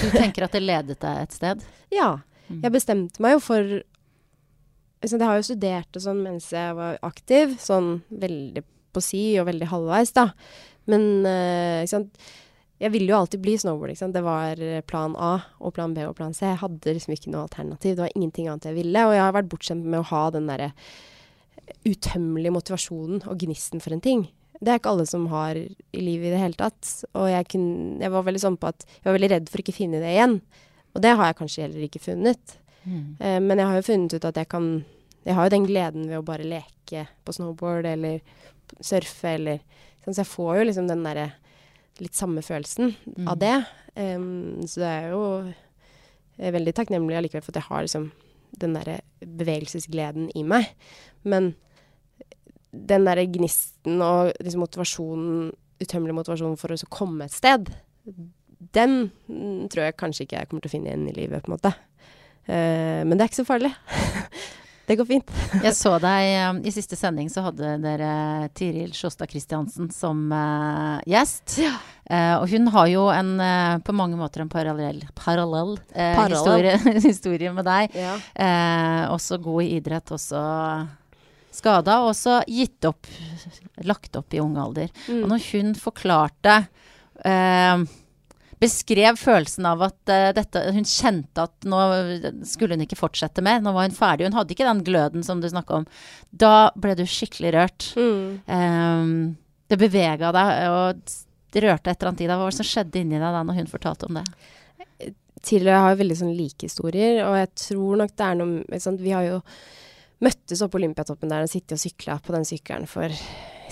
Du 0.00 0.06
tenker 0.14 0.46
at 0.46 0.54
det 0.56 0.62
ledet 0.64 1.00
deg 1.02 1.24
et 1.24 1.34
sted? 1.36 1.66
Ja. 1.94 2.16
Mm. 2.48 2.58
Jeg 2.60 2.72
bestemte 2.74 3.22
meg 3.24 3.36
jo 3.36 3.40
for 3.40 3.62
liksom, 3.64 5.20
Jeg 5.20 5.28
har 5.28 5.38
jo 5.38 5.44
studert 5.46 5.94
det 5.94 6.02
sånn 6.04 6.18
mens 6.24 6.48
jeg 6.52 6.74
var 6.76 6.98
aktiv, 7.06 7.54
sånn 7.62 8.02
veldig 8.10 8.64
på 8.94 9.02
si 9.04 9.22
og 9.40 9.46
veldig 9.48 9.68
halvveis, 9.70 10.12
da. 10.16 10.28
Men 10.90 11.06
uh, 11.24 11.82
ikke 11.82 11.92
sant. 11.94 12.26
Jeg 12.82 12.90
ville 12.92 13.12
jo 13.12 13.16
alltid 13.16 13.40
bli 13.40 13.54
snowboard. 13.58 13.94
Ikke? 13.94 14.10
Det 14.12 14.22
var 14.26 14.60
plan 14.90 15.14
A 15.16 15.32
og 15.62 15.76
plan 15.76 15.94
B 15.94 16.04
og 16.08 16.16
plan 16.18 16.34
C. 16.36 16.42
Jeg 16.50 16.60
hadde 16.60 16.94
liksom 16.96 17.14
ikke 17.14 17.30
noe 17.32 17.46
alternativ. 17.46 17.94
Det 17.94 18.04
var 18.04 18.14
ingenting 18.18 18.50
annet 18.50 18.66
jeg 18.68 18.76
ville. 18.76 19.04
Og 19.06 19.14
jeg 19.14 19.22
har 19.22 19.36
vært 19.36 19.50
bortskjemt 19.52 19.86
med 19.86 20.02
å 20.02 20.08
ha 20.10 20.24
den 20.34 20.50
derre 20.50 20.72
utømmelige 21.86 22.52
motivasjonen 22.52 23.22
og 23.30 23.40
gnisten 23.40 23.80
for 23.80 23.94
en 23.94 24.02
ting. 24.04 24.26
Det 24.64 24.72
er 24.72 24.80
ikke 24.80 24.92
alle 24.94 25.06
som 25.06 25.26
har 25.32 25.58
i 25.60 25.66
livet 26.00 26.30
i 26.30 26.32
det 26.34 26.40
hele 26.40 26.58
tatt. 26.58 26.90
Og 27.14 27.28
jeg, 27.28 27.46
kun, 27.52 27.66
jeg 28.00 28.12
var 28.14 28.24
veldig 28.26 28.42
sånn 28.42 28.58
på 28.60 28.70
at 28.72 28.86
jeg 28.88 29.04
var 29.08 29.16
veldig 29.18 29.30
redd 29.34 29.50
for 29.52 29.62
ikke 29.62 29.76
finne 29.76 30.00
det 30.02 30.14
igjen. 30.14 30.38
Og 30.94 31.02
det 31.04 31.12
har 31.18 31.30
jeg 31.30 31.38
kanskje 31.42 31.64
heller 31.66 31.84
ikke 31.86 32.02
funnet. 32.02 32.56
Mm. 32.84 33.04
Uh, 33.20 33.38
men 33.44 33.60
jeg 33.60 33.66
har 33.70 33.78
jo 33.80 33.86
funnet 33.90 34.16
ut 34.18 34.24
at 34.28 34.36
jeg 34.42 34.48
kan 34.52 34.66
Jeg 35.24 35.34
har 35.38 35.46
jo 35.46 35.54
den 35.54 35.64
gleden 35.64 36.02
ved 36.10 36.18
å 36.18 36.24
bare 36.26 36.44
leke 36.44 37.06
på 37.24 37.32
snowboard 37.32 37.86
eller 37.88 38.18
surfe 38.84 39.30
eller 39.38 39.62
sånn, 40.04 40.12
Så 40.12 40.20
jeg 40.20 40.28
får 40.28 40.58
jo 40.58 40.66
liksom 40.68 40.88
den 40.90 41.04
derre 41.06 41.30
litt 42.02 42.14
samme 42.14 42.42
følelsen 42.44 42.94
Mm. 43.16 43.28
av 43.28 43.38
det. 43.38 43.54
Um, 43.96 44.60
så 44.66 44.80
det 44.82 44.90
er 44.90 45.10
jo 45.14 45.22
jeg 46.36 46.48
er 46.48 46.52
veldig 46.58 46.74
takknemlig 46.74 47.16
allikevel 47.16 47.42
for 47.46 47.52
at 47.54 47.60
jeg 47.62 47.68
har 47.70 47.82
liksom 47.86 48.10
den 48.60 48.74
derre 48.74 49.00
bevegelsesgleden 49.24 50.30
i 50.34 50.42
meg. 50.42 50.66
Men 51.24 51.54
den 52.74 53.06
derre 53.06 53.26
gnisten 53.30 54.02
og 54.04 54.32
liksom 54.42 54.64
motivasjonen, 54.64 55.52
utømmelig 55.82 56.16
motivasjon 56.20 56.58
for 56.60 56.74
å 56.74 56.78
så 56.80 56.88
komme 56.92 57.26
et 57.26 57.34
sted, 57.34 57.70
den 58.74 58.98
tror 59.70 59.86
jeg 59.86 59.98
kanskje 60.00 60.26
ikke 60.26 60.40
jeg 60.40 60.50
kommer 60.50 60.64
til 60.64 60.72
å 60.72 60.74
finne 60.74 60.92
igjen 60.92 61.08
i 61.10 61.16
livet, 61.16 61.44
på 61.44 61.50
en 61.50 61.56
måte. 61.56 61.74
Uh, 62.44 63.00
men 63.06 63.16
det 63.16 63.24
er 63.24 63.32
ikke 63.32 63.42
så 63.42 63.48
farlig. 63.48 63.72
det 64.88 64.98
går 65.00 65.08
fint. 65.08 65.34
Jeg 65.62 65.76
så 65.76 65.94
deg 66.02 66.28
eh, 66.28 66.58
I 66.68 66.72
siste 66.74 66.96
sending 66.98 67.30
så 67.32 67.46
hadde 67.46 67.76
dere 67.80 68.10
Tiril 68.56 68.92
Sjåstad 68.96 69.30
Christiansen 69.32 69.88
som 69.94 70.26
uh, 70.32 71.00
gjest. 71.08 71.56
Eh, 72.04 72.34
og 72.36 72.44
hun 72.52 72.68
har 72.74 72.90
jo 72.92 73.06
en 73.12 73.32
uh, 73.40 73.78
på 73.84 73.94
mange 73.96 74.18
måter 74.20 74.44
en 74.44 74.52
parallell, 74.52 75.00
parallell, 75.16 75.78
uh, 75.94 76.10
Parallell. 76.18 76.36
Historie, 76.36 77.00
historie 77.08 77.54
med 77.56 77.68
deg. 77.68 77.96
Ja. 77.96 78.18
Også 79.14 79.40
god 79.40 79.64
i 79.64 79.78
idrett, 79.78 80.12
også 80.12 80.44
skada, 81.54 82.00
og 82.02 82.12
også 82.12 82.40
gitt 82.50 82.84
opp, 82.88 83.06
lagt 83.86 84.16
opp 84.18 84.34
i 84.34 84.40
ung 84.42 84.56
alder. 84.60 84.90
Og 85.08 85.14
Mm. 85.22 85.28
når 85.30 85.44
hun 85.52 85.74
forklarte 85.78 86.56
eh, 87.24 87.84
Beskrev 88.64 89.18
følelsen 89.18 89.66
av 89.66 89.82
at 89.82 90.08
eh, 90.08 90.30
dette 90.32 90.60
Hun 90.72 90.86
kjente 90.88 91.42
at 91.42 91.66
nå 91.68 91.80
skulle 92.48 92.76
hun 92.78 92.84
ikke 92.86 92.96
fortsette 92.96 93.42
mer. 93.44 93.58
Nå 93.60 93.72
var 93.74 93.82
hun 93.88 93.96
ferdig. 93.96 94.24
Hun 94.30 94.36
hadde 94.38 94.54
ikke 94.54 94.64
den 94.68 94.80
gløden 94.86 95.24
som 95.26 95.40
du 95.42 95.48
snakka 95.50 95.80
om. 95.82 95.86
Da 96.32 96.70
ble 96.78 96.94
du 96.96 97.02
skikkelig 97.04 97.50
rørt. 97.52 97.88
Mm. 97.98 98.38
Eh, 98.46 99.04
det 99.68 99.78
bevega 99.82 100.30
deg, 100.32 100.52
og 100.70 101.02
det 101.52 101.62
rørte 101.66 101.90
et 101.90 101.98
eller 102.00 102.12
annet 102.12 102.22
i 102.24 102.28
deg. 102.30 102.36
Hva 102.38 102.46
var 102.46 102.54
det 102.54 102.60
som 102.62 102.70
skjedde 102.70 103.02
inni 103.02 103.18
deg 103.18 103.36
da 103.36 103.42
når 103.44 103.58
hun 103.58 103.68
fortalte 103.74 104.08
om 104.08 104.20
det? 104.20 104.24
Tidligere 105.44 105.80
har 105.82 105.92
jeg 105.92 106.00
veldig 106.00 106.16
sånn 106.22 106.36
like 106.38 106.64
historier, 106.70 107.18
og 107.26 107.34
jeg 107.36 107.50
tror 107.66 107.98
nok 108.00 108.14
det 108.16 108.26
er 108.30 108.38
noe 108.38 108.80
sånn, 108.80 108.96
Vi 109.02 109.12
har 109.12 109.26
jo 109.26 109.42
møttes 110.24 110.62
oppe 110.64 110.76
på 110.76 110.82
Olympiatoppen 110.82 111.30
der 111.30 111.46
og 111.46 111.52
sittet 111.52 111.76
og 111.76 111.82
sykla 111.82 112.18
på 112.24 112.34
den 112.34 112.46
sykkelen 112.48 112.88
for 112.90 113.12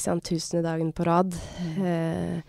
sant, 0.01 0.25
tusende 0.29 0.65
dagen 0.67 0.93
på 0.97 1.07
rad. 1.09 1.35
Eh, 1.83 2.41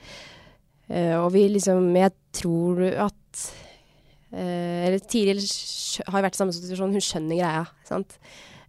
eh, 0.90 1.16
og 1.20 1.30
vi 1.36 1.48
liksom 1.52 1.88
Jeg 1.96 2.12
tror 2.36 2.82
at 3.06 3.44
eh, 4.34 4.88
Eller 4.88 5.00
Tiril 5.00 5.40
har 6.10 6.26
vært 6.26 6.36
i 6.36 6.42
samme 6.42 6.56
situasjon, 6.56 6.96
hun 6.96 7.04
skjønner 7.04 7.40
greia, 7.40 7.64
sant. 7.88 8.18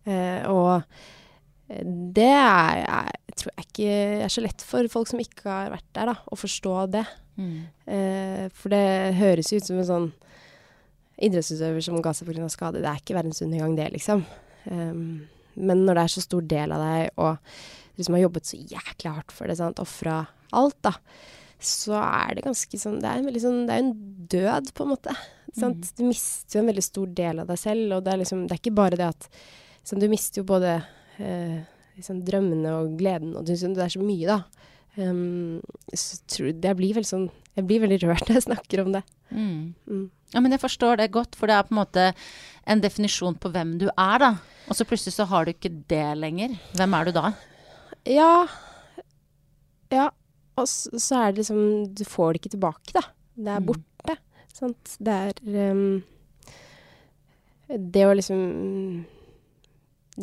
Eh, 0.05 0.45
og 0.51 0.85
det 1.75 2.29
er, 2.29 2.83
er, 2.85 3.13
tror 3.33 3.55
jeg 3.55 3.69
ikke 3.69 3.93
er 4.27 4.33
så 4.33 4.43
lett 4.45 4.63
for 4.63 4.87
folk 4.93 5.09
som 5.11 5.23
ikke 5.23 5.49
har 5.49 5.73
vært 5.73 5.89
der, 5.97 6.13
da, 6.13 6.19
å 6.29 6.39
forstå 6.39 6.75
det. 6.93 7.07
Eh, 7.91 8.45
for 8.55 8.75
det 8.75 9.17
høres 9.19 9.51
ut 9.55 9.67
som 9.67 9.81
en 9.81 9.89
sånn 9.89 10.11
idrettsutøver 11.25 11.85
som 11.85 12.01
ga 12.03 12.13
seg 12.15 12.29
pga. 12.29 12.49
skade. 12.53 12.83
Det 12.83 12.91
er 12.91 13.01
ikke 13.01 13.17
verdensundergang, 13.17 13.77
det, 13.79 13.91
liksom. 13.97 14.25
Um, 14.71 15.27
men 15.55 15.85
når 15.85 15.99
det 15.99 16.05
er 16.05 16.15
så 16.17 16.25
stor 16.25 16.45
del 16.51 16.75
av 16.75 16.83
deg, 16.83 17.11
og 17.21 17.37
du 17.95 18.01
liksom 18.01 18.17
har 18.19 18.25
jobbet 18.25 18.49
så 18.51 18.59
jæklig 18.59 19.15
hardt 19.15 19.35
for 19.35 19.51
det, 19.51 19.59
sant, 19.61 19.83
ofra 19.83 20.25
alt, 20.55 20.79
da, 20.87 20.95
så 21.65 21.97
er 21.99 22.37
det 22.37 22.45
ganske 22.45 22.79
sånn 22.79 22.99
Det 23.01 23.09
er 23.09 23.21
en 23.23 23.41
sånn 23.41 23.63
Det 23.69 23.75
er 23.75 23.83
en 23.83 23.93
død, 24.31 24.73
på 24.77 24.85
en 24.85 24.91
måte. 24.91 25.15
Sant? 25.57 25.93
Du 25.97 26.03
mister 26.05 26.59
jo 26.59 26.65
en 26.65 26.69
veldig 26.69 26.85
stor 26.85 27.13
del 27.21 27.41
av 27.41 27.49
deg 27.49 27.61
selv, 27.61 27.95
og 27.97 28.03
det 28.05 28.13
er 28.13 28.21
liksom 28.21 28.43
Det 28.45 28.57
er 28.57 28.61
ikke 28.61 28.75
bare 28.81 28.99
det 29.01 29.07
at 29.07 29.29
sånn, 29.87 30.03
Du 30.03 30.09
mister 30.13 30.43
jo 30.43 30.49
både 30.51 30.75
eh, 31.23 31.63
liksom, 31.97 32.21
drømmene 32.27 32.75
og 32.81 32.99
gleden, 33.01 33.33
og 33.39 33.47
det 33.47 33.57
er 33.63 33.95
så 33.95 34.03
mye, 34.03 34.27
da. 34.29 34.67
Um, 34.95 35.63
så 35.91 36.21
tror, 36.31 36.53
jeg 36.53 36.79
blir 36.79 36.95
veldig 36.95 37.09
sånn 37.09 37.25
Jeg 37.57 37.67
blir 37.67 37.81
veldig 37.83 37.99
rørt 38.05 38.29
når 38.29 38.39
jeg 38.39 38.47
snakker 38.49 38.85
om 38.85 38.93
det. 38.95 39.03
Mm. 39.31 39.73
Mm. 39.89 40.05
Ja, 40.35 40.43
men 40.43 40.55
jeg 40.55 40.63
forstår 40.63 40.99
det 41.01 41.13
godt, 41.15 41.39
for 41.39 41.51
det 41.51 41.57
er 41.57 41.67
på 41.67 41.75
en 41.75 41.81
måte 41.81 42.09
en 42.67 42.81
definisjon 42.81 43.35
på 43.41 43.51
hvem 43.53 43.75
du 43.81 43.87
er, 43.93 44.19
da. 44.23 44.31
Og 44.69 44.77
så 44.79 44.87
plutselig 44.89 45.13
så 45.19 45.27
har 45.29 45.45
du 45.45 45.53
ikke 45.53 45.71
det 45.91 46.05
lenger. 46.17 46.55
Hvem 46.79 46.95
er 46.97 47.05
du 47.05 47.13
da? 47.17 47.33
Ja. 48.09 48.47
Ja. 49.93 50.09
Og 50.57 50.69
så, 50.71 50.91
så 51.03 51.19
er 51.19 51.33
det 51.35 51.43
liksom 51.43 51.61
Du 51.99 52.05
får 52.07 52.33
det 52.35 52.41
ikke 52.43 52.55
tilbake, 52.57 52.93
da. 52.97 53.03
Det 53.37 53.51
er 53.57 53.61
Mm. 53.61 53.67
borte. 53.73 54.17
Sant. 54.55 54.97
Det 55.03 55.13
er 55.13 55.73
um, 55.73 56.03
Det 57.69 58.05
å 58.07 58.15
liksom 58.15 59.05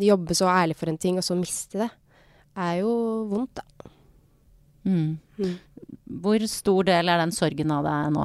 jobbe 0.00 0.34
så 0.34 0.46
ærlig 0.48 0.76
for 0.80 0.88
en 0.88 0.96
ting, 0.98 1.18
og 1.20 1.24
så 1.26 1.34
miste 1.36 1.76
det, 1.82 1.90
er 2.56 2.78
jo 2.80 2.92
vondt, 3.28 3.58
da. 3.60 3.90
Mm. 4.88 5.18
Mm. 5.38 5.58
Hvor 6.22 6.46
stor 6.48 6.82
del 6.88 7.08
er 7.12 7.20
den 7.20 7.32
sorgen 7.36 7.70
av 7.76 7.84
deg 7.84 8.14
nå? 8.16 8.24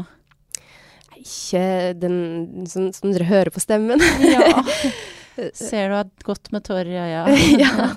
Ikke 1.27 1.93
den 1.99 2.65
som, 2.71 2.87
som 2.95 3.11
dere 3.11 3.27
hører 3.27 3.51
på 3.51 3.63
stemmen. 3.63 4.01
Ja. 4.23 4.63
Ser 5.53 5.89
du 5.89 5.95
har 5.99 6.09
gått 6.25 6.51
med 6.55 6.63
tårer 6.65 6.89
i 6.89 6.97
øya? 6.97 7.23
ja. 7.63 7.89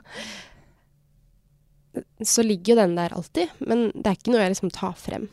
Så 2.21 2.43
ligger 2.43 2.75
jo 2.75 2.81
den 2.83 2.97
der 2.99 3.15
alltid, 3.17 3.55
men 3.59 3.89
det 3.95 4.11
er 4.11 4.19
ikke 4.19 4.35
noe 4.35 4.43
jeg 4.43 4.53
liksom 4.53 4.73
tar 4.75 4.93
frem 5.01 5.25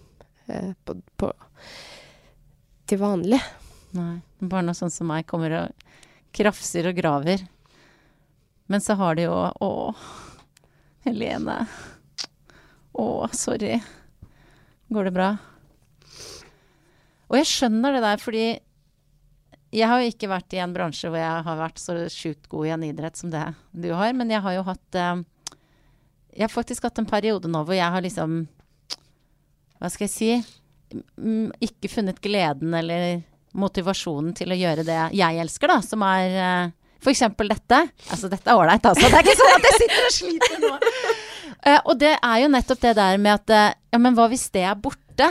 eh, 0.48 0.72
på, 0.88 0.96
på, 1.20 1.32
til 2.88 3.02
vanlig. 3.02 3.42
Nei. 3.98 4.16
Bare 4.40 4.66
noe 4.70 4.78
sånn 4.78 4.94
som 4.94 5.10
meg 5.10 5.28
kommer 5.30 5.54
og 5.64 5.86
krafser 6.38 6.88
og 6.90 6.98
graver. 6.98 7.44
Men 8.68 8.84
så 8.84 8.98
har 9.00 9.16
de 9.18 9.28
jo 9.28 9.36
Å, 9.36 9.72
Helene. 11.08 11.60
Å, 12.98 13.08
sorry. 13.36 13.78
Går 14.92 15.08
det 15.08 15.16
bra? 15.16 15.30
Og 17.28 17.38
jeg 17.42 17.50
skjønner 17.50 17.98
det 17.98 18.04
der, 18.06 18.22
fordi 18.24 18.46
jeg 19.76 19.90
har 19.92 20.00
jo 20.02 20.12
ikke 20.12 20.30
vært 20.32 20.54
i 20.56 20.62
en 20.64 20.74
bransje 20.76 21.10
hvor 21.12 21.20
jeg 21.20 21.44
har 21.48 21.58
vært 21.60 21.82
så 21.82 21.96
sjukt 22.12 22.48
god 22.52 22.70
i 22.70 22.74
en 22.76 22.86
idrett 22.88 23.20
som 23.20 23.32
det 23.34 23.44
du 23.76 23.90
har, 23.92 24.14
men 24.16 24.32
jeg 24.32 24.44
har 24.46 24.56
jo 24.56 24.64
hatt 24.68 24.96
eh, 25.00 25.24
Jeg 26.38 26.46
har 26.46 26.54
faktisk 26.54 26.88
hatt 26.88 27.02
en 27.02 27.10
periode 27.10 27.52
nå 27.52 27.64
hvor 27.68 27.76
jeg 27.76 27.92
har 27.92 28.06
liksom 28.06 28.46
Hva 29.78 29.92
skal 29.92 30.08
jeg 30.08 30.14
si? 30.14 30.30
Ikke 31.68 31.92
funnet 31.92 32.22
gleden 32.24 32.72
eller 32.80 33.20
motivasjonen 33.58 34.32
til 34.38 34.54
å 34.54 34.60
gjøre 34.60 34.86
det 34.88 35.00
jeg 35.18 35.42
elsker, 35.44 35.72
da, 35.72 35.82
som 35.84 36.04
er 36.06 36.36
eh, 36.38 36.72
eksempel 37.08 37.50
dette. 37.52 37.80
Altså, 38.12 38.30
dette 38.32 38.52
er 38.52 38.60
ålreit, 38.60 38.86
altså. 38.86 39.08
Det 39.08 39.18
er 39.18 39.26
ikke 39.26 39.40
sånn 39.40 39.54
at 39.56 39.68
jeg 39.68 39.78
sitter 39.82 40.08
og 40.08 40.14
sliter 40.16 40.60
nå. 40.64 40.72
Eh, 41.68 41.80
og 41.80 41.94
det 42.00 42.12
er 42.16 42.42
jo 42.44 42.50
nettopp 42.54 42.82
det 42.84 42.92
der 43.00 43.20
med 43.20 43.34
at 43.34 43.78
Ja, 43.92 44.00
men 44.00 44.16
hva 44.16 44.28
hvis 44.32 44.46
det 44.54 44.64
er 44.68 44.78
borte? 44.80 45.30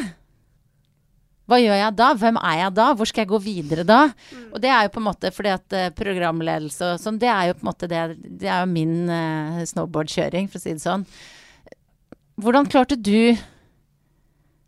Hva 1.47 1.59
gjør 1.63 1.79
jeg 1.79 1.95
da? 1.95 2.09
Hvem 2.19 2.39
er 2.41 2.59
jeg 2.59 2.75
da? 2.75 2.87
Hvor 2.99 3.09
skal 3.09 3.23
jeg 3.23 3.31
gå 3.31 3.39
videre 3.45 3.85
da? 3.87 4.01
Og 4.51 4.59
det 4.63 4.71
er 4.73 4.87
jo 4.87 4.93
på 4.97 5.03
en 5.03 5.07
måte 5.07 5.31
fordi 5.35 5.53
at 5.55 5.77
eh, 5.79 5.93
programledelse 5.95 6.93
og 6.95 7.03
sånn, 7.03 7.21
det 7.23 7.31
er 7.31 7.51
jo 7.51 7.59
på 7.59 7.63
en 7.63 7.71
måte 7.71 7.91
det 7.91 8.03
Det 8.43 8.51
er 8.51 8.65
jo 8.65 8.71
min 8.73 8.97
uh, 9.07 9.61
snowboardkjøring, 9.71 10.51
for 10.51 10.59
å 10.59 10.65
si 10.65 10.75
det 10.75 10.83
sånn. 10.83 11.07
Hvordan 12.43 12.67
klarte 12.71 12.99
du 12.99 13.37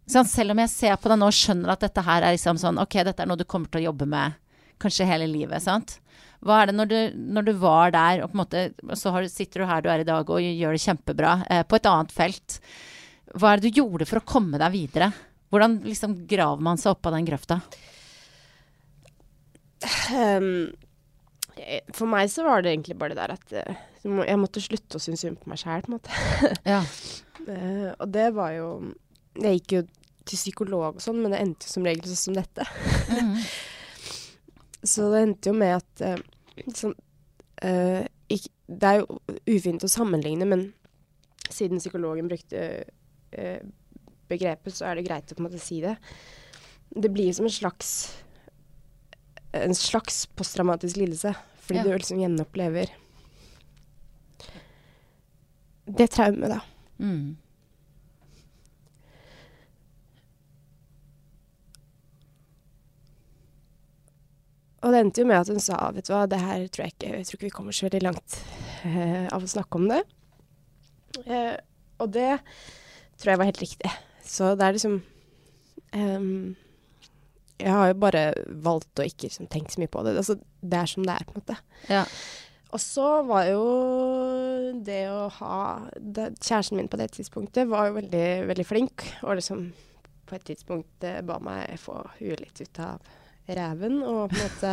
sånn, 0.08 0.28
Selv 0.28 0.54
om 0.54 0.62
jeg 0.62 0.72
ser 0.72 0.94
på 1.02 1.10
deg 1.10 1.18
nå 1.20 1.30
og 1.32 1.36
skjønner 1.36 1.74
at 1.74 1.82
dette 1.84 2.04
her 2.06 2.22
er 2.22 2.36
liksom 2.36 2.60
sånn 2.62 2.78
Ok, 2.80 3.00
dette 3.04 3.24
er 3.24 3.28
noe 3.28 3.40
du 3.40 3.44
kommer 3.48 3.68
til 3.72 3.82
å 3.82 3.90
jobbe 3.90 4.06
med 4.08 4.38
kanskje 4.78 5.08
hele 5.08 5.26
livet, 5.26 5.58
sant? 5.64 5.98
Hva 6.46 6.60
er 6.60 6.70
det 6.70 6.76
når 6.78 6.90
du, 6.90 6.98
når 7.34 7.48
du 7.48 7.56
var 7.58 7.90
der, 7.90 8.22
og 8.22 8.30
på 8.30 8.38
en 8.38 8.42
måte 8.44 8.94
så 8.94 9.10
har, 9.10 9.26
sitter 9.26 9.64
du 9.64 9.66
her 9.66 9.82
du 9.82 9.88
er 9.90 10.04
i 10.04 10.06
dag 10.06 10.28
og 10.30 10.38
gjør 10.38 10.76
det 10.76 10.84
kjempebra 10.84 11.32
eh, 11.50 11.64
på 11.66 11.80
et 11.80 11.88
annet 11.90 12.14
felt. 12.14 12.60
Hva 13.34 13.50
er 13.50 13.58
det 13.58 13.72
du 13.72 13.80
gjorde 13.80 14.06
for 14.06 14.20
å 14.20 14.28
komme 14.36 14.60
deg 14.62 14.70
videre? 14.76 15.10
Hvordan 15.48 15.78
liksom 15.86 16.14
graver 16.28 16.62
man 16.62 16.76
seg 16.80 16.92
opp 16.92 17.06
av 17.08 17.14
den 17.16 17.26
grøfta? 17.28 17.60
Eh, 20.12 20.72
for 21.96 22.06
meg 22.10 22.30
så 22.30 22.44
var 22.46 22.62
det 22.62 22.72
egentlig 22.74 22.98
bare 22.98 23.14
det 23.14 23.22
der 23.22 23.34
at 23.34 23.54
eh, 23.60 23.78
jeg 24.04 24.38
måtte 24.40 24.62
slutte 24.62 24.98
å 24.98 25.02
synes 25.02 25.24
synd 25.24 25.40
på 25.42 25.50
meg 25.50 25.60
sjæl, 25.60 25.82
på 25.84 25.90
en 25.92 25.96
måte. 25.98 26.10
Ja. 26.74 26.82
uh, 27.48 27.90
og 27.98 28.06
det 28.12 28.26
var 28.36 28.52
jo 28.54 28.66
Jeg 29.38 29.58
gikk 29.60 29.74
jo 29.76 29.80
til 30.28 30.36
psykolog 30.38 30.98
og 30.98 31.02
sånn, 31.02 31.20
men 31.22 31.32
det 31.32 31.40
endte 31.40 31.66
jo 31.68 31.72
som 31.72 31.86
regel 31.88 32.04
sånn 32.10 32.20
som 32.20 32.36
dette. 32.36 32.66
Mm. 33.08 33.36
Så 34.92 35.08
det 35.12 35.22
endte 35.24 35.50
jo 35.50 35.56
med 35.58 35.78
at 35.78 36.04
uh, 36.04 36.72
sånn, 36.76 36.94
uh, 37.64 38.02
ikk- 38.30 38.52
Det 38.68 38.90
er 38.92 39.00
jo 39.00 39.18
ufint 39.48 39.86
å 39.86 39.90
sammenligne, 39.90 40.46
men 40.48 40.66
siden 41.48 41.80
psykologen 41.80 42.28
brukte 42.28 42.66
begrepet, 44.28 44.74
så 44.76 44.86
er 44.88 44.98
det 44.98 45.06
greit 45.08 45.32
å 45.32 45.36
på 45.38 45.42
en 45.42 45.48
måte 45.50 45.60
si 45.62 45.80
det. 45.84 45.96
Det 46.94 47.10
blir 47.12 47.32
som 47.36 47.48
en 47.48 47.52
slags 47.52 47.92
en 49.56 49.74
slags 49.74 50.26
posttraumatisk 50.36 50.96
lidelse, 51.00 51.34
fordi 51.64 51.78
Ja. 51.80 51.84
du 51.84 51.92
liksom 51.96 52.20
gjenopplever 52.20 52.90
det 55.88 56.10
traumet, 56.12 56.50
da. 56.52 56.60
Mm. 57.00 57.36
Og 64.78 64.92
det 64.94 65.00
endte 65.02 65.24
jo 65.24 65.28
med 65.28 65.40
at 65.40 65.50
hun 65.50 65.60
sa 65.62 65.78
vet 65.94 66.06
du 66.06 66.12
hva, 66.14 66.26
det 66.30 66.38
her 66.38 66.66
tror 66.70 66.84
jeg 66.86 66.94
ikke 66.94 67.08
Jeg 67.16 67.26
tror 67.26 67.38
ikke 67.38 67.48
vi 67.48 67.54
kommer 67.56 67.74
så 67.74 67.88
veldig 67.88 68.02
langt 68.06 68.36
eh, 68.86 69.26
av 69.34 69.42
å 69.42 69.50
snakke 69.50 69.80
om 69.80 69.88
det. 69.90 70.02
Eh, 71.26 71.56
og 71.98 72.12
det 72.14 72.36
tror 73.18 73.32
jeg 73.32 73.40
var 73.40 73.48
helt 73.48 73.64
riktig. 73.64 73.90
Så 74.28 74.52
det 74.58 74.66
er 74.66 74.76
liksom 74.76 74.98
um, 75.96 76.56
Jeg 77.58 77.72
har 77.72 77.88
jo 77.90 77.96
bare 78.02 78.24
valgt 78.64 79.00
å 79.00 79.06
ikke 79.08 79.26
liksom, 79.28 79.48
tenke 79.50 79.72
så 79.72 79.82
mye 79.82 79.92
på 79.92 80.04
det. 80.06 80.16
Altså, 80.20 80.38
det 80.60 80.82
er 80.82 80.90
som 80.90 81.06
det 81.06 81.16
er, 81.16 81.26
på 81.26 81.34
en 81.34 81.42
måte. 81.42 81.58
Ja. 81.88 82.04
Og 82.68 82.80
så 82.84 83.06
var 83.24 83.46
jo 83.48 83.62
det 84.84 85.02
å 85.08 85.28
ha 85.38 85.58
det, 85.96 86.34
Kjæresten 86.36 86.76
min 86.76 86.90
på 86.92 87.00
det 87.00 87.08
tidspunktet 87.16 87.70
var 87.70 87.88
jo 87.88 87.96
veldig, 87.96 88.26
veldig 88.50 88.66
flink, 88.68 89.06
og 89.24 89.38
liksom 89.40 89.70
på 90.28 90.36
et 90.36 90.44
tidspunkt 90.50 91.06
eh, 91.08 91.22
ba 91.24 91.38
meg 91.40 91.78
få 91.80 92.02
huet 92.18 92.42
litt 92.42 92.60
ut 92.60 92.80
av 92.84 93.14
reven 93.48 94.02
og 94.04 94.26
på 94.28 94.36
en 94.36 94.42
måte 94.42 94.72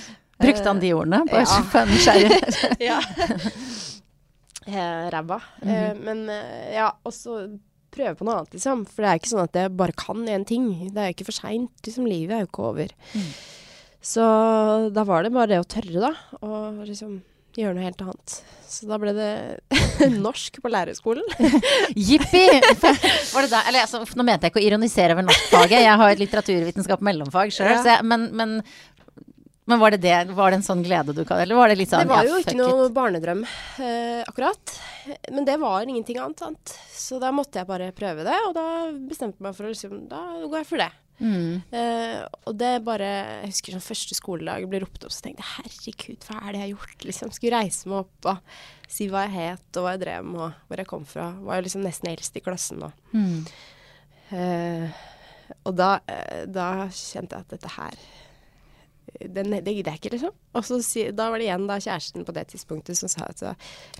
Brukte 0.42 0.68
han 0.68 0.80
de 0.82 0.90
ordene? 0.92 1.22
Bare 1.30 1.46
ja. 1.46 1.60
for 1.72 1.80
en 1.80 1.92
nysgjerrig. 1.94 2.40
ja. 2.90 2.98
eh, 4.66 5.06
ræva. 5.14 5.38
eh, 5.62 5.94
men 5.96 6.26
eh, 6.28 6.74
ja, 6.74 6.90
og 7.06 7.14
så 7.14 7.38
prøve 7.96 8.14
på 8.18 8.26
noe 8.28 8.38
annet, 8.40 8.56
liksom. 8.56 8.84
For 8.90 9.02
det 9.04 9.10
er 9.12 9.20
ikke 9.20 9.32
sånn 9.32 9.44
at 9.46 9.58
jeg 9.60 9.74
bare 9.80 9.96
kan 9.98 10.24
én 10.30 10.44
ting. 10.48 10.66
Det 10.92 11.00
er 11.02 11.10
jo 11.10 11.16
ikke 11.16 11.28
for 11.30 11.38
seint. 11.40 11.72
Liksom, 11.86 12.08
livet 12.10 12.36
er 12.36 12.44
jo 12.44 12.50
ikke 12.50 12.66
over. 12.70 12.92
Mm. 13.16 13.30
Så 14.06 14.26
da 14.94 15.02
var 15.08 15.24
det 15.26 15.32
bare 15.34 15.50
det 15.54 15.62
å 15.62 15.66
tørre, 15.66 16.02
da. 16.04 16.12
Og 16.46 16.84
liksom 16.86 17.16
gjøre 17.56 17.74
noe 17.78 17.86
helt 17.86 18.02
annet. 18.04 18.34
Så 18.68 18.84
da 18.90 18.98
ble 19.00 19.12
det 19.16 19.30
norsk 20.26 20.58
på 20.62 20.70
lærerskolen. 20.72 21.24
Jippi! 22.08 22.44
Var 22.52 23.46
det 23.46 23.50
der? 23.50 23.62
Eller 23.70 23.86
altså, 23.86 24.02
nå 24.18 24.26
mente 24.26 24.46
jeg 24.46 24.52
ikke 24.52 24.60
å 24.62 24.66
ironisere 24.66 25.16
over 25.16 25.26
norskfaget. 25.26 25.78
Jeg 25.86 26.00
har 26.02 26.12
et 26.12 26.20
litteraturvitenskap 26.22 27.04
mellomfag 27.06 27.54
sjøl, 27.54 27.72
Ja. 27.86 27.96
men, 28.04 28.28
men, 28.36 28.58
men 29.66 29.80
var 29.82 29.94
det 29.94 30.02
det? 30.04 30.18
Var 30.36 30.52
det 30.52 30.60
en 30.60 30.66
sånn 30.66 30.82
glede 30.86 31.14
du 31.16 31.24
kan 31.26 31.40
Eller 31.42 31.58
var 31.58 31.70
det 31.70 31.78
litt 31.80 31.90
sånn 31.90 32.06
Det 32.06 32.12
var 32.12 32.26
jo 32.28 32.36
ja, 32.36 32.42
ikke 32.44 32.58
noe 32.58 32.84
it? 32.86 32.92
barnedrøm, 32.94 33.40
eh, 33.82 34.20
akkurat. 34.22 34.76
Men 35.34 35.48
det 35.48 35.56
var 35.62 35.82
ingenting 35.82 36.20
annet, 36.22 36.38
sant. 36.38 36.76
Så 36.94 37.18
da 37.22 37.32
måtte 37.34 37.58
jeg 37.60 37.68
bare 37.68 37.90
prøve 37.96 38.26
det, 38.26 38.36
og 38.46 38.54
da 38.54 38.66
bestemte 39.08 39.40
jeg 39.40 39.48
meg 39.48 39.58
for 39.58 39.66
å 39.66 39.72
liksom 39.74 40.06
Da 40.10 40.22
går 40.46 40.62
jeg 40.62 40.70
for 40.70 40.82
det. 40.84 40.92
Mm. 41.16 41.62
Eh, 41.72 42.18
og 42.44 42.58
det 42.60 42.72
bare 42.84 43.06
Jeg 43.08 43.52
husker 43.54 43.72
sånn 43.72 43.84
første 43.86 44.16
skoledag 44.18 44.66
ble 44.68 44.82
ropt 44.84 45.06
opp, 45.06 45.14
så 45.14 45.24
tenkte 45.24 45.42
jeg 45.42 45.54
herregud, 45.56 46.26
hva 46.28 46.42
er 46.42 46.46
det 46.50 46.60
jeg 46.60 46.64
har 46.66 46.72
gjort? 46.74 47.06
Liksom 47.08 47.32
Skulle 47.32 47.62
reise 47.62 47.88
meg 47.90 48.02
opp 48.04 48.30
og 48.34 48.58
si 48.92 49.08
hva 49.10 49.24
jeg 49.24 49.34
het 49.34 49.80
og 49.80 49.86
hva 49.86 49.94
jeg 49.96 50.02
drev 50.04 50.28
med 50.28 50.42
og 50.46 50.68
hvor 50.68 50.82
jeg 50.82 50.90
kom 50.92 51.06
fra. 51.08 51.30
Var 51.42 51.58
jo 51.58 51.66
liksom 51.66 51.82
nesten 51.86 52.12
eldst 52.12 52.36
i 52.38 52.44
klassen 52.44 52.84
da. 52.84 52.92
Mm. 53.16 53.40
Eh, 54.36 55.02
og 55.66 55.74
da, 55.78 55.90
eh, 56.10 56.44
da 56.50 56.68
kjente 56.90 57.34
jeg 57.34 57.46
at 57.46 57.56
dette 57.56 57.72
her 57.78 57.98
den, 59.20 59.56
Det 59.64 59.74
gidder 59.74 59.94
jeg 59.94 60.02
ikke, 60.02 60.14
liksom. 60.16 60.34
Og 60.56 60.66
så 60.68 60.80
si, 60.84 61.06
da 61.16 61.30
var 61.32 61.40
det 61.40 61.48
igjen 61.48 61.66
da 61.68 61.78
kjæresten 61.82 62.26
på 62.26 62.34
det 62.36 62.48
tidspunktet 62.52 62.98
som 62.98 63.12
sa 63.12 63.28
at 63.30 63.42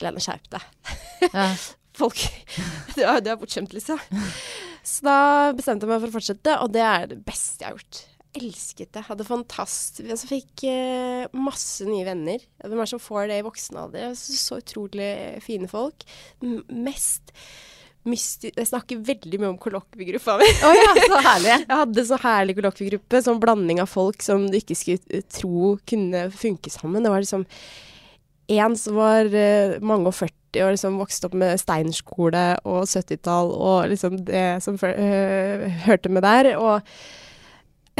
Lene, 0.04 0.22
skjerp 0.22 0.50
deg. 0.52 0.70
Ja. 1.32 1.50
Folk 1.96 2.20
Du 2.92 3.00
er, 3.00 3.22
du 3.24 3.30
er 3.32 3.38
bortskjemt, 3.40 3.72
liksom. 3.72 4.00
Så 4.86 5.06
da 5.06 5.54
bestemte 5.56 5.86
jeg 5.86 5.92
meg 5.94 6.02
for 6.02 6.12
å 6.12 6.16
fortsette, 6.18 6.58
og 6.62 6.74
det 6.74 6.84
er 6.84 7.08
det 7.10 7.22
beste 7.26 7.64
jeg 7.64 7.72
har 7.72 7.78
gjort. 7.78 8.02
Elsket 8.36 8.90
det. 8.92 9.04
Hadde 9.06 9.24
fantastisk 9.24 10.10
altså, 10.12 10.28
Fikk 10.28 10.66
eh, 10.68 11.24
masse 11.40 11.86
nye 11.88 12.04
venner. 12.06 12.42
Hvem 12.60 12.76
er 12.76 12.84
det 12.84 12.92
som 12.92 13.00
får 13.00 13.30
det 13.30 13.38
i 13.40 13.46
voksen 13.46 13.80
alder? 13.80 14.12
Så, 14.18 14.36
så 14.36 14.60
utrolig 14.60 15.08
fine 15.44 15.70
folk. 15.72 16.04
M 16.44 16.60
mest. 16.84 17.32
Jeg 18.06 18.68
snakker 18.68 19.00
veldig 19.06 19.40
mye 19.42 19.50
om 19.50 19.58
kollokviegruppa 19.60 20.36
mi. 20.38 20.46
Oh, 20.66 20.76
ja, 20.76 20.92
så 21.00 21.18
herlig. 21.24 21.50
Jeg 21.66 21.80
hadde 21.80 22.04
så 22.06 22.18
herlig 22.22 22.56
kollokviegruppe, 22.60 23.22
sånn 23.24 23.42
blanding 23.42 23.82
av 23.82 23.90
folk 23.90 24.22
som 24.22 24.46
du 24.50 24.56
ikke 24.60 24.76
skulle 24.78 25.24
tro 25.32 25.74
kunne 25.88 26.28
funke 26.34 26.70
sammen. 26.70 27.02
Det 27.02 27.12
var 27.12 27.24
liksom 27.24 27.46
en 28.56 28.76
som 28.78 28.94
var 28.94 29.26
uh, 29.32 29.76
mange 29.82 30.12
og 30.12 30.14
40 30.14 30.62
og 30.62 30.72
liksom 30.72 30.98
vokste 31.02 31.28
opp 31.28 31.34
med 31.36 31.60
steinskole 31.60 32.44
og 32.64 32.86
70-tall 32.88 33.50
og 33.52 33.90
liksom 33.90 34.14
det 34.24 34.44
som 34.64 34.78
eh, 34.88 35.66
hørte 35.84 36.08
med 36.08 36.24
der. 36.24 36.54
Og 36.56 36.80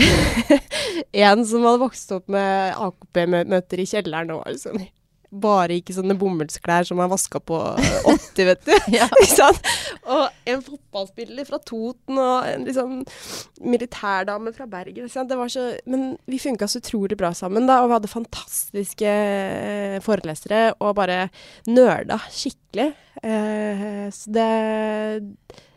en 1.27 1.45
som 1.45 1.67
hadde 1.67 1.83
vokst 1.83 2.15
opp 2.17 2.31
med 2.33 2.79
AKP-møter 2.87 3.83
i 3.83 3.89
kjelleren 3.91 4.33
og 4.33 4.45
var 4.45 4.57
liksom 4.57 4.81
bare 5.43 5.77
gikk 5.79 5.93
i 5.93 5.97
sånne 5.97 6.17
bomullsklær 6.19 6.87
som 6.89 7.01
er 7.03 7.11
vaska 7.13 7.41
på 7.45 7.59
80, 8.13 8.49
vet 8.51 8.65
du. 8.67 8.73
Ja. 8.95 9.09
Og 10.17 10.51
en 10.53 10.63
fotballspiller 10.63 11.47
fra 11.49 11.59
Toten 11.67 12.19
og 12.23 12.47
en 12.47 12.67
liksom 12.69 13.01
militærdame 13.67 14.53
fra 14.55 14.69
Bergen. 14.71 15.09
Ikke? 15.09 15.25
Det 15.27 15.39
var 15.41 15.51
så, 15.51 15.67
men 15.91 16.13
vi 16.31 16.39
funka 16.39 16.69
så 16.71 16.79
utrolig 16.83 17.19
bra 17.19 17.33
sammen, 17.35 17.67
da, 17.67 17.81
og 17.83 17.91
vi 17.91 17.97
hadde 17.97 18.13
fantastiske 18.13 19.11
eh, 19.11 19.99
forelesere 20.05 20.69
og 20.79 20.95
bare 21.01 21.25
nøla 21.67 22.21
skikkelig. 22.31 22.91
Eh, 23.23 24.07
så 24.15 24.35
det 24.37 24.51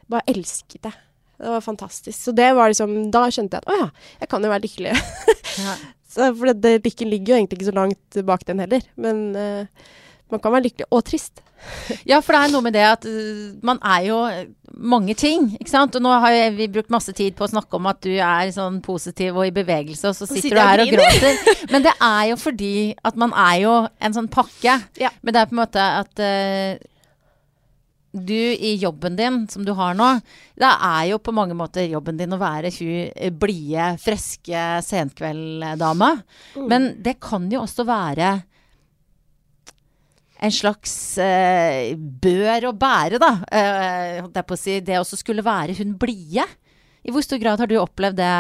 Bare 0.10 0.26
elsket 0.26 0.82
det. 0.82 0.92
Det 1.40 1.50
var 1.54 1.62
fantastisk. 1.62 2.18
Så 2.18 2.32
det 2.36 2.50
var 2.58 2.72
liksom 2.72 3.12
Da 3.14 3.28
skjønte 3.32 3.60
jeg 3.60 3.64
at 3.64 3.70
å 3.70 3.78
ja, 3.78 3.90
jeg 4.24 4.32
kan 4.32 4.44
jo 4.44 4.52
være 4.52 4.66
lykkelig. 4.66 4.96
Ja. 5.62 5.76
Så, 6.10 6.32
for 6.38 6.54
det, 6.54 6.80
lykken 6.86 7.12
ligger 7.12 7.36
jo 7.36 7.40
egentlig 7.40 7.60
ikke 7.60 7.70
så 7.70 7.78
langt 7.78 8.20
bak 8.26 8.48
den 8.48 8.64
heller. 8.64 8.82
Men 8.98 9.30
uh, 9.38 9.94
man 10.34 10.42
kan 10.42 10.56
være 10.56 10.70
lykkelig 10.70 10.90
og 10.90 11.06
trist. 11.06 11.44
Ja, 12.08 12.22
for 12.24 12.32
det 12.32 12.40
er 12.40 12.52
noe 12.54 12.64
med 12.64 12.76
det 12.76 12.86
at 12.88 13.06
uh, 13.06 13.52
man 13.66 13.82
er 13.84 14.06
jo 14.08 14.18
mange 14.80 15.14
ting, 15.18 15.50
ikke 15.60 15.72
sant. 15.72 15.98
Og 15.98 16.04
nå 16.04 16.14
har 16.24 16.36
vi 16.56 16.70
brukt 16.72 16.94
masse 16.94 17.14
tid 17.16 17.36
på 17.38 17.46
å 17.46 17.52
snakke 17.52 17.76
om 17.76 17.90
at 17.92 18.00
du 18.06 18.14
er 18.16 18.52
sånn 18.56 18.80
positiv 18.86 19.38
og 19.38 19.50
i 19.50 19.56
bevegelse, 19.56 20.12
og 20.12 20.16
så 20.16 20.28
sitter 20.30 20.46
sitter 20.46 20.60
du 20.60 20.64
her 20.64 20.84
og 20.84 20.88
og 20.88 20.96
gråter. 20.96 21.66
Men 21.74 21.86
det 21.86 21.96
er 21.96 22.24
jo 22.32 22.40
fordi 22.40 22.74
at 23.12 23.20
man 23.20 23.36
er 23.36 23.58
jo 23.66 23.76
en 24.00 24.18
sånn 24.20 24.32
pakke. 24.32 24.80
Ja. 25.04 25.12
Men 25.24 25.36
det 25.36 25.40
er 25.42 25.48
på 25.48 25.56
en 25.56 25.62
måte 25.62 25.84
at 26.00 26.20
uh, 26.24 26.89
du 28.12 28.34
i 28.34 28.76
jobben 28.82 29.16
din, 29.16 29.44
som 29.48 29.66
du 29.66 29.72
har 29.78 29.94
nå, 29.98 30.08
det 30.58 30.70
er 30.70 31.04
jo 31.12 31.20
på 31.22 31.34
mange 31.36 31.58
måter 31.58 31.86
jobben 31.86 32.18
din 32.18 32.34
å 32.34 32.42
være 32.42 32.72
hun 32.80 33.36
blide, 33.38 33.92
friske 34.02 34.64
senkvelddama. 34.86 36.16
Men 36.72 36.94
det 37.06 37.20
kan 37.22 37.46
jo 37.54 37.62
også 37.68 37.86
være 37.90 38.32
en 40.40 40.56
slags 40.56 40.94
eh, 41.20 41.96
bør 41.98 42.70
å 42.70 42.76
bære, 42.80 43.20
da. 43.20 43.32
Eh, 43.52 44.28
på 44.40 44.56
å 44.56 44.60
si. 44.60 44.80
Det 44.80 45.00
også 45.00 45.20
skulle 45.20 45.44
være 45.46 45.76
hun 45.82 45.98
blide. 46.00 46.46
I 47.04 47.12
hvor 47.12 47.24
stor 47.26 47.42
grad 47.42 47.60
har 47.60 47.70
du 47.70 47.76
opplevd 47.80 48.22
det? 48.22 48.36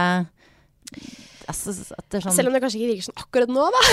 Altså, 1.49 1.73
er 1.73 2.21
sånn 2.21 2.35
Selv 2.35 2.51
om 2.51 2.55
det 2.55 2.61
kanskje 2.61 2.79
ikke 2.79 2.91
virker 2.91 3.07
sånn 3.07 3.21
akkurat 3.23 3.51
nå, 3.53 3.65
da. 3.73 3.83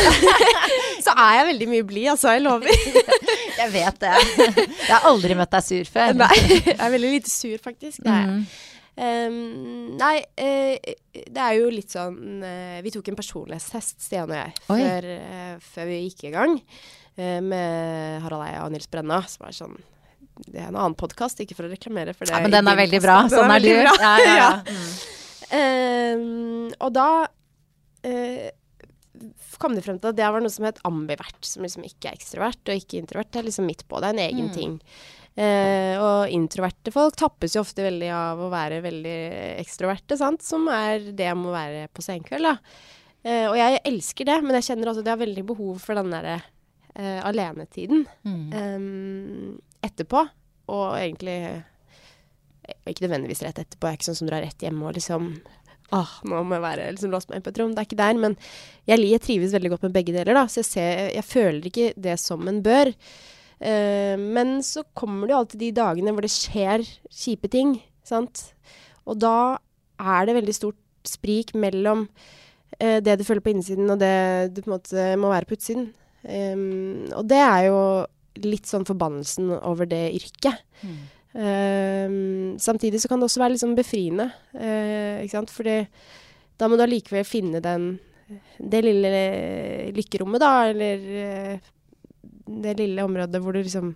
så 1.06 1.14
er 1.16 1.38
jeg 1.38 1.48
veldig 1.50 1.68
mye 1.72 1.88
blid, 1.88 2.08
altså. 2.12 2.34
Jeg 2.36 2.44
lover. 2.44 2.70
Jeg 3.60 3.72
vet 3.72 4.00
det. 4.02 4.14
Jeg 4.36 4.92
har 4.92 5.06
aldri 5.08 5.36
møtt 5.38 5.54
deg 5.54 5.64
sur 5.64 5.88
før. 5.88 6.12
Nei, 6.20 6.34
jeg 6.36 6.74
er 6.76 6.90
veldig 6.92 7.12
lite 7.14 7.30
sur, 7.32 7.54
faktisk. 7.64 8.02
Det 8.04 8.12
er 8.12 8.26
jeg. 8.28 8.42
Ehm, 8.96 9.96
nei, 10.00 10.20
uh, 10.40 10.92
det 11.12 11.40
er 11.42 11.56
jo 11.58 11.66
litt 11.68 11.92
sånn 11.92 12.40
uh, 12.40 12.78
Vi 12.80 12.92
tok 12.94 13.10
en 13.12 13.18
personlighetstest, 13.18 13.98
Stian 14.06 14.30
og 14.32 14.38
jeg, 14.38 14.54
før, 14.64 15.08
uh, 15.20 15.50
før 15.60 15.90
vi 15.90 15.98
gikk 16.06 16.24
i 16.30 16.32
gang. 16.32 16.56
med 17.16 18.20
Harald 18.20 18.44
Eia 18.44 18.64
og 18.66 18.72
Nils 18.74 18.88
Brenna, 18.92 19.22
som 19.24 19.46
er 19.48 19.54
sånn 19.56 19.76
Det 20.44 20.58
er 20.60 20.66
en 20.68 20.76
annen 20.76 20.96
podkast, 21.00 21.40
ikke 21.40 21.56
for 21.56 21.68
å 21.68 21.72
reklamere 21.72 22.12
for 22.12 22.28
det. 22.28 22.34
Ja, 22.36 22.42
men 22.44 22.52
den 22.52 22.68
er 22.68 22.76
veldig 22.76 23.00
bra. 23.04 23.22
Sånn 23.32 23.52
er 23.52 23.64
du. 23.64 23.70
veldig. 23.72 23.94
Ja, 24.04 24.14
ja, 24.20 24.34
ja. 24.36 24.50
Mm. 25.46 26.74
Og 26.76 26.92
da 26.92 27.08
eh, 28.06 28.50
kom 29.58 29.74
det 29.76 29.84
frem 29.86 29.98
til 29.98 30.10
at 30.12 30.16
det 30.18 30.26
var 30.28 30.42
noe 30.44 30.52
som 30.52 30.66
het 30.68 30.80
ambivert, 30.84 31.38
som 31.48 31.64
liksom 31.64 31.84
ikke 31.88 32.10
er 32.10 32.18
ekstrovert 32.18 32.68
og 32.68 32.74
ikke 32.80 32.98
introvert. 33.00 33.30
Det 33.32 33.40
er 33.40 33.46
liksom 33.48 33.66
midt 33.68 33.86
på. 33.88 34.00
Det 34.02 34.10
er 34.10 34.16
en 34.16 34.24
egen 34.26 34.48
Mm. 34.50 34.54
ting. 34.54 34.74
Eh, 35.36 35.96
og 36.00 36.30
introverte 36.32 36.92
folk 36.92 37.16
tappes 37.16 37.54
jo 37.56 37.60
ofte 37.60 37.84
veldig 37.84 38.10
av 38.12 38.38
å 38.40 38.50
være 38.52 38.80
veldig 38.84 39.16
ekstroverte, 39.60 40.16
sant? 40.16 40.40
som 40.42 40.68
er 40.72 41.10
det 41.12 41.26
jeg 41.28 41.36
må 41.36 41.52
være 41.52 41.88
på 41.92 42.00
senkveld. 42.04 42.42
Da. 42.42 42.56
Eh, 43.24 43.46
og 43.50 43.56
jeg 43.56 43.80
elsker 43.84 44.24
det, 44.24 44.42
men 44.44 44.56
jeg 44.60 44.68
kjenner 44.70 44.88
også 44.92 45.00
at 45.02 45.06
jeg 45.10 45.16
har 45.18 45.26
veldig 45.26 45.46
behov 45.46 45.78
for 45.80 45.94
den 45.98 46.10
derre 46.12 46.42
eh, 46.94 47.20
alenetiden 47.28 48.06
Mm. 48.24 48.52
eh, 48.52 49.88
etterpå. 49.88 50.28
Og 50.68 50.96
egentlig 50.96 51.36
eh, 51.44 51.62
ikke 52.86 53.04
nødvendigvis 53.08 53.42
rett 53.44 53.58
etterpå. 53.60 53.86
Jeg 53.88 53.92
er 53.92 53.98
ikke 54.00 54.08
sånn 54.10 54.16
som 54.22 54.28
drar 54.28 54.42
rett 54.42 54.58
hjem 54.64 54.80
og 54.82 54.94
liksom 54.96 55.28
Åh, 55.94 56.12
nå 56.26 56.40
må 56.42 56.56
jeg 56.56 56.64
være 56.64 56.88
liksom 56.96 57.12
låst 57.12 57.30
meg 57.30 57.38
inn 57.38 57.46
på 57.46 57.52
et 57.52 57.60
rom. 57.60 57.74
Det 57.74 57.82
er 57.82 57.88
ikke 57.88 58.00
der. 58.00 58.20
Men 58.22 58.36
jeg, 58.88 59.02
jeg 59.06 59.22
trives 59.22 59.54
veldig 59.54 59.72
godt 59.74 59.86
med 59.86 59.94
begge 59.94 60.14
deler, 60.16 60.34
da. 60.34 60.46
Så 60.50 60.62
jeg, 60.62 60.68
ser, 60.70 61.02
jeg 61.14 61.26
føler 61.26 61.68
ikke 61.70 61.90
det 62.08 62.16
som 62.22 62.42
en 62.50 62.62
bør. 62.64 62.90
Uh, 63.56 64.16
men 64.20 64.58
så 64.66 64.84
kommer 64.98 65.28
det 65.28 65.32
jo 65.32 65.42
alltid 65.42 65.62
de 65.62 65.76
dagene 65.78 66.12
hvor 66.12 66.26
det 66.26 66.32
skjer 66.34 66.84
kjipe 67.08 67.48
ting, 67.52 67.78
sant. 68.04 68.50
Og 69.06 69.20
da 69.22 69.56
er 69.96 70.26
det 70.26 70.36
veldig 70.36 70.56
stort 70.56 71.08
sprik 71.08 71.54
mellom 71.56 72.04
uh, 72.04 72.98
det 73.00 73.16
du 73.16 73.24
føler 73.24 73.44
på 73.44 73.54
innsiden, 73.54 73.88
og 73.94 74.02
det 74.02 74.16
du 74.52 74.60
på 74.60 74.68
en 74.68 74.76
måte 74.76 75.08
må 75.22 75.32
være 75.32 75.48
på 75.48 75.56
utsiden. 75.56 75.88
Um, 76.26 77.06
og 77.14 77.30
det 77.30 77.38
er 77.38 77.68
jo 77.70 77.80
litt 78.42 78.68
sånn 78.68 78.84
forbannelsen 78.84 79.54
over 79.62 79.88
det 79.88 80.10
yrket. 80.18 80.64
Mm. 80.82 80.98
Ehm, 81.36 82.56
samtidig 82.62 83.00
så 83.02 83.10
kan 83.10 83.20
det 83.20 83.28
også 83.28 83.42
være 83.42 83.54
litt 83.54 83.62
sånn 83.62 83.76
befriende, 83.76 84.30
eh, 84.56 85.22
ikke 85.24 85.36
sant. 85.36 85.52
Fordi 85.52 85.78
da 86.56 86.68
må 86.68 86.78
du 86.78 86.84
allikevel 86.86 87.26
finne 87.28 87.60
den 87.64 87.98
det 88.58 88.80
lille 88.82 89.10
lykkerommet, 89.94 90.42
da, 90.42 90.52
eller 90.72 91.04
eh, 91.22 91.68
det 92.46 92.72
lille 92.80 93.04
området 93.06 93.38
hvor 93.42 93.54
du 93.54 93.60
liksom 93.62 93.92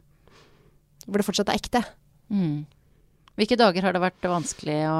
Hvor 1.06 1.18
det 1.18 1.24
fortsatt 1.26 1.48
er 1.50 1.58
ekte. 1.58 1.80
Mm. 2.30 2.66
Hvilke 3.40 3.56
dager 3.58 3.82
har 3.82 3.94
det 3.96 4.02
vært 4.02 4.26
vanskelig 4.28 4.76
å 4.90 4.98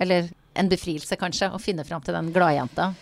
Eller 0.00 0.30
en 0.54 0.70
befrielse, 0.70 1.18
kanskje, 1.18 1.50
å 1.50 1.58
finne 1.60 1.84
fram 1.84 2.00
til 2.04 2.14
den 2.14 2.30
gladjenta? 2.32 2.92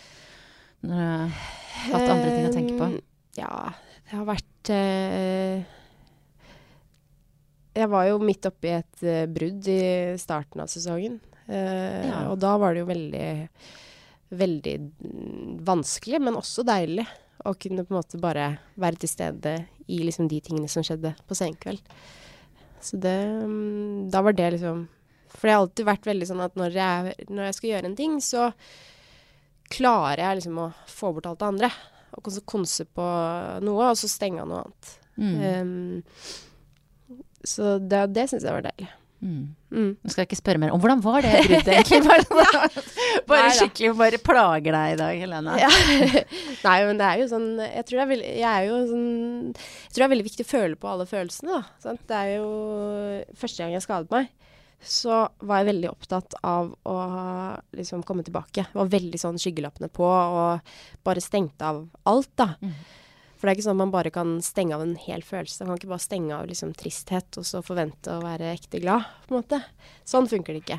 Når 0.83 0.89
du 0.89 1.93
har 1.93 1.93
hatt 1.93 2.09
andre 2.09 2.31
ting 2.33 2.47
å 2.49 2.53
tenke 2.55 2.77
på. 2.79 2.87
Ehm, 2.89 2.99
Ja, 3.37 3.69
det 4.09 4.17
har 4.17 4.25
vært 4.27 4.69
eh, 4.73 5.63
Jeg 7.73 7.89
var 7.89 8.05
jo 8.07 8.19
midt 8.21 8.45
oppi 8.45 8.69
et 8.75 9.03
uh, 9.05 9.23
brudd 9.33 9.67
i 9.71 9.79
starten 10.21 10.61
av 10.63 10.69
sesongen. 10.71 11.19
Uh, 11.47 12.03
Ja. 12.07 12.19
Og 12.31 12.37
da 12.39 12.53
var 12.61 12.73
det 12.73 12.83
jo 12.85 12.91
veldig 12.93 13.27
Veldig 14.33 14.71
vanskelig, 15.61 16.17
men 16.25 16.33
også 16.39 16.63
deilig 16.65 17.03
å 17.45 17.51
kunne 17.53 17.83
på 17.85 17.93
en 17.93 17.99
måte 17.99 18.17
bare 18.17 18.47
være 18.81 18.97
til 19.03 19.11
stede 19.11 19.51
i 19.85 19.99
liksom 20.01 20.25
de 20.31 20.39
tingene 20.41 20.69
som 20.71 20.81
skjedde 20.81 21.11
på 21.29 21.37
senkveld. 21.37 21.83
Så 22.81 22.97
det 23.03 23.13
um, 23.43 24.07
Da 24.09 24.23
var 24.25 24.33
det 24.33 24.47
liksom 24.55 24.87
For 25.35 25.45
det 25.45 25.53
har 25.53 25.61
alltid 25.61 25.85
vært 25.85 26.09
veldig 26.09 26.29
sånn 26.31 26.41
at 26.47 26.57
når 26.57 26.79
jeg, 26.79 27.13
når 27.29 27.45
jeg 27.51 27.57
skal 27.59 27.69
gjøre 27.75 27.91
en 27.91 27.99
ting, 27.99 28.17
så 28.25 28.47
klarer 29.73 30.23
jeg 30.23 30.39
liksom 30.41 30.57
å 30.63 30.67
få 30.89 31.13
bort 31.13 31.29
alt 31.29 31.39
det 31.43 31.49
andre. 31.51 31.69
Og 32.17 32.27
konse- 32.49 32.85
på 32.89 33.05
noe, 33.65 33.91
og 33.91 33.97
så 34.01 34.09
stenge 34.09 34.41
av 34.43 34.49
noe 34.49 34.63
annet. 34.65 34.91
Mm. 35.17 35.37
Ehm, 35.45 36.03
så 37.47 37.77
det, 37.79 38.05
det 38.15 38.27
syns 38.31 38.45
jeg 38.45 38.55
var 38.55 38.65
deilig. 38.65 38.89
Mm. 39.23 39.55
Mm. 39.71 39.91
Nå 40.03 40.11
skal 40.11 40.23
jeg 40.23 40.27
ikke 40.27 40.39
spørre 40.41 40.59
mer 40.59 40.73
om 40.75 40.81
hvordan 40.83 40.99
var 41.03 41.23
det 41.23 41.31
bruddet 41.45 41.69
egentlig? 41.71 42.01
Bare, 42.33 42.81
bare 43.29 43.51
skikkelig 43.55 43.91
bare 43.95 44.19
plager 44.19 44.75
deg 44.75 44.95
i 44.95 44.97
dag, 44.99 45.19
Helene. 45.21 45.53
Ja. 45.61 45.69
Nei, 46.65 46.75
men 46.89 46.99
det 46.99 47.07
er 47.07 47.21
jo 47.21 47.27
sånn 47.31 47.45
Jeg 47.61 47.85
tror 47.87 47.99
det 47.99 48.03
er 48.03 48.09
veldig, 48.09 48.31
jeg 48.41 48.49
er 48.49 48.67
jo 48.67 48.79
sånn, 48.89 49.05
jeg 49.55 49.93
tror 49.93 50.01
det 50.01 50.07
er 50.07 50.13
veldig 50.15 50.27
viktig 50.27 50.45
å 50.45 50.49
føle 50.49 50.79
på 50.79 50.89
alle 50.91 51.07
følelsene, 51.07 51.59
da. 51.61 51.83
Sant? 51.85 52.03
Det 52.09 52.19
er 52.19 52.33
jo 52.33 52.49
Første 53.39 53.63
gang 53.63 53.75
jeg 53.77 53.85
skadet 53.85 54.11
meg, 54.11 54.27
så 54.83 55.21
var 55.39 55.61
jeg 55.61 55.69
veldig 55.71 55.91
opptatt 55.93 56.35
av 56.43 56.73
å 56.83 56.97
liksom 57.79 58.03
komme 58.07 58.25
tilbake. 58.27 58.65
Jeg 58.65 58.75
Var 58.81 58.91
veldig 58.97 59.21
sånn 59.21 59.39
skyggelappene 59.39 59.87
på 59.93 60.09
og 60.09 60.75
bare 61.07 61.23
stengte 61.23 61.69
av 61.71 61.85
alt, 62.11 62.33
da. 62.39 62.49
Mm. 62.59 62.75
For 63.43 63.49
det 63.49 63.57
er 63.57 63.57
ikke 63.57 63.65
sånn 63.65 63.75
at 63.75 63.83
man 63.83 63.91
bare 63.91 64.11
kan 64.15 64.29
stenge 64.39 64.71
av 64.71 64.81
en 64.85 64.93
hel 65.03 65.19
følelse. 65.27 65.65
Man 65.65 65.73
kan 65.73 65.81
ikke 65.81 65.89
bare 65.91 66.03
stenge 66.05 66.31
av 66.31 66.45
liksom 66.47 66.69
tristhet 66.79 67.35
og 67.41 67.43
så 67.43 67.59
forvente 67.59 68.13
å 68.13 68.21
være 68.23 68.53
ekte 68.53 68.79
glad, 68.79 69.03
på 69.27 69.35
en 69.35 69.41
måte. 69.41 69.59
Sånn 70.07 70.29
funker 70.31 70.55
det 70.55 70.61
ikke. 70.61 70.77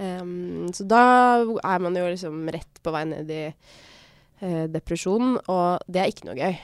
Ehm, 0.00 0.70
så 0.72 0.86
da 0.88 1.02
er 1.44 1.84
man 1.84 2.00
jo 2.00 2.06
liksom 2.08 2.48
rett 2.54 2.80
på 2.80 2.94
vei 2.96 3.04
ned 3.10 3.28
i 3.28 3.42
uh, 3.52 4.64
depresjon, 4.72 5.36
og 5.52 5.84
det 5.84 6.00
er 6.00 6.14
ikke 6.14 6.30
noe 6.30 6.38
gøy. 6.40 6.56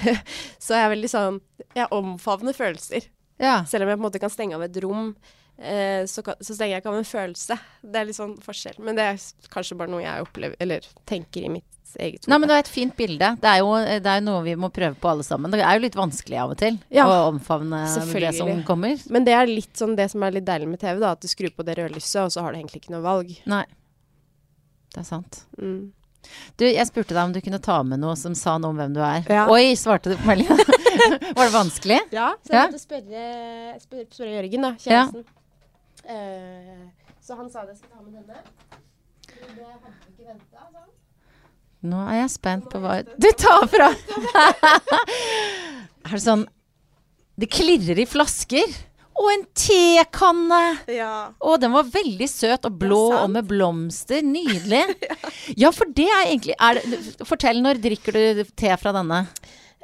så 0.64 0.78
jeg 0.78 0.86
er 0.86 0.92
veldig 0.94 1.12
sånn 1.12 1.38
Jeg 1.76 1.92
omfavner 1.92 2.56
følelser. 2.56 3.12
Ja. 3.36 3.58
Selv 3.68 3.84
om 3.84 3.92
jeg 3.92 4.00
på 4.00 4.06
en 4.06 4.08
måte 4.08 4.24
kan 4.24 4.32
stenge 4.32 4.56
av 4.56 4.64
et 4.64 4.80
rom, 4.80 5.12
eh, 5.60 6.08
så, 6.08 6.24
kan, 6.24 6.40
så 6.40 6.56
stenger 6.56 6.78
jeg 6.78 6.86
ikke 6.86 6.94
av 6.96 7.00
en 7.02 7.12
følelse. 7.12 7.60
Det 7.84 8.00
er 8.00 8.08
litt 8.08 8.16
sånn 8.16 8.38
forskjell. 8.40 8.80
Men 8.80 8.96
det 8.96 9.10
er 9.12 9.24
kanskje 9.52 9.76
bare 9.76 9.92
noe 9.92 10.06
jeg 10.08 10.24
opplever, 10.24 10.56
eller 10.64 10.88
tenker 11.04 11.44
i 11.44 11.58
mitt 11.58 11.75
eget 11.96 12.24
hode. 12.24 12.30
Nei, 12.32 12.38
men 12.42 12.50
det 12.50 12.56
er 12.56 12.64
et 12.64 12.70
fint 12.72 12.94
bilde. 12.98 13.28
Det 13.42 13.50
er, 13.52 13.58
jo, 13.62 13.72
det 14.02 14.10
er 14.12 14.18
jo 14.20 14.24
noe 14.26 14.42
vi 14.46 14.54
må 14.58 14.70
prøve 14.74 14.96
på 15.00 15.10
alle 15.12 15.26
sammen. 15.26 15.52
Det 15.54 15.62
er 15.62 15.78
jo 15.78 15.84
litt 15.86 15.98
vanskelig 15.98 16.38
av 16.42 16.54
og 16.56 16.58
til 16.60 16.78
Ja, 16.94 17.06
å 17.06 17.28
omfavne 17.30 17.84
det 17.86 18.32
som 18.36 18.62
kommer. 18.68 18.98
Men 19.12 19.24
det 19.28 19.36
er 19.36 19.46
litt 19.50 19.76
sånn 19.78 19.94
det 19.98 20.08
som 20.12 20.24
er 20.26 20.34
litt 20.38 20.48
deilig 20.48 20.68
med 20.72 20.80
TV, 20.82 20.98
da, 21.04 21.12
at 21.14 21.22
du 21.22 21.28
skrur 21.30 21.52
på 21.54 21.66
det 21.68 21.78
røde 21.78 21.94
lyset, 21.94 22.24
og 22.24 22.32
så 22.34 22.42
har 22.42 22.52
du 22.52 22.58
egentlig 22.58 22.82
ikke 22.82 22.96
noe 22.96 23.04
valg. 23.06 23.30
Nei. 23.46 23.62
Det 24.94 25.04
er 25.04 25.08
sant. 25.08 25.42
Mm. 25.60 25.92
Du, 26.58 26.64
jeg 26.66 26.86
spurte 26.88 27.14
deg 27.14 27.22
om 27.28 27.32
du 27.36 27.40
kunne 27.44 27.60
ta 27.62 27.76
med 27.86 28.00
noe 28.02 28.16
som 28.18 28.34
sa 28.34 28.56
noe 28.58 28.72
om 28.74 28.80
hvem 28.80 28.94
du 28.96 29.00
er. 29.04 29.22
Ja. 29.30 29.44
Oi, 29.52 29.76
svarte 29.78 30.10
du 30.10 30.16
på 30.18 30.26
meldinga? 30.32 30.56
Var 31.36 31.42
det 31.44 31.52
vanskelig? 31.54 32.00
Ja, 32.10 32.32
så 32.42 32.50
Ja. 32.52 32.64
jeg 32.64 32.72
måtte 32.72 32.82
spørre, 32.82 33.24
spørre, 33.84 34.06
spørre 34.10 34.32
Jørgen, 34.34 34.66
da, 34.66 34.72
kjæresten. 34.82 35.26
Eh, 36.06 36.86
så 37.22 37.36
han 37.38 37.50
sa 37.52 37.62
det 37.66 37.76
jeg 37.76 37.82
skulle 37.84 37.94
ta 37.94 38.02
med 38.02 38.12
denne. 38.18 38.42
Det 39.26 39.66
hadde 39.66 39.92
vi 39.92 40.14
ikke 40.16 40.32
venta, 40.32 40.66
sa 40.72 40.80
han. 40.80 40.90
Nå 41.86 42.02
er 42.08 42.22
jeg 42.22 42.34
spent 42.34 42.68
på 42.72 42.80
hva 42.82 42.98
Du 43.06 43.28
tar 43.38 43.66
fra! 43.70 43.92
er 46.06 46.14
det 46.14 46.22
sånn 46.22 46.46
Det 47.38 47.48
klirrer 47.52 48.00
i 48.02 48.08
flasker. 48.08 48.76
Og 49.16 49.28
en 49.32 49.44
tekanne! 49.56 50.62
Ja. 50.92 51.12
Å, 51.40 51.56
den 51.60 51.72
var 51.72 51.88
veldig 51.88 52.28
søt 52.28 52.66
og 52.68 52.80
blå 52.80 53.02
Ja, 53.14 53.22
og 53.24 53.32
med 53.32 53.48
blomster. 53.48 54.24
Nydelig. 54.24 54.82
ja, 55.62 55.70
for 55.72 55.88
det 55.96 56.08
er 56.08 56.26
egentlig 56.26 56.56
er 56.56 56.82
det, 56.82 57.00
Fortell, 57.28 57.62
når 57.64 57.80
drikker 57.84 58.16
du 58.16 58.42
te 58.52 58.74
fra 58.80 58.92
denne? 58.96 59.22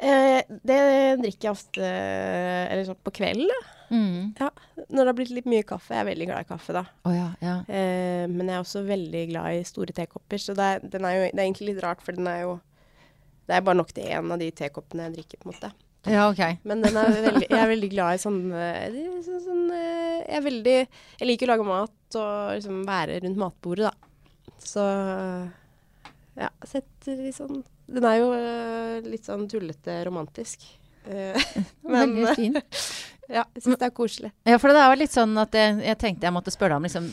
Eh, 0.03 0.43
det 0.67 0.83
drikker 1.23 1.49
jeg 1.49 1.55
ofte 1.55 1.87
eller 1.87 2.85
sånn 2.89 3.01
på 3.07 3.15
kvelden. 3.23 3.71
Mm. 3.93 4.33
Ja. 4.39 4.49
Når 4.89 4.99
det 4.99 5.09
har 5.11 5.17
blitt 5.19 5.33
litt 5.37 5.49
mye 5.53 5.67
kaffe. 5.69 5.93
Jeg 5.93 6.03
er 6.03 6.09
veldig 6.09 6.29
glad 6.31 6.45
i 6.47 6.49
kaffe, 6.49 6.75
da. 6.77 6.85
Oh, 7.05 7.15
ja, 7.15 7.29
ja. 7.45 7.57
Eh, 7.69 8.25
men 8.31 8.49
jeg 8.49 8.57
er 8.57 8.65
også 8.65 8.85
veldig 8.89 9.23
glad 9.31 9.59
i 9.59 9.63
store 9.69 9.97
tekopper, 9.97 10.41
så 10.41 10.57
det 10.57 10.69
er, 10.75 10.85
den 10.95 11.09
er 11.09 11.17
jo, 11.17 11.25
det 11.29 11.39
er 11.39 11.47
egentlig 11.47 11.73
litt 11.73 11.83
rart, 11.85 12.05
for 12.05 12.17
den 12.17 12.31
er 12.31 12.45
jo 12.47 12.61
Det 13.43 13.57
er 13.57 13.65
bare 13.67 13.75
nok 13.75 13.91
til 13.93 14.07
én 14.07 14.31
av 14.33 14.39
de 14.39 14.49
tekoppene 14.55 15.09
jeg 15.09 15.17
drikker, 15.17 15.41
på 15.43 15.49
en 15.49 15.53
måte. 15.53 15.73
Ja, 16.09 16.29
ok. 16.31 16.41
Men 16.67 16.83
den 16.83 16.97
er 16.99 17.11
veldig, 17.29 17.47
jeg 17.47 17.59
er 17.59 17.71
veldig 17.71 17.91
glad 17.93 18.15
i 18.17 18.23
sånn, 18.23 18.41
eh, 18.59 19.01
sånn, 19.23 19.43
sånn 19.45 19.65
eh, 19.77 20.23
Jeg 20.25 20.45
veldig 20.49 20.77
Jeg 20.79 21.29
liker 21.29 21.51
å 21.51 21.53
lage 21.53 21.67
mat 21.69 22.17
og 22.23 22.55
liksom 22.57 22.81
være 22.89 23.21
rundt 23.23 23.39
matbordet, 23.39 23.91
da. 23.91 24.49
Så 24.63 24.83
ja, 26.39 26.49
setter 26.65 27.19
litt 27.19 27.37
sånn 27.37 27.63
Den 27.93 28.07
er 28.09 28.19
jo 28.21 28.31
eh, 28.37 28.99
litt 29.05 29.27
sånn 29.29 29.45
tullete 29.51 29.99
romantisk. 30.09 30.65
Eh, 31.05 31.37
men 31.93 32.17
Veldig 32.17 32.35
fin. 32.39 32.59
Ja, 33.33 33.45
jeg 33.57 33.65
syns 33.65 33.81
det 33.81 33.89
er 33.89 33.95
koselig. 33.97 34.31
Ja, 34.49 34.59
for 34.61 34.69
det 34.73 34.77
var 34.79 34.99
litt 35.01 35.15
sånn 35.15 35.33
at 35.41 35.55
jeg, 35.57 35.79
jeg 35.87 35.99
tenkte 36.01 36.29
jeg 36.29 36.35
måtte 36.37 36.53
spørre 36.55 36.77
deg 36.77 36.83
om 36.83 36.89
liksom 36.89 37.07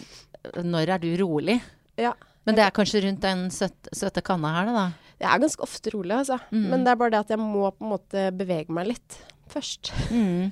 Når 0.70 0.92
er 0.96 1.02
du 1.04 1.10
rolig? 1.22 1.60
Ja. 2.00 2.14
Men 2.48 2.58
det 2.58 2.64
er 2.66 2.74
kanskje 2.76 3.02
rundt 3.06 3.22
den 3.24 3.48
søt, 3.54 3.90
søte 3.96 4.24
kanna 4.26 4.52
her, 4.56 4.70
da? 4.74 4.86
Jeg 5.20 5.28
er 5.34 5.42
ganske 5.44 5.66
ofte 5.66 5.92
rolig, 5.94 6.16
altså. 6.16 6.38
Mm. 6.54 6.68
Men 6.72 6.86
det 6.86 6.94
er 6.94 7.00
bare 7.02 7.14
det 7.14 7.20
at 7.26 7.34
jeg 7.36 7.42
må 7.42 7.68
på 7.76 7.84
en 7.84 7.92
måte 7.92 8.24
bevege 8.40 8.72
meg 8.74 8.88
litt 8.94 9.18
først. 9.52 9.92
Mm. 10.14 10.52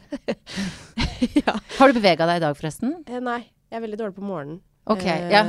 ja. 1.45 1.55
Har 1.77 1.91
du 1.91 1.97
bevega 1.99 2.27
deg 2.29 2.41
i 2.41 2.43
dag, 2.43 2.57
forresten? 2.59 2.97
Eh, 3.07 3.21
nei, 3.23 3.39
jeg 3.71 3.79
er 3.79 3.85
veldig 3.85 3.99
dårlig 4.01 4.17
på 4.19 4.25
morgenen. 4.27 4.59
Ok, 4.87 5.03
Eh, 5.03 5.31
ja. 5.31 5.43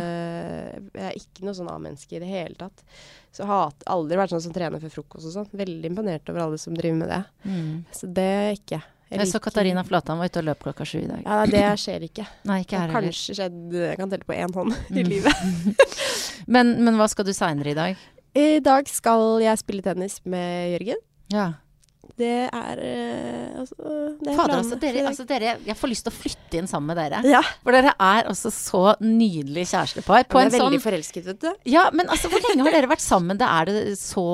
Jeg 0.98 1.04
er 1.08 1.16
ikke 1.18 1.44
noe 1.46 1.54
sånn 1.54 1.68
A-menneske 1.70 2.16
i 2.16 2.20
det 2.22 2.28
hele 2.30 2.56
tatt. 2.58 2.82
Så 3.34 3.42
jeg 3.42 3.48
har 3.50 3.74
aldri 3.90 4.18
vært 4.18 4.32
sånn 4.32 4.42
som 4.42 4.54
trener 4.54 4.82
før 4.82 4.92
frokost 4.96 5.28
og 5.28 5.34
sånn. 5.34 5.50
Veldig 5.58 5.90
imponert 5.92 6.30
over 6.30 6.44
alle 6.44 6.58
som 6.60 6.74
driver 6.76 6.98
med 7.02 7.10
det. 7.12 7.20
Mm. 7.46 7.72
Så 7.94 8.10
det 8.14 8.24
er 8.38 8.50
ikke. 8.56 8.80
Jeg 8.82 8.97
så 9.30 9.40
Katarina 9.40 9.84
Flatan 9.88 10.18
var 10.20 10.28
ute 10.28 10.40
og 10.42 10.44
løp 10.50 10.62
klokka 10.66 10.84
sju 10.86 10.98
i 11.00 11.06
dag. 11.08 11.22
Ja, 11.24 11.38
det 11.48 11.62
skjer 11.80 12.04
ikke. 12.08 12.26
Nei, 12.44 12.58
ikke 12.64 12.76
her 12.82 12.88
heller. 12.92 13.08
kanskje 13.08 13.36
skjedd 13.38 13.72
Jeg 13.72 13.96
kan 13.96 14.10
telle 14.12 14.26
på 14.28 14.36
én 14.36 14.52
hånd 14.54 14.74
i 14.90 15.02
Mm. 15.02 15.08
livet. 15.08 15.32
Men, 16.48 16.74
men 16.84 16.96
hva 16.96 17.06
skal 17.10 17.24
du 17.28 17.32
seinere 17.36 17.72
i 17.72 17.76
dag? 17.76 17.96
I 18.38 18.60
dag 18.64 18.86
skal 18.88 19.40
jeg 19.42 19.58
spille 19.60 19.82
tennis 19.82 20.20
med 20.24 20.70
Jørgen. 20.78 21.00
Ja. 21.32 21.46
Det 22.18 22.48
er 22.48 22.78
eh, 22.82 23.58
altså 23.60 23.76
det 24.22 24.30
er 24.32 24.36
Fader, 24.38 24.54
altså 24.58 24.78
dere, 24.80 25.02
altså 25.06 25.24
dere 25.28 25.50
Jeg 25.66 25.76
får 25.76 25.90
lyst 25.92 26.06
til 26.06 26.10
å 26.10 26.16
flytte 26.16 26.58
inn 26.62 26.66
sammen 26.70 26.88
med 26.94 26.98
dere. 26.98 27.20
Ja. 27.28 27.42
For 27.62 27.76
dere 27.76 27.92
er 27.92 28.30
altså 28.30 28.50
så 28.54 28.80
nydelig 29.04 29.66
kjærestepar. 29.70 30.24
På 30.30 30.40
jeg 30.40 30.48
en 30.48 30.54
er 30.54 30.56
veldig 30.56 30.80
sånn 30.80 30.86
forelsket, 30.88 31.28
vet 31.32 31.40
du. 31.44 31.50
Ja, 31.68 31.84
men 31.92 32.08
altså, 32.08 32.30
hvor 32.32 32.42
lenge 32.48 32.64
har 32.66 32.74
dere 32.78 32.90
vært 32.90 33.04
sammen? 33.04 33.38
Det 33.38 33.46
er 33.48 33.68
det 33.70 33.98
så 34.00 34.24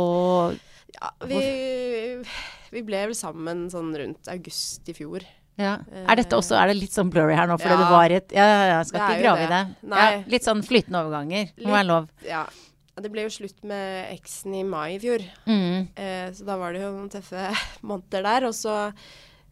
Ja, 0.95 1.11
vi, 1.27 1.43
vi 2.75 2.83
ble 2.83 3.05
vel 3.09 3.15
sammen 3.17 3.67
sånn 3.73 3.95
rundt 3.97 4.29
august 4.33 4.89
i 4.91 4.95
fjor. 4.97 5.23
ja. 5.57 5.77
Er 6.05 6.17
dette 6.19 6.35
også 6.37 6.57
Er 6.59 6.73
det 6.73 6.77
litt 6.81 6.93
sånn 6.93 7.11
blurry 7.15 7.37
her 7.39 7.47
nå 7.47 7.55
fordi 7.61 7.71
Ja. 7.77 7.81
det 7.81 7.91
var 7.95 8.11
et 8.11 8.33
Ja, 8.35 8.47
ja, 8.51 8.79
jeg 8.79 8.87
skal 8.91 9.01
ikke 9.07 9.23
grave 9.23 9.45
i 9.47 9.51
det. 9.53 9.77
Ja, 9.95 10.23
litt 10.27 10.43
sånn 10.43 10.63
flytende 10.67 11.05
overganger. 11.05 11.53
Må 11.63 11.71
være 11.79 11.87
lov. 11.87 12.09
Ja. 12.27 12.47
Det 12.97 13.11
ble 13.11 13.23
jo 13.25 13.31
slutt 13.35 13.63
med 13.67 14.13
eksen 14.15 14.55
i 14.55 14.63
mai 14.63 14.95
i 14.95 14.99
fjor, 15.03 15.23
Mm. 15.47 15.89
eh, 15.97 16.31
så 16.31 16.45
da 16.47 16.57
var 16.57 16.73
det 16.73 16.83
jo 16.83 16.93
noen 16.93 17.11
tøffe 17.11 17.49
måneder 17.83 18.23
der. 18.23 18.45
Og 18.47 18.55
så 18.55 18.93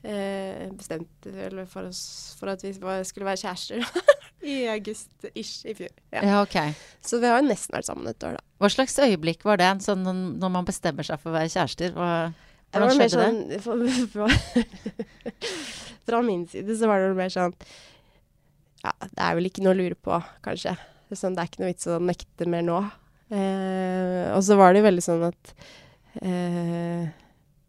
eh, 0.05 0.69
bestemte 0.75 1.31
vi 1.33 1.65
for 1.71 1.87
oss 1.89 2.37
for 2.39 2.51
at 2.53 2.63
vi 2.63 2.73
skulle 2.73 3.27
være 3.27 3.43
kjærester 3.43 3.83
i 4.43 4.67
august-ish 4.73 5.65
i 5.71 5.75
fjor. 5.75 5.91
Ja. 6.13 6.23
Ja, 6.23 6.41
ok. 6.43 6.75
Så 7.03 7.21
vi 7.23 7.27
har 7.31 7.41
jo 7.43 7.49
nesten 7.49 7.75
vært 7.77 7.87
sammen 7.91 8.09
et 8.11 8.23
år, 8.27 8.39
da. 8.39 8.43
Hva 8.63 8.71
slags 8.71 8.97
øyeblikk 8.99 9.45
var 9.47 9.57
det, 9.63 9.71
sånn 9.87 10.03
når 10.39 10.51
man 10.51 10.65
bestemmer 10.67 11.07
seg 11.07 11.21
for 11.23 11.31
å 11.31 11.39
være 11.39 11.51
kjærester? 11.55 11.95
Hva, 11.95 12.33
Det 12.73 12.81
hvordan 12.81 12.89
var 12.89 12.99
mer 12.99 13.11
skjedde 13.13 13.49
det? 13.51 13.59
sånn 13.65 13.83
fra, 14.15 14.27
fra 16.09 16.23
min 16.25 16.47
side 16.49 16.77
så 16.81 16.89
var 16.89 17.05
det 17.05 17.13
mer 17.19 17.33
sånn 17.33 17.53
Ja, 18.83 18.95
det 19.05 19.21
er 19.21 19.37
vel 19.39 19.51
ikke 19.51 19.65
noe 19.65 19.77
å 19.77 19.79
lure 19.79 19.99
på, 19.99 20.17
kanskje. 20.43 20.75
Sånn, 21.13 21.37
det 21.37 21.43
er 21.43 21.51
ikke 21.51 21.61
noe 21.63 21.71
vits 21.75 21.91
å 21.93 21.99
nekte 22.01 22.49
mer 22.49 22.65
nå. 22.65 22.79
Eh, 23.33 24.33
og 24.33 24.41
så 24.45 24.57
var 24.59 24.73
det 24.75 24.83
veldig 24.85 25.05
sånn 25.05 25.23
at 25.29 25.53
eh, 26.25 27.05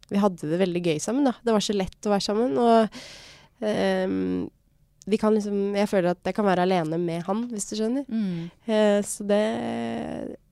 vi 0.10 0.22
hadde 0.22 0.50
det 0.50 0.60
veldig 0.62 0.82
gøy 0.84 1.00
sammen, 1.04 1.28
da. 1.28 1.36
Det 1.44 1.56
var 1.56 1.64
så 1.64 1.76
lett 1.76 2.08
å 2.08 2.14
være 2.14 2.26
sammen. 2.26 2.58
Og 2.60 2.98
eh, 3.68 4.16
vi 5.04 5.20
kan 5.20 5.36
liksom 5.36 5.76
Jeg 5.76 5.90
føler 5.92 6.14
at 6.14 6.24
jeg 6.24 6.36
kan 6.38 6.48
være 6.48 6.64
alene 6.68 7.00
med 7.02 7.26
han, 7.28 7.46
hvis 7.52 7.68
du 7.72 7.76
skjønner. 7.80 8.08
Mm. 8.08 8.50
Eh, 8.68 9.00
så 9.08 9.28
det 9.28 9.44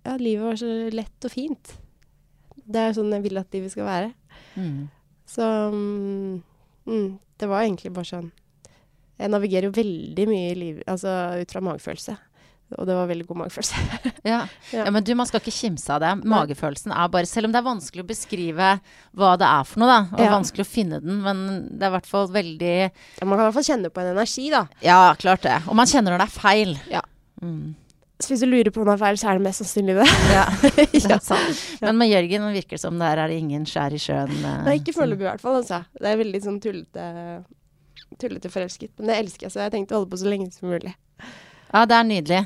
Ja, 0.02 0.18
livet 0.18 0.45
var 0.45 0.60
så 0.60 0.72
lett 0.91 1.28
og 1.28 1.34
fint. 1.34 1.76
Det 2.66 2.82
er 2.82 2.93
sånn 2.97 3.12
jeg 3.16 3.24
vil 3.26 3.41
at 3.41 3.53
livet 3.55 3.74
skal 3.74 3.88
være. 3.88 4.12
Mm. 4.55 4.89
Så 5.32 5.45
mm, 5.74 6.41
mm, 6.88 7.07
det 7.39 7.47
var 7.49 7.64
egentlig 7.64 7.93
bare 7.95 8.09
sånn 8.09 8.32
Jeg 9.22 9.30
navigerer 9.32 9.70
jo 9.70 9.76
veldig 9.76 10.26
mye 10.28 10.49
i 10.51 10.57
livet, 10.57 10.84
altså 10.89 11.12
ut 11.41 11.51
fra 11.53 11.62
magefølelse. 11.62 12.18
Og 12.80 12.88
det 12.88 12.95
var 12.95 13.09
veldig 13.09 13.26
god 13.28 13.38
magefølelse. 13.43 13.76
Ja. 14.32 14.43
Ja. 14.72 14.84
ja, 14.86 14.91
men 14.93 15.03
du, 15.03 15.12
man 15.18 15.26
skal 15.28 15.41
ikke 15.41 15.51
kimse 15.53 15.89
av 15.91 15.99
det. 16.03 16.12
Magefølelsen 16.30 16.93
er 16.93 17.07
bare 17.12 17.26
Selv 17.30 17.47
om 17.49 17.53
det 17.53 17.57
er 17.59 17.66
vanskelig 17.66 18.03
å 18.05 18.07
beskrive 18.07 18.68
hva 19.18 19.32
det 19.41 19.47
er 19.49 19.64
for 19.68 19.82
noe, 19.82 19.89
da, 19.89 19.99
og 20.14 20.22
Ja. 20.24 20.32
vanskelig 20.36 20.64
å 20.66 20.70
finne 20.70 20.99
den, 21.03 21.20
men 21.26 21.41
det 21.74 21.84
er 21.88 21.91
i 21.91 21.95
hvert 21.97 22.09
fall 22.09 22.30
veldig 22.32 22.74
Ja, 22.86 23.26
man 23.26 23.36
kan 23.36 23.43
i 23.43 23.47
hvert 23.49 23.57
fall 23.57 23.68
kjenne 23.72 23.91
på 23.91 24.03
en 24.03 24.12
energi, 24.14 24.45
da. 24.53 24.64
Ja, 24.86 24.99
klart 25.20 25.43
det. 25.47 25.57
Og 25.68 25.76
man 25.80 25.89
kjenner 25.89 26.14
når 26.16 26.24
det 26.24 26.28
er 26.30 26.36
feil. 26.38 26.76
Ja. 26.93 27.01
Mm. 27.41 27.74
Så 28.22 28.34
hvis 28.34 28.43
du 28.43 28.49
lurer 28.49 28.69
på 28.74 28.84
om 28.84 28.89
det 28.89 28.93
er 28.93 29.01
feil, 29.01 29.17
så 29.17 29.32
er 29.32 29.39
det 29.39 29.45
mest 29.47 29.63
sannsynlig 29.63 29.97
det. 29.97 30.07
Ja, 30.30 30.45
det 30.78 31.01
er 31.01 31.24
sant. 31.26 31.63
Men 31.82 31.97
med 31.97 32.11
Jørgen 32.11 32.47
virker 32.53 32.78
det 32.78 32.84
som 32.84 33.01
der 33.01 33.24
er 33.24 33.32
det 33.32 33.39
ingen 33.41 33.65
skjær 33.69 33.95
i 33.97 34.01
sjøen. 34.01 34.34
Uh, 34.43 34.61
Nei, 34.67 34.78
ikke 34.80 34.95
foreløpig 34.95 35.26
i 35.26 35.30
hvert 35.32 35.43
fall. 35.43 35.59
Altså. 35.63 35.82
Det 35.97 36.11
er 36.11 36.22
veldig 36.22 36.41
sånn 36.45 36.61
tullete, 36.63 37.05
tullete 38.22 38.53
forelsket. 38.53 38.93
Men 38.99 39.11
det 39.11 39.19
elsker 39.24 39.47
jeg, 39.47 39.55
så 39.55 39.65
jeg 39.65 39.76
tenkte 39.76 39.97
å 39.97 40.01
holde 40.01 40.13
på 40.13 40.22
så 40.22 40.30
lenge 40.30 40.51
som 40.53 40.69
mulig. 40.72 40.93
Ja, 41.72 41.86
det 41.89 41.97
er 41.97 42.09
nydelig. 42.11 42.41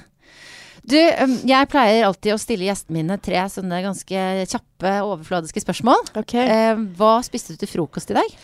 Du, 0.86 0.97
jeg 0.97 1.69
pleier 1.71 2.05
alltid 2.05 2.36
å 2.36 2.41
stille 2.41 2.67
gjestene 2.67 2.99
mine 2.99 3.17
tre 3.17 3.41
sånne 3.49 3.82
ganske 3.82 4.26
kjappe, 4.51 4.91
overfladiske 5.01 5.63
spørsmål. 5.63 6.11
Ok. 6.21 6.36
Eh, 6.43 6.84
hva 6.99 7.17
spiste 7.26 7.55
du 7.55 7.61
til 7.63 7.71
frokost 7.71 8.13
i 8.13 8.17
dag? 8.19 8.36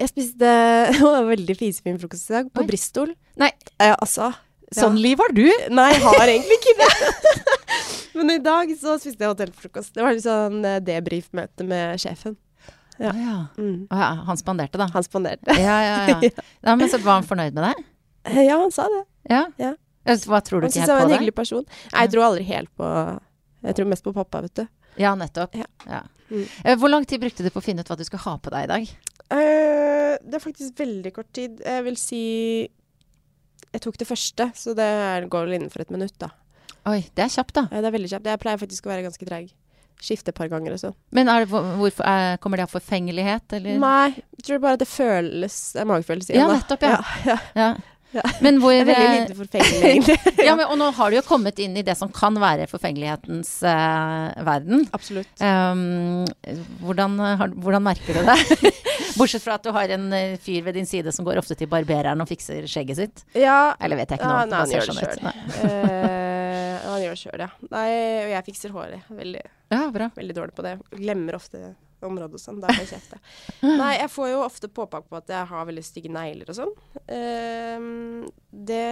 Jeg 0.00 0.10
spiste 0.10 0.50
det 0.90 1.00
var 1.04 1.28
veldig 1.28 1.56
fisefin 1.58 2.00
frokost 2.02 2.32
i 2.32 2.40
dag, 2.40 2.50
på 2.50 2.64
Oi. 2.64 2.68
Bristol. 2.72 3.14
Nei. 3.38 3.52
Ja, 3.78 3.94
altså. 3.94 4.32
Ja. 4.70 4.84
Sånn 4.84 4.98
liv 5.02 5.18
har 5.18 5.32
du? 5.34 5.46
Nei, 5.74 5.88
jeg 5.96 6.02
har 6.04 6.30
egentlig 6.30 6.58
ikke 6.60 6.74
det. 6.78 6.90
Men 8.20 8.30
i 8.36 8.38
dag 8.42 8.70
så 8.78 8.94
spiste 9.02 9.24
jeg 9.24 9.32
hotellfrokost. 9.32 9.94
Det 9.96 10.04
var 10.04 10.14
litt 10.14 10.22
sånn 10.22 10.60
eh, 10.66 10.78
debrief-møte 10.86 11.66
med 11.66 11.98
sjefen. 12.02 12.36
Ja. 13.00 13.10
Ah, 13.10 13.18
ja. 13.18 13.36
Mm. 13.58 13.86
Ah, 13.90 14.00
ja. 14.02 14.10
Han 14.28 14.38
spanderte, 14.38 14.78
da. 14.78 14.86
Han 14.94 15.06
spanderte. 15.06 15.56
Ja, 15.58 15.78
ja, 15.82 15.96
ja. 16.22 16.30
ja 16.68 16.76
men 16.76 16.90
så 16.92 17.00
var 17.02 17.18
han 17.18 17.26
fornøyd 17.26 17.56
med 17.56 17.66
deg? 17.70 17.84
Eh, 18.30 18.42
Ja, 18.46 18.60
han 18.60 18.70
sa 18.74 18.86
det. 18.92 19.02
Ja. 19.30 19.46
Ja. 19.58 19.74
Ja, 20.06 20.16
Hva 20.30 20.40
tror 20.44 20.62
du 20.62 20.68
Han 20.68 20.70
ikke 20.70 20.78
syntes 20.78 20.88
jeg 20.88 20.96
helt 20.96 21.02
var 21.02 21.08
en 21.10 21.16
hyggelig 21.16 21.36
person. 21.36 21.66
Nei, 21.92 22.04
jeg 22.06 22.12
tror 22.14 22.26
aldri 22.30 22.44
helt 22.48 22.70
på 22.80 22.86
Jeg 23.66 23.76
tror 23.76 23.88
mest 23.90 24.06
på 24.06 24.14
pappa, 24.16 24.40
vet 24.46 24.62
du. 24.62 24.66
Ja, 25.00 25.14
nettopp. 25.18 25.56
Ja. 25.58 25.66
Ja. 25.86 26.02
Mm. 26.30 26.44
Eh, 26.64 26.76
Hvor 26.78 26.92
lang 26.92 27.06
tid 27.10 27.20
brukte 27.22 27.42
du 27.44 27.50
på 27.50 27.60
å 27.62 27.64
finne 27.64 27.82
ut 27.82 27.90
hva 27.90 27.98
du 27.98 28.04
skulle 28.06 28.22
ha 28.24 28.36
på 28.38 28.52
deg 28.54 28.68
i 28.68 28.70
dag? 28.70 28.92
Uh, 29.30 30.14
det 30.26 30.38
er 30.38 30.42
faktisk 30.42 30.78
veldig 30.80 31.12
kort 31.14 31.28
tid. 31.36 31.60
Jeg 31.62 31.84
vil 31.86 31.98
si 32.00 32.22
Jeg 33.70 33.84
tok 33.84 33.98
det 34.00 34.08
første, 34.08 34.50
så 34.58 34.74
det 34.74 34.90
går 35.30 35.46
vel 35.46 35.58
innenfor 35.60 35.84
et 35.84 35.92
minutt, 35.94 36.16
da. 36.18 36.30
Oi, 36.90 37.02
det 37.14 37.26
er 37.26 37.32
kjapt, 37.32 37.54
da. 37.54 37.66
Ja, 37.70 37.82
Det 37.82 37.90
er 37.90 37.96
veldig 37.98 38.10
kjapt. 38.14 38.30
Jeg 38.32 38.40
pleier 38.42 38.60
faktisk 38.62 38.86
å 38.88 38.92
være 38.92 39.04
ganske 39.06 39.28
treig. 39.28 39.52
Skifte 40.00 40.32
et 40.32 40.38
par 40.38 40.48
ganger 40.48 40.74
og 40.74 40.80
sånn. 40.80 40.94
Men 41.12 41.28
det, 41.28 41.50
hvorfor, 41.52 42.06
er, 42.08 42.38
kommer 42.40 42.56
det 42.56 42.64
av 42.64 42.72
forfengelighet, 42.72 43.52
eller? 43.58 43.76
Nei, 43.82 44.22
jeg 44.38 44.46
tror 44.48 44.62
bare 44.62 44.78
at 44.78 44.82
det 44.82 44.88
føles 44.88 45.56
Det 45.74 45.82
er 45.82 45.90
magefølelse 45.90 46.32
igjen, 46.32 46.48
da. 46.48 46.56
nettopp, 46.56 46.86
ja. 46.88 46.96
ja. 46.96 47.02
Ja. 47.30 47.38
Ja. 47.60 47.70
Men 48.42 48.58
hvor 48.62 48.72
Det 48.74 48.80
er 48.82 48.88
veldig 48.88 49.06
eh, 49.06 49.18
lite 49.22 49.36
forfengelig, 49.38 49.80
egentlig. 49.90 50.16
Ja, 50.48 50.54
men, 50.58 50.66
og 50.66 50.78
nå 50.80 50.88
har 50.96 51.10
du 51.12 51.16
jo 51.18 51.22
kommet 51.26 51.60
inn 51.62 51.76
i 51.78 51.84
det 51.86 51.94
som 51.98 52.10
kan 52.14 52.34
være 52.40 52.66
forfengelighetens 52.70 53.52
uh, 53.62 54.30
verden. 54.46 54.86
Absolutt. 54.96 55.30
Um, 55.38 56.24
hvordan, 56.82 57.18
har, 57.40 57.52
hvordan 57.54 57.84
merker 57.86 58.18
du 58.18 58.26
det? 58.26 58.72
Bortsett 59.18 59.44
fra 59.44 59.58
at 59.58 59.66
du 59.66 59.70
har 59.74 59.92
en 59.94 60.08
eh, 60.16 60.36
fyr 60.42 60.64
ved 60.66 60.78
din 60.78 60.88
side 60.88 61.12
som 61.14 61.26
går 61.26 61.40
ofte 61.42 61.56
til 61.58 61.70
barbereren 61.70 62.22
og 62.22 62.30
fikser 62.30 62.66
skjegget 62.70 63.00
sitt. 63.00 63.22
Ja, 63.38 63.74
Eller 63.80 64.00
vet 64.00 64.14
jeg 64.14 64.20
ikke 64.20 64.30
noe 64.30 64.46
om. 64.46 64.50
det 64.52 64.60
han 64.62 64.74
gjør 64.74 64.86
det 64.86 64.88
sånn 64.90 65.00
selv. 65.04 65.22
Nei. 65.26 65.34
eh, 65.70 66.74
han 66.86 67.04
gjør 67.04 67.14
det 67.14 67.22
sjøl, 67.22 67.44
ja. 67.46 67.50
Nei, 67.70 67.86
og 68.24 68.34
jeg 68.34 68.46
fikser 68.50 68.74
håret. 68.74 69.14
Veldig, 69.20 69.46
Ja, 69.70 69.84
bra. 69.94 70.10
veldig 70.16 70.36
dårlig 70.40 70.56
på 70.56 70.66
det. 70.66 70.74
Glemmer 70.98 71.38
ofte 71.38 71.74
området 72.08 72.38
og 72.38 72.42
sånn. 72.42 72.60
Da 72.62 72.72
får 72.72 72.84
jeg 72.84 72.92
kjeft. 72.94 73.14
Nei, 73.66 73.92
jeg 73.98 74.10
får 74.14 74.32
jo 74.32 74.42
ofte 74.46 74.72
påpakke 74.80 75.10
på 75.10 75.20
at 75.20 75.32
jeg 75.34 75.50
har 75.52 75.68
veldig 75.68 75.86
stygge 75.86 76.12
negler 76.14 76.52
og 76.52 76.58
sånn. 76.60 76.74
Uh, 77.10 78.28
det 78.50 78.84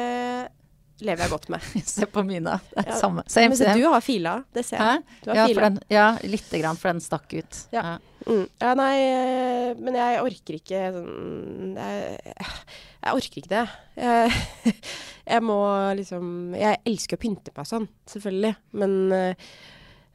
lever 1.05 1.25
jeg 1.25 1.31
godt 1.33 1.49
med. 1.53 1.67
Se 1.89 2.07
på 2.11 2.23
mine. 2.27 2.59
Det 2.73 2.83
er 2.83 2.91
Ja, 2.93 2.99
samme. 3.01 3.25
Same, 3.31 3.53
Men 3.53 3.61
se, 3.61 3.75
du 3.79 3.87
har 3.87 4.03
fila, 4.05 4.35
det 4.55 4.65
ser 4.67 4.83
jeg. 4.83 5.03
Du 5.25 5.31
har 5.31 5.41
Ja, 5.41 5.47
den, 5.69 5.81
ja, 5.93 6.07
lite 6.27 6.61
grann, 6.63 6.79
for 6.79 6.91
den 6.93 7.03
stakk 7.05 7.33
ut. 7.35 7.61
Ja. 7.75 7.99
Mm. 8.27 8.45
Ja, 8.61 8.75
nei, 8.77 8.95
eh, 8.99 9.79
men 9.79 9.97
jeg 9.97 10.19
orker 10.21 10.59
ikke 10.59 10.81
sånn 10.93 11.77
jeg, 11.79 12.35
jeg 12.35 13.21
orker 13.21 13.41
ikke 13.41 13.53
det. 13.55 13.65
Jeg, 13.97 14.75
jeg 15.33 15.45
må 15.47 15.59
liksom 15.97 16.55
Jeg 16.59 16.83
elsker 16.85 17.19
å 17.19 17.23
pynte 17.23 17.55
meg 17.57 17.71
sånn, 17.71 17.89
selvfølgelig. 18.11 18.55
Men 18.83 18.99
eh, 19.15 19.51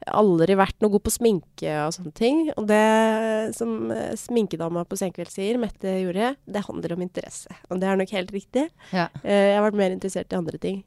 aldri 0.04 0.56
vært 0.58 0.82
noe 0.82 0.92
god 0.92 1.04
på 1.06 1.12
sminke 1.14 1.74
og 1.84 1.94
sånne 1.96 2.12
ting. 2.16 2.40
Og 2.58 2.66
det 2.68 3.54
som 3.56 3.90
eh, 3.94 4.16
sminkedama 4.18 4.84
på 4.88 4.98
Senkveld 5.00 5.32
sier, 5.32 5.60
Mette 5.60 5.94
gjorde, 6.02 6.34
det 6.44 6.66
handler 6.66 6.96
om 6.96 7.04
interesse. 7.04 7.50
Og 7.70 7.80
det 7.80 7.88
er 7.88 8.00
nok 8.00 8.14
helt 8.16 8.32
riktig. 8.34 8.66
Ja. 8.92 9.06
Eh, 9.22 9.50
jeg 9.50 9.58
har 9.58 9.66
vært 9.66 9.80
mer 9.80 9.94
interessert 9.94 10.34
i 10.34 10.38
andre 10.38 10.58
ting. 10.60 10.78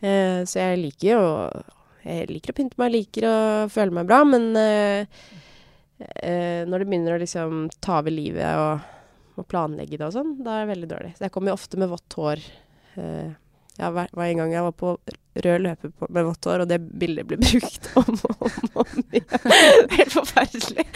Eh, 0.00 0.40
så 0.48 0.64
jeg 0.64 0.82
liker 0.86 1.08
jo 1.12 1.22
Jeg 2.02 2.32
liker 2.32 2.50
å 2.50 2.58
pynte 2.58 2.78
meg, 2.80 2.90
liker 2.90 3.22
å 3.28 3.36
føle 3.70 3.94
meg 3.94 4.08
bra, 4.08 4.24
men 4.26 4.48
når 4.50 5.06
det 6.82 6.88
begynner 6.90 7.14
å 7.14 7.22
liksom 7.22 7.68
ta 7.78 8.00
over 8.00 8.10
livet 8.10 8.58
og, 8.58 8.82
og 9.38 9.46
planlegge 9.46 10.00
det 10.00 10.08
og 10.08 10.16
sånn, 10.16 10.32
da 10.42 10.56
er 10.56 10.64
det 10.64 10.72
veldig 10.72 10.88
dårlig. 10.90 11.12
Så 11.14 11.28
jeg 11.28 11.34
kommer 11.36 11.52
jo 11.52 11.58
ofte 11.60 11.78
med 11.78 11.92
vått 11.92 12.16
hår. 12.18 12.42
Jeg 12.98 13.94
var, 13.94 14.10
var 14.10 14.26
en 14.26 14.40
gang 14.42 14.50
jeg 14.56 14.66
var 14.66 14.74
på 14.82 14.96
rød 15.34 15.62
løper 15.64 15.92
på, 15.96 16.06
med 16.12 16.26
vått 16.28 16.44
hår, 16.44 16.64
og 16.64 16.68
det 16.68 16.78
bildet 16.80 17.28
blir 17.28 17.40
brukt 17.40 17.88
om 17.96 18.10
og 18.12 18.46
om, 18.48 18.82
om 18.82 19.04
igjen. 19.16 19.54
Helt 19.98 20.12
forferdelig. 20.12 20.86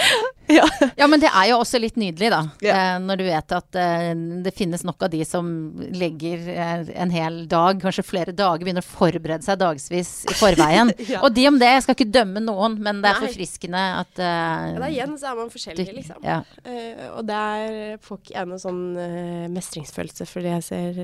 Ja. 0.53 0.67
Ja, 0.97 1.07
men 1.11 1.21
det 1.21 1.29
er 1.29 1.51
jo 1.51 1.59
også 1.61 1.79
litt 1.81 1.97
nydelig, 2.01 2.31
da. 2.33 2.41
Ja. 2.65 2.77
Eh, 2.77 2.99
når 3.03 3.21
du 3.21 3.25
vet 3.27 3.53
at 3.53 3.79
eh, 3.81 4.11
det 4.45 4.53
finnes 4.57 4.85
nok 4.87 5.03
av 5.07 5.11
de 5.13 5.21
som 5.29 5.49
legger 5.93 6.47
eh, 6.53 6.93
en 7.03 7.13
hel 7.13 7.43
dag, 7.51 7.81
kanskje 7.83 8.05
flere 8.07 8.35
dager, 8.37 8.65
begynner 8.65 8.85
å 8.85 8.89
forberede 8.89 9.45
seg 9.45 9.59
dagsvis 9.61 10.13
i 10.31 10.37
forveien. 10.39 10.93
Ja. 11.07 11.21
Og 11.23 11.31
de 11.37 11.45
om 11.47 11.55
det, 11.61 11.69
jeg 11.71 11.83
skal 11.85 11.95
ikke 11.95 12.09
dømme 12.11 12.41
noen, 12.43 12.75
men 12.83 12.99
det 13.03 13.11
er 13.13 13.21
Nei. 13.21 13.29
forfriskende 13.29 13.83
at 14.01 14.19
ja, 14.19 14.73
da 14.81 14.89
igjen 14.91 15.13
så 15.21 15.29
er 15.31 15.37
man 15.39 15.53
forskjellig, 15.53 15.85
liksom. 16.01 16.25
Og 17.13 17.21
der 17.29 18.01
får 18.03 18.19
ikke 18.19 18.35
jeg 18.35 18.51
noe 18.51 18.59
sånn 18.61 18.81
mestringsfølelse 19.55 20.27
fordi 20.27 20.57
jeg 20.57 20.67
ser 20.67 20.99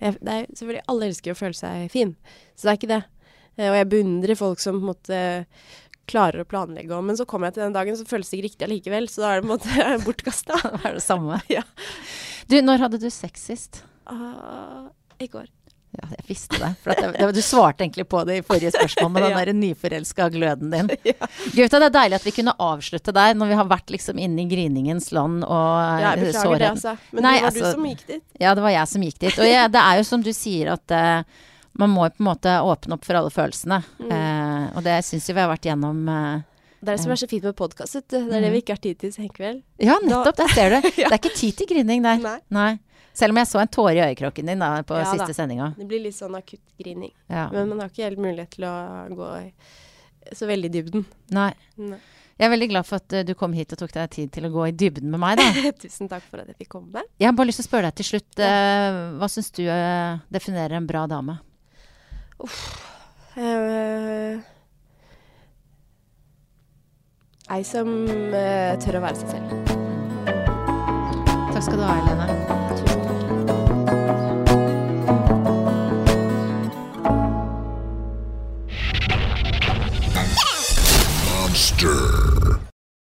jeg, 0.00 0.16
det 0.20 0.34
er, 0.34 0.48
Selvfølgelig, 0.56 0.84
alle 0.92 1.08
elsker 1.10 1.34
å 1.34 1.38
føle 1.38 1.58
seg 1.58 1.92
fin, 1.92 2.16
så 2.54 2.66
det 2.66 2.72
er 2.72 2.80
ikke 2.80 2.92
det. 2.94 3.02
Eh, 3.56 3.68
og 3.68 3.78
jeg 3.78 3.90
beundrer 3.92 4.40
folk 4.40 4.62
som 4.62 4.78
på 4.78 4.84
en 4.84 4.90
måte 4.92 5.20
klarer 6.10 6.42
å 6.42 6.48
planlegge 6.48 6.96
om. 6.96 7.06
Men 7.06 7.18
så 7.18 7.26
kommer 7.28 7.48
jeg 7.48 7.58
til 7.58 7.66
den 7.68 7.76
dagen, 7.76 7.98
så 7.98 8.08
føles 8.08 8.30
det 8.30 8.40
ikke 8.40 8.48
riktig 8.48 8.66
allikevel, 8.66 9.08
så 9.10 9.22
da 9.22 9.30
er 9.30 9.40
det 9.40 9.46
på 9.46 9.50
en 9.50 9.54
måte 9.54 10.02
bortkasta. 10.06 10.58
Det 10.74 10.82
er 10.90 10.98
det 10.98 11.04
samme. 11.04 11.40
Ja. 11.52 11.64
Du, 12.50 12.58
når 12.64 12.86
hadde 12.86 13.02
du 13.02 13.08
sex 13.14 13.46
sist? 13.50 13.84
Uh, 14.10 14.90
I 15.22 15.30
går. 15.30 15.46
Ja, 15.90 16.06
jeg 16.14 16.24
visste 16.28 16.54
det. 16.60 16.68
For 16.84 16.92
at 16.94 17.00
det, 17.02 17.08
det, 17.18 17.28
du 17.34 17.42
svarte 17.42 17.82
egentlig 17.82 18.04
på 18.06 18.20
det 18.28 18.36
i 18.38 18.42
forrige 18.46 18.70
spørsmål 18.76 19.10
med 19.10 19.22
den 19.26 19.32
Ja. 19.34 19.44
der 19.44 19.56
nyforelska 19.58 20.28
gløden 20.30 20.70
din. 20.70 20.90
Ja. 21.10 21.26
Gauta, 21.56 21.80
det 21.82 21.88
er 21.88 21.94
deilig 21.96 22.18
at 22.20 22.26
vi 22.28 22.34
kunne 22.36 22.54
avslutte 22.62 23.14
der, 23.16 23.34
når 23.34 23.50
vi 23.50 23.58
har 23.58 23.66
vært 23.72 23.90
liksom 23.90 24.18
inne 24.22 24.44
i 24.44 24.48
griningens 24.52 25.10
land 25.16 25.42
og 25.42 25.70
Ja, 26.02 26.12
jeg 26.14 26.28
beklager 26.28 26.58
det, 26.62 26.68
altså. 26.76 26.96
Men 27.10 27.26
Nei, 27.26 27.32
det 27.34 27.42
var 27.42 27.50
altså- 27.50 27.64
du 27.64 27.72
som 27.74 27.88
gikk 27.90 28.04
dit. 28.06 28.22
Ja, 28.40 28.54
det 28.54 28.62
var 28.68 28.74
jeg 28.76 28.88
som 28.92 29.02
gikk 29.08 29.18
dit. 29.18 29.38
Og 29.38 29.48
jeg, 29.50 29.72
det 29.74 29.80
er 29.86 29.96
jo 29.98 30.04
som 30.12 30.22
du 30.22 30.30
sier, 30.36 30.70
at 30.76 30.94
uh, 30.94 31.48
man 31.80 31.90
må 31.90 32.06
på 32.06 32.22
en 32.22 32.28
måte 32.30 32.54
åpne 32.62 32.94
opp 32.98 33.04
for 33.08 33.18
alle 33.18 33.30
følelsene. 33.34 33.80
Mm. 33.98 34.12
Uh, 34.14 34.64
og 34.78 34.86
det 34.86 35.00
syns 35.06 35.26
jo 35.30 35.34
vi 35.34 35.42
har 35.42 35.50
vært 35.50 35.66
gjennom 35.70 36.06
Uh, 36.06 36.46
Det 36.80 36.88
er 36.88 36.96
det 36.96 37.02
som 37.02 37.10
er 37.12 37.18
så 37.20 37.26
fint 37.28 37.44
med 37.44 37.56
podkast. 37.58 37.98
Det 38.08 38.22
er 38.30 38.40
det 38.40 38.52
vi 38.54 38.62
ikke 38.62 38.72
har 38.78 38.80
tid 38.80 38.96
til 39.02 39.10
senkveld. 39.12 39.58
Ja, 39.82 39.98
nettopp, 40.00 40.36
der 40.38 40.54
ser 40.54 40.70
du. 40.72 40.86
Det 40.96 41.10
er 41.10 41.18
ikke 41.18 41.34
tid 41.36 41.58
til 41.58 41.66
grining 41.74 42.00
der. 42.06 42.22
Nei. 42.22 42.38
Nei. 42.48 42.70
Selv 43.20 43.34
om 43.34 43.40
jeg 43.42 43.50
så 43.50 43.60
en 43.60 43.68
tåre 43.68 43.96
i 43.98 44.00
øyekroken 44.06 44.48
din 44.48 44.62
da, 44.64 44.70
på 44.86 44.96
Ja 44.96 45.08
siste 45.12 45.34
sendinga. 45.36 45.72
Det 45.76 45.86
blir 45.90 46.00
litt 46.06 46.16
sånn 46.16 46.36
akutt 46.38 46.62
grining. 46.80 47.12
Ja. 47.28 47.48
Men 47.52 47.68
man 47.74 47.82
har 47.84 47.90
ikke 47.92 48.06
helt 48.08 48.22
mulighet 48.22 48.54
til 48.56 48.64
å 48.68 48.72
gå 49.12 49.28
så 50.36 50.48
veldig 50.48 50.70
i 50.70 50.72
dybden. 50.78 51.04
Nei. 51.36 51.52
Nei. 51.80 51.98
Jeg 52.40 52.46
er 52.48 52.52
veldig 52.54 52.68
glad 52.70 52.86
for 52.88 52.96
at 53.02 53.12
eh, 53.18 53.24
du 53.28 53.34
kom 53.36 53.52
hit 53.52 53.72
og 53.74 53.80
tok 53.82 53.90
deg 53.92 54.12
tid 54.14 54.30
til 54.32 54.46
å 54.48 54.50
gå 54.54 54.62
i 54.70 54.72
dybden 54.72 55.10
med 55.12 55.20
meg, 55.20 55.40
da. 55.40 55.72
Tusen 55.82 56.08
takk 56.08 56.24
for 56.24 56.40
at 56.40 56.48
jeg 56.48 56.56
fikk 56.62 56.70
komme. 56.72 57.02
Jeg 57.20 57.28
har 57.28 57.34
bare 57.36 57.50
lyst 57.50 57.60
til 57.60 57.66
å 57.66 57.68
spørre 57.68 57.90
deg 57.90 57.98
til 58.00 58.08
slutt. 58.14 58.40
eh, 58.40 59.00
hva 59.20 59.28
syns 59.28 59.52
du 59.58 59.66
eh, 59.68 60.22
definerer 60.32 60.78
en 60.78 60.88
bra 60.88 61.04
dame? 61.10 61.36
Eh, 63.36 64.40
ei 67.50 67.60
som 67.66 67.92
tør 68.86 69.00
å 69.00 69.04
være 69.04 69.20
seg 69.20 69.36
selv. 69.36 69.76
Takk 71.50 71.62
skal 71.66 71.76
du 71.76 71.84
ha, 71.84 71.98
Helene. 72.00 72.59
Monster. 81.82 82.09